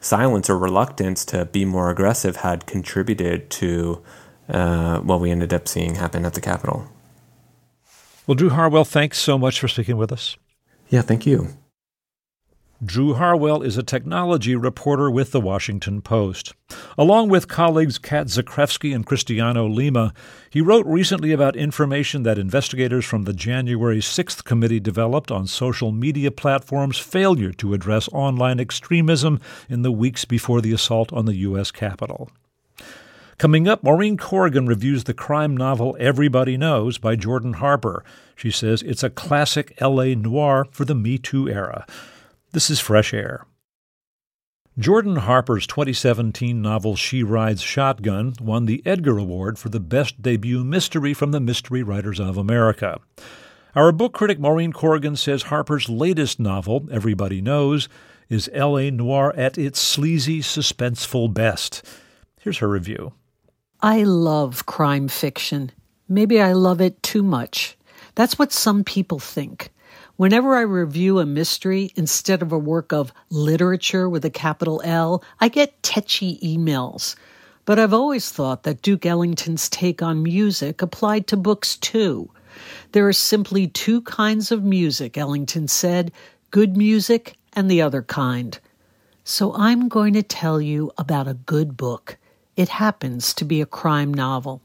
silence 0.00 0.50
or 0.50 0.58
reluctance 0.58 1.24
to 1.26 1.44
be 1.44 1.64
more 1.64 1.90
aggressive 1.90 2.36
had 2.38 2.66
contributed 2.66 3.48
to 3.50 4.02
uh, 4.48 4.98
what 4.98 5.20
we 5.20 5.30
ended 5.30 5.54
up 5.54 5.68
seeing 5.68 5.94
happen 5.94 6.24
at 6.24 6.34
the 6.34 6.40
Capitol. 6.40 6.88
Well, 8.28 8.34
Drew 8.34 8.50
Harwell, 8.50 8.84
thanks 8.84 9.16
so 9.16 9.38
much 9.38 9.58
for 9.58 9.68
speaking 9.68 9.96
with 9.96 10.12
us. 10.12 10.36
Yeah, 10.90 11.00
thank 11.00 11.24
you. 11.24 11.48
Drew 12.84 13.14
Harwell 13.14 13.62
is 13.62 13.78
a 13.78 13.82
technology 13.82 14.54
reporter 14.54 15.10
with 15.10 15.32
The 15.32 15.40
Washington 15.40 16.02
Post. 16.02 16.52
Along 16.98 17.30
with 17.30 17.48
colleagues 17.48 17.96
Cat 17.96 18.26
Zakrzewski 18.26 18.94
and 18.94 19.06
Cristiano 19.06 19.66
Lima, 19.66 20.12
he 20.50 20.60
wrote 20.60 20.84
recently 20.84 21.32
about 21.32 21.56
information 21.56 22.22
that 22.24 22.36
investigators 22.36 23.06
from 23.06 23.22
the 23.22 23.32
January 23.32 24.00
6th 24.00 24.44
committee 24.44 24.78
developed 24.78 25.30
on 25.30 25.46
social 25.46 25.90
media 25.90 26.30
platforms' 26.30 26.98
failure 26.98 27.54
to 27.54 27.72
address 27.72 28.10
online 28.12 28.60
extremism 28.60 29.40
in 29.70 29.80
the 29.80 29.90
weeks 29.90 30.26
before 30.26 30.60
the 30.60 30.74
assault 30.74 31.14
on 31.14 31.24
the 31.24 31.36
U.S. 31.36 31.70
Capitol. 31.70 32.30
Coming 33.38 33.68
up, 33.68 33.84
Maureen 33.84 34.16
Corrigan 34.16 34.66
reviews 34.66 35.04
the 35.04 35.14
crime 35.14 35.56
novel 35.56 35.96
Everybody 36.00 36.56
Knows 36.56 36.98
by 36.98 37.14
Jordan 37.14 37.52
Harper. 37.52 38.02
She 38.34 38.50
says 38.50 38.82
it's 38.82 39.04
a 39.04 39.10
classic 39.10 39.80
LA 39.80 40.14
noir 40.14 40.66
for 40.72 40.84
the 40.84 40.96
Me 40.96 41.18
Too 41.18 41.48
era. 41.48 41.86
This 42.50 42.68
is 42.68 42.80
Fresh 42.80 43.14
Air. 43.14 43.46
Jordan 44.76 45.18
Harper's 45.18 45.68
2017 45.68 46.60
novel 46.60 46.96
She 46.96 47.22
Rides 47.22 47.62
Shotgun 47.62 48.34
won 48.40 48.66
the 48.66 48.82
Edgar 48.84 49.18
Award 49.18 49.56
for 49.56 49.68
the 49.68 49.78
Best 49.78 50.20
Debut 50.20 50.64
Mystery 50.64 51.14
from 51.14 51.30
the 51.30 51.38
Mystery 51.38 51.84
Writers 51.84 52.18
of 52.18 52.38
America. 52.38 52.98
Our 53.76 53.92
book 53.92 54.14
critic 54.14 54.40
Maureen 54.40 54.72
Corrigan 54.72 55.14
says 55.14 55.44
Harper's 55.44 55.88
latest 55.88 56.40
novel, 56.40 56.88
Everybody 56.90 57.40
Knows, 57.40 57.88
is 58.28 58.50
LA 58.52 58.90
noir 58.90 59.32
at 59.36 59.56
its 59.56 59.78
sleazy, 59.78 60.40
suspenseful 60.40 61.32
best. 61.32 61.86
Here's 62.40 62.58
her 62.58 62.68
review. 62.68 63.12
I 63.80 64.02
love 64.02 64.66
crime 64.66 65.06
fiction. 65.06 65.70
Maybe 66.08 66.40
I 66.40 66.52
love 66.52 66.80
it 66.80 67.00
too 67.00 67.22
much. 67.22 67.76
That's 68.16 68.36
what 68.36 68.52
some 68.52 68.82
people 68.82 69.20
think. 69.20 69.70
Whenever 70.16 70.56
I 70.56 70.62
review 70.62 71.20
a 71.20 71.26
mystery 71.26 71.92
instead 71.94 72.42
of 72.42 72.50
a 72.50 72.58
work 72.58 72.92
of 72.92 73.12
literature 73.30 74.08
with 74.08 74.24
a 74.24 74.30
capital 74.30 74.82
L, 74.84 75.22
I 75.38 75.46
get 75.46 75.80
tetchy 75.84 76.40
emails. 76.40 77.14
But 77.66 77.78
I've 77.78 77.94
always 77.94 78.30
thought 78.30 78.64
that 78.64 78.82
Duke 78.82 79.06
Ellington's 79.06 79.68
take 79.68 80.02
on 80.02 80.24
music 80.24 80.82
applied 80.82 81.28
to 81.28 81.36
books 81.36 81.76
too. 81.76 82.28
There 82.90 83.06
are 83.06 83.12
simply 83.12 83.68
two 83.68 84.00
kinds 84.00 84.50
of 84.50 84.64
music, 84.64 85.16
Ellington 85.16 85.68
said 85.68 86.10
good 86.50 86.76
music 86.76 87.36
and 87.52 87.70
the 87.70 87.82
other 87.82 88.02
kind. 88.02 88.58
So 89.22 89.54
I'm 89.54 89.86
going 89.88 90.14
to 90.14 90.22
tell 90.24 90.60
you 90.60 90.90
about 90.98 91.28
a 91.28 91.34
good 91.34 91.76
book. 91.76 92.16
It 92.58 92.70
happens 92.70 93.34
to 93.34 93.44
be 93.44 93.60
a 93.60 93.66
crime 93.66 94.12
novel. 94.12 94.60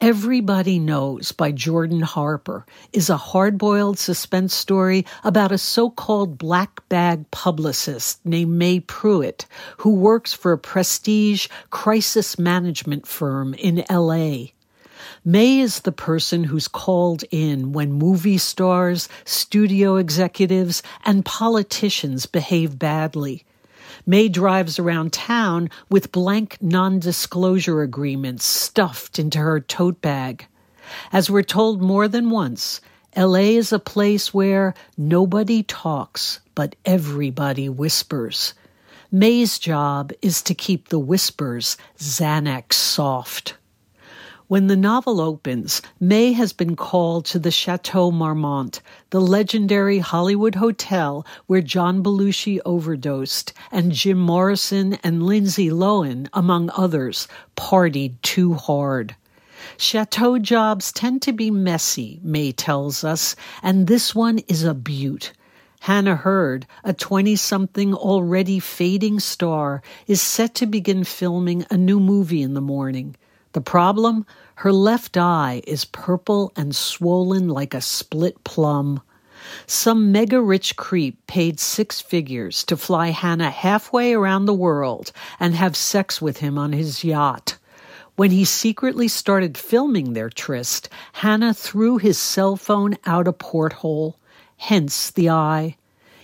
Everybody 0.00 0.78
Knows 0.78 1.30
by 1.30 1.52
Jordan 1.52 2.00
Harper 2.00 2.64
is 2.90 3.10
a 3.10 3.18
hard 3.18 3.58
boiled 3.58 3.98
suspense 3.98 4.54
story 4.54 5.04
about 5.22 5.52
a 5.52 5.58
so 5.58 5.90
called 5.90 6.38
black 6.38 6.88
bag 6.88 7.30
publicist 7.30 8.24
named 8.24 8.52
May 8.52 8.80
Pruitt 8.80 9.44
who 9.76 9.90
works 9.90 10.32
for 10.32 10.52
a 10.52 10.58
prestige 10.58 11.48
crisis 11.68 12.38
management 12.38 13.06
firm 13.06 13.52
in 13.52 13.84
LA. 13.90 14.52
May 15.22 15.60
is 15.60 15.80
the 15.80 15.92
person 15.92 16.44
who's 16.44 16.66
called 16.66 17.24
in 17.30 17.72
when 17.72 17.92
movie 17.92 18.38
stars, 18.38 19.06
studio 19.26 19.96
executives, 19.96 20.82
and 21.04 21.26
politicians 21.26 22.24
behave 22.24 22.78
badly. 22.78 23.44
May 24.08 24.28
drives 24.28 24.78
around 24.78 25.12
town 25.12 25.68
with 25.90 26.12
blank 26.12 26.58
non 26.60 27.00
disclosure 27.00 27.82
agreements 27.82 28.44
stuffed 28.44 29.18
into 29.18 29.40
her 29.40 29.58
tote 29.58 30.00
bag. 30.00 30.46
As 31.12 31.28
we're 31.28 31.42
told 31.42 31.82
more 31.82 32.06
than 32.06 32.30
once, 32.30 32.80
LA 33.16 33.56
is 33.58 33.72
a 33.72 33.80
place 33.80 34.32
where 34.32 34.74
nobody 34.96 35.64
talks, 35.64 36.38
but 36.54 36.76
everybody 36.84 37.68
whispers. 37.68 38.54
May's 39.10 39.58
job 39.58 40.12
is 40.22 40.40
to 40.42 40.54
keep 40.54 40.88
the 40.88 41.00
whispers 41.00 41.76
Xanax 41.98 42.74
soft. 42.74 43.56
When 44.48 44.68
the 44.68 44.76
novel 44.76 45.20
opens, 45.20 45.82
May 45.98 46.32
has 46.34 46.52
been 46.52 46.76
called 46.76 47.24
to 47.24 47.40
the 47.40 47.50
Chateau 47.50 48.12
Marmont, 48.12 48.80
the 49.10 49.20
legendary 49.20 49.98
Hollywood 49.98 50.54
hotel 50.54 51.26
where 51.48 51.60
John 51.60 52.00
Belushi 52.00 52.60
overdosed 52.64 53.52
and 53.72 53.90
Jim 53.90 54.18
Morrison 54.18 54.98
and 55.02 55.24
Lindsay 55.24 55.68
Lohan, 55.68 56.28
among 56.32 56.70
others, 56.76 57.26
partied 57.56 58.22
too 58.22 58.54
hard. 58.54 59.16
Chateau 59.78 60.38
jobs 60.38 60.92
tend 60.92 61.22
to 61.22 61.32
be 61.32 61.50
messy, 61.50 62.20
May 62.22 62.52
tells 62.52 63.02
us, 63.02 63.34
and 63.64 63.88
this 63.88 64.14
one 64.14 64.38
is 64.46 64.62
a 64.62 64.74
beaut. 64.74 65.32
Hannah 65.80 66.14
Hurd, 66.14 66.68
a 66.84 66.92
20 66.92 67.34
something 67.34 67.94
already 67.94 68.60
fading 68.60 69.18
star, 69.18 69.82
is 70.06 70.22
set 70.22 70.54
to 70.54 70.66
begin 70.66 71.02
filming 71.02 71.66
a 71.68 71.76
new 71.76 71.98
movie 71.98 72.42
in 72.42 72.54
the 72.54 72.60
morning. 72.60 73.16
The 73.56 73.62
problem? 73.62 74.26
Her 74.56 74.70
left 74.70 75.16
eye 75.16 75.62
is 75.66 75.86
purple 75.86 76.52
and 76.56 76.76
swollen 76.76 77.48
like 77.48 77.72
a 77.72 77.80
split 77.80 78.44
plum. 78.44 79.00
Some 79.66 80.12
mega 80.12 80.42
rich 80.42 80.76
creep 80.76 81.26
paid 81.26 81.58
six 81.58 81.98
figures 81.98 82.64
to 82.64 82.76
fly 82.76 83.12
Hannah 83.12 83.48
halfway 83.48 84.12
around 84.12 84.44
the 84.44 84.52
world 84.52 85.10
and 85.40 85.54
have 85.54 85.74
sex 85.74 86.20
with 86.20 86.36
him 86.36 86.58
on 86.58 86.74
his 86.74 87.02
yacht. 87.02 87.56
When 88.14 88.30
he 88.30 88.44
secretly 88.44 89.08
started 89.08 89.56
filming 89.56 90.12
their 90.12 90.28
tryst, 90.28 90.90
Hannah 91.14 91.54
threw 91.54 91.96
his 91.96 92.18
cell 92.18 92.56
phone 92.56 92.98
out 93.06 93.26
a 93.26 93.32
porthole, 93.32 94.18
hence 94.58 95.10
the 95.10 95.30
eye. 95.30 95.78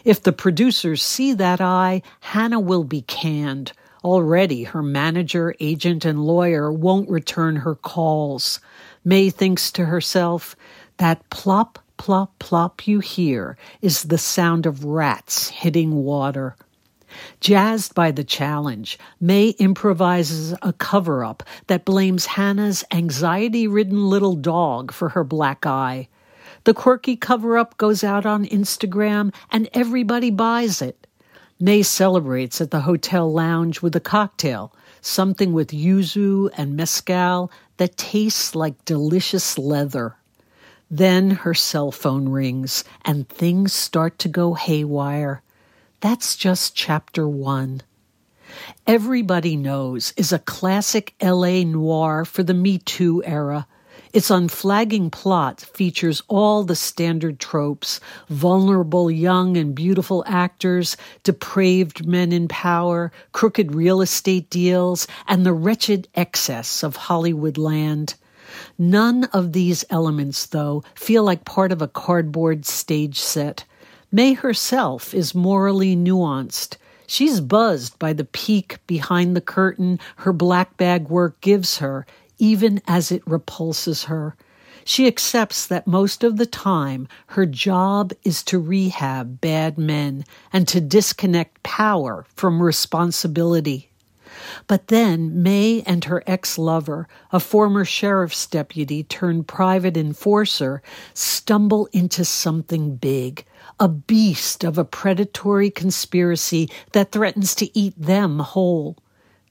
If 0.04 0.22
the 0.22 0.34
producers 0.34 1.02
see 1.02 1.32
that 1.32 1.62
eye, 1.62 2.02
Hannah 2.20 2.60
will 2.60 2.84
be 2.84 3.00
canned. 3.00 3.72
Already, 4.04 4.64
her 4.64 4.82
manager, 4.82 5.54
agent, 5.60 6.04
and 6.04 6.24
lawyer 6.24 6.72
won't 6.72 7.08
return 7.08 7.56
her 7.56 7.76
calls. 7.76 8.58
May 9.04 9.30
thinks 9.30 9.70
to 9.72 9.84
herself, 9.84 10.56
that 10.96 11.28
plop, 11.30 11.78
plop, 11.96 12.38
plop 12.38 12.86
you 12.86 12.98
hear 12.98 13.56
is 13.80 14.04
the 14.04 14.18
sound 14.18 14.66
of 14.66 14.84
rats 14.84 15.48
hitting 15.48 16.04
water. 16.04 16.56
Jazzed 17.40 17.94
by 17.94 18.10
the 18.10 18.24
challenge, 18.24 18.98
May 19.20 19.50
improvises 19.50 20.54
a 20.62 20.72
cover 20.72 21.24
up 21.24 21.42
that 21.66 21.84
blames 21.84 22.26
Hannah's 22.26 22.84
anxiety 22.90 23.68
ridden 23.68 24.08
little 24.08 24.34
dog 24.34 24.92
for 24.92 25.10
her 25.10 25.22
black 25.22 25.66
eye. 25.66 26.08
The 26.64 26.74
quirky 26.74 27.16
cover 27.16 27.58
up 27.58 27.76
goes 27.76 28.02
out 28.02 28.24
on 28.24 28.46
Instagram 28.46 29.34
and 29.50 29.68
everybody 29.74 30.30
buys 30.30 30.80
it. 30.80 31.06
May 31.62 31.84
celebrates 31.84 32.60
at 32.60 32.72
the 32.72 32.80
hotel 32.80 33.32
lounge 33.32 33.82
with 33.82 33.94
a 33.94 34.00
cocktail, 34.00 34.74
something 35.00 35.52
with 35.52 35.68
yuzu 35.68 36.50
and 36.56 36.74
mezcal 36.74 37.52
that 37.76 37.96
tastes 37.96 38.56
like 38.56 38.84
delicious 38.84 39.56
leather. 39.56 40.16
Then 40.90 41.30
her 41.30 41.54
cell 41.54 41.92
phone 41.92 42.30
rings 42.30 42.82
and 43.04 43.28
things 43.28 43.72
start 43.72 44.18
to 44.18 44.28
go 44.28 44.54
haywire. 44.54 45.40
That's 46.00 46.34
just 46.34 46.74
chapter 46.74 47.28
one. 47.28 47.82
Everybody 48.84 49.54
Knows 49.54 50.12
is 50.16 50.32
a 50.32 50.40
classic 50.40 51.14
LA 51.22 51.62
noir 51.62 52.24
for 52.24 52.42
the 52.42 52.54
Me 52.54 52.78
Too 52.78 53.22
era 53.22 53.68
its 54.12 54.30
unflagging 54.30 55.10
plot 55.10 55.60
features 55.60 56.22
all 56.28 56.64
the 56.64 56.76
standard 56.76 57.38
tropes 57.38 58.00
vulnerable 58.28 59.10
young 59.10 59.56
and 59.56 59.74
beautiful 59.74 60.22
actors, 60.26 60.96
depraved 61.22 62.06
men 62.06 62.32
in 62.32 62.48
power, 62.48 63.10
crooked 63.32 63.74
real 63.74 64.00
estate 64.00 64.50
deals, 64.50 65.06
and 65.26 65.44
the 65.46 65.52
wretched 65.52 66.08
excess 66.14 66.82
of 66.82 66.96
Hollywood 66.96 67.56
land. 67.56 68.14
None 68.78 69.24
of 69.32 69.52
these 69.52 69.84
elements, 69.90 70.46
though, 70.46 70.84
feel 70.94 71.22
like 71.22 71.44
part 71.44 71.72
of 71.72 71.80
a 71.80 71.88
cardboard 71.88 72.66
stage 72.66 73.18
set. 73.18 73.64
May 74.10 74.34
herself 74.34 75.14
is 75.14 75.34
morally 75.34 75.96
nuanced. 75.96 76.76
She's 77.06 77.40
buzzed 77.40 77.98
by 77.98 78.12
the 78.12 78.24
peek 78.24 78.78
behind 78.86 79.36
the 79.36 79.40
curtain 79.40 79.98
her 80.16 80.32
black 80.32 80.76
bag 80.76 81.08
work 81.08 81.40
gives 81.40 81.78
her, 81.78 82.06
even 82.42 82.82
as 82.88 83.12
it 83.12 83.22
repulses 83.24 84.04
her. 84.04 84.34
She 84.84 85.06
accepts 85.06 85.64
that 85.64 85.86
most 85.86 86.24
of 86.24 86.38
the 86.38 86.46
time 86.46 87.06
her 87.28 87.46
job 87.46 88.12
is 88.24 88.42
to 88.42 88.58
rehab 88.58 89.40
bad 89.40 89.78
men 89.78 90.24
and 90.52 90.66
to 90.66 90.80
disconnect 90.80 91.62
power 91.62 92.26
from 92.34 92.60
responsibility. 92.60 93.90
But 94.66 94.88
then 94.88 95.40
May 95.44 95.82
and 95.82 96.02
her 96.06 96.24
ex 96.26 96.58
lover, 96.58 97.06
a 97.30 97.38
former 97.38 97.84
sheriff's 97.84 98.48
deputy 98.48 99.04
turned 99.04 99.46
private 99.46 99.96
enforcer, 99.96 100.82
stumble 101.14 101.88
into 101.92 102.24
something 102.24 102.96
big, 102.96 103.44
a 103.78 103.86
beast 103.86 104.64
of 104.64 104.78
a 104.78 104.84
predatory 104.84 105.70
conspiracy 105.70 106.68
that 106.90 107.12
threatens 107.12 107.54
to 107.54 107.78
eat 107.78 107.94
them 107.96 108.40
whole. 108.40 108.96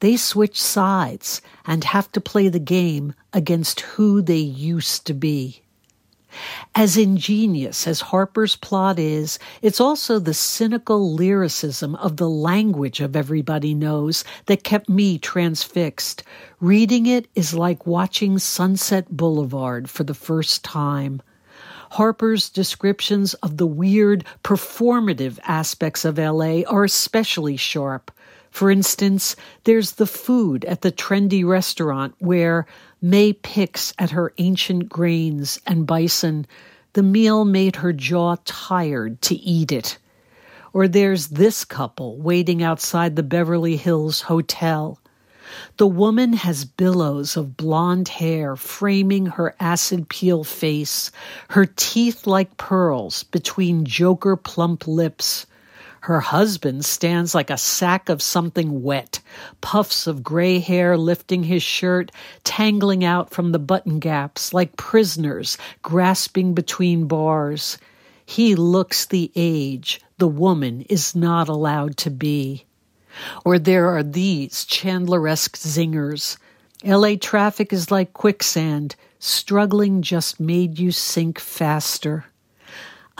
They 0.01 0.17
switch 0.17 0.59
sides 0.59 1.41
and 1.65 1.83
have 1.83 2.11
to 2.11 2.21
play 2.21 2.49
the 2.49 2.59
game 2.59 3.13
against 3.33 3.81
who 3.81 4.21
they 4.21 4.35
used 4.35 5.05
to 5.05 5.13
be. 5.13 5.61
As 6.73 6.97
ingenious 6.97 7.85
as 7.85 8.01
Harper's 8.01 8.55
plot 8.55 8.97
is, 8.97 9.37
it's 9.61 9.79
also 9.79 10.17
the 10.17 10.33
cynical 10.33 11.13
lyricism 11.13 11.95
of 11.95 12.17
the 12.17 12.29
language 12.29 12.99
of 12.99 13.15
Everybody 13.15 13.75
Knows 13.75 14.23
that 14.47 14.63
kept 14.63 14.89
me 14.89 15.19
transfixed. 15.19 16.23
Reading 16.59 17.05
it 17.05 17.27
is 17.35 17.53
like 17.53 17.85
watching 17.85 18.39
Sunset 18.39 19.15
Boulevard 19.15 19.87
for 19.87 20.03
the 20.03 20.15
first 20.15 20.63
time. 20.63 21.21
Harper's 21.91 22.49
descriptions 22.49 23.35
of 23.35 23.57
the 23.57 23.67
weird, 23.67 24.23
performative 24.43 25.37
aspects 25.43 26.05
of 26.05 26.17
LA 26.17 26.61
are 26.65 26.85
especially 26.85 27.57
sharp. 27.57 28.09
For 28.51 28.69
instance, 28.69 29.35
there's 29.63 29.93
the 29.93 30.05
food 30.05 30.65
at 30.65 30.81
the 30.81 30.91
trendy 30.91 31.43
restaurant 31.43 32.13
where 32.19 32.67
May 33.01 33.33
picks 33.33 33.93
at 33.97 34.11
her 34.11 34.33
ancient 34.37 34.87
grains 34.87 35.59
and 35.65 35.87
bison. 35.87 36.45
The 36.93 37.01
meal 37.01 37.45
made 37.45 37.77
her 37.77 37.93
jaw 37.93 38.35
tired 38.45 39.21
to 39.23 39.35
eat 39.35 39.71
it. 39.71 39.97
Or 40.73 40.87
there's 40.87 41.27
this 41.27 41.65
couple 41.65 42.17
waiting 42.17 42.61
outside 42.61 43.15
the 43.15 43.23
Beverly 43.23 43.77
Hills 43.77 44.21
Hotel. 44.21 44.99
The 45.77 45.87
woman 45.87 46.33
has 46.33 46.63
billows 46.63 47.35
of 47.35 47.57
blonde 47.57 48.07
hair 48.07 48.55
framing 48.55 49.25
her 49.25 49.55
acid 49.59 50.07
peel 50.07 50.43
face, 50.43 51.11
her 51.49 51.65
teeth 51.65 52.27
like 52.27 52.57
pearls 52.57 53.23
between 53.23 53.85
joker 53.85 54.35
plump 54.35 54.87
lips. 54.87 55.45
Her 56.01 56.19
husband 56.19 56.83
stands 56.83 57.35
like 57.35 57.51
a 57.51 57.57
sack 57.57 58.09
of 58.09 58.23
something 58.23 58.81
wet, 58.81 59.19
puffs 59.61 60.07
of 60.07 60.23
gray 60.23 60.57
hair 60.57 60.97
lifting 60.97 61.43
his 61.43 61.61
shirt, 61.61 62.11
tangling 62.43 63.05
out 63.05 63.29
from 63.29 63.51
the 63.51 63.59
button 63.59 63.99
gaps 63.99 64.51
like 64.51 64.77
prisoners 64.77 65.59
grasping 65.83 66.55
between 66.55 67.05
bars. 67.05 67.77
He 68.25 68.55
looks 68.55 69.05
the 69.05 69.31
age 69.35 70.01
the 70.17 70.27
woman 70.27 70.81
is 70.89 71.15
not 71.15 71.47
allowed 71.47 71.97
to 71.97 72.09
be. 72.09 72.65
Or 73.45 73.59
there 73.59 73.89
are 73.89 74.03
these 74.03 74.65
Chandleresque 74.65 75.55
zingers. 75.55 76.37
LA 76.83 77.13
traffic 77.19 77.71
is 77.71 77.91
like 77.91 78.13
quicksand. 78.13 78.95
Struggling 79.19 80.01
just 80.01 80.39
made 80.39 80.79
you 80.79 80.91
sink 80.91 81.39
faster. 81.39 82.25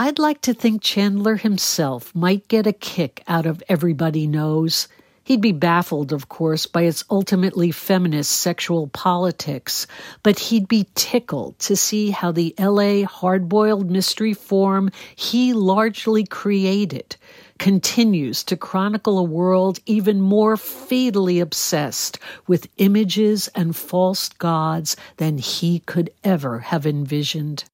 I'd 0.04 0.18
like 0.18 0.42
to 0.42 0.56
think 0.56 0.82
Chandler 0.82 1.36
himself 1.36 2.16
might 2.16 2.48
get 2.48 2.66
a 2.66 2.74
kick 2.74 3.22
out 3.28 3.46
of 3.46 3.62
Everybody 3.70 4.26
Knows. 4.26 4.88
He'd 5.24 5.42
be 5.42 5.52
baffled, 5.52 6.12
of 6.12 6.28
course, 6.28 6.66
by 6.66 6.86
its 6.86 7.04
ultimately 7.12 7.70
feminist 7.70 8.32
sexual 8.32 8.88
politics, 8.88 9.86
but 10.24 10.40
he'd 10.40 10.68
be 10.68 10.88
tickled 10.96 11.60
to 11.60 11.76
see 11.76 12.10
how 12.10 12.32
the 12.32 12.56
LA 12.58 13.06
hard 13.06 13.48
boiled 13.48 13.92
mystery 13.92 14.34
form 14.34 14.90
he 15.16 15.54
largely 15.54 16.26
created 16.26 17.16
continues 17.60 18.44
to 18.46 18.58
chronicle 18.58 19.20
a 19.20 19.24
world 19.24 19.78
even 19.86 20.20
more 20.20 20.58
fatally 20.58 21.40
obsessed 21.40 22.18
with 22.48 22.68
images 22.78 23.50
and 23.50 23.76
false 23.76 24.30
gods 24.30 24.98
than 25.18 25.38
he 25.38 25.78
could 25.82 26.10
ever 26.24 26.58
have 26.58 26.88
envisioned. 26.88 27.66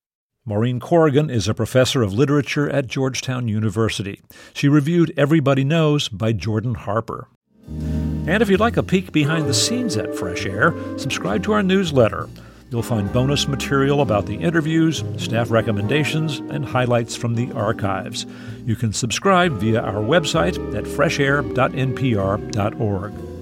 Maureen 0.47 0.79
Corrigan 0.79 1.29
is 1.29 1.47
a 1.49 1.53
professor 1.53 2.01
of 2.01 2.13
literature 2.13 2.69
at 2.69 2.87
Georgetown 2.87 3.49
University. 3.49 4.21
She 4.53 4.69
reviewed 4.69 5.13
Everybody 5.17 5.65
Knows 5.65 6.07
by 6.07 6.31
Jordan 6.31 6.73
Harper. 6.73 7.27
And 7.67 8.41
if 8.41 8.49
you'd 8.49 8.61
like 8.61 8.77
a 8.77 8.83
peek 8.83 9.11
behind 9.11 9.49
the 9.49 9.53
scenes 9.53 9.97
at 9.97 10.15
Fresh 10.15 10.45
Air, 10.45 10.73
subscribe 10.97 11.43
to 11.43 11.51
our 11.51 11.63
newsletter. 11.63 12.29
You'll 12.69 12.81
find 12.81 13.11
bonus 13.11 13.45
material 13.45 13.99
about 13.99 14.25
the 14.25 14.37
interviews, 14.37 15.03
staff 15.17 15.51
recommendations, 15.51 16.39
and 16.39 16.63
highlights 16.63 17.17
from 17.17 17.35
the 17.35 17.51
archives. 17.51 18.25
You 18.65 18.77
can 18.77 18.93
subscribe 18.93 19.59
via 19.59 19.81
our 19.81 20.01
website 20.01 20.55
at 20.73 20.85
freshair.npr.org. 20.85 23.36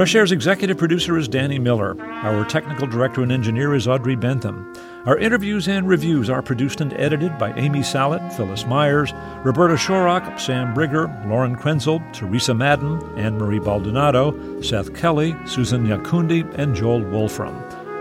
Fresh 0.00 0.14
Air's 0.14 0.32
executive 0.32 0.78
producer 0.78 1.18
is 1.18 1.28
Danny 1.28 1.58
Miller. 1.58 1.94
Our 2.00 2.46
technical 2.46 2.86
director 2.86 3.22
and 3.22 3.30
engineer 3.30 3.74
is 3.74 3.86
Audrey 3.86 4.16
Bentham. 4.16 4.72
Our 5.04 5.18
interviews 5.18 5.68
and 5.68 5.86
reviews 5.86 6.30
are 6.30 6.40
produced 6.40 6.80
and 6.80 6.94
edited 6.94 7.36
by 7.38 7.52
Amy 7.52 7.80
Salit, 7.80 8.32
Phyllis 8.32 8.64
Myers, 8.64 9.12
Roberta 9.44 9.74
Shorrock, 9.74 10.40
Sam 10.40 10.72
Brigger, 10.72 11.06
Lauren 11.28 11.54
Krenzel, 11.54 12.00
Teresa 12.14 12.54
Madden, 12.54 12.98
Anne 13.18 13.36
Marie 13.36 13.58
Baldonado, 13.58 14.62
Seth 14.62 14.94
Kelly, 14.94 15.36
Susan 15.44 15.86
Nyakundi, 15.86 16.50
and 16.58 16.74
Joel 16.74 17.02
Wolfram. 17.02 17.54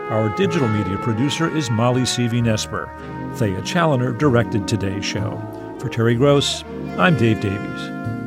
Our 0.10 0.34
digital 0.38 0.70
media 0.70 0.98
producer 1.00 1.54
is 1.54 1.70
Molly 1.70 2.04
Seavy-Nesper. 2.04 3.36
Thea 3.36 3.60
Chaloner 3.64 4.18
directed 4.18 4.70
today's 4.70 5.04
show. 5.04 5.38
For 5.82 5.90
Terry 5.90 6.16
Gross, 6.16 6.64
I'm 6.98 7.18
Dave 7.18 7.42
Davies. 7.42 8.19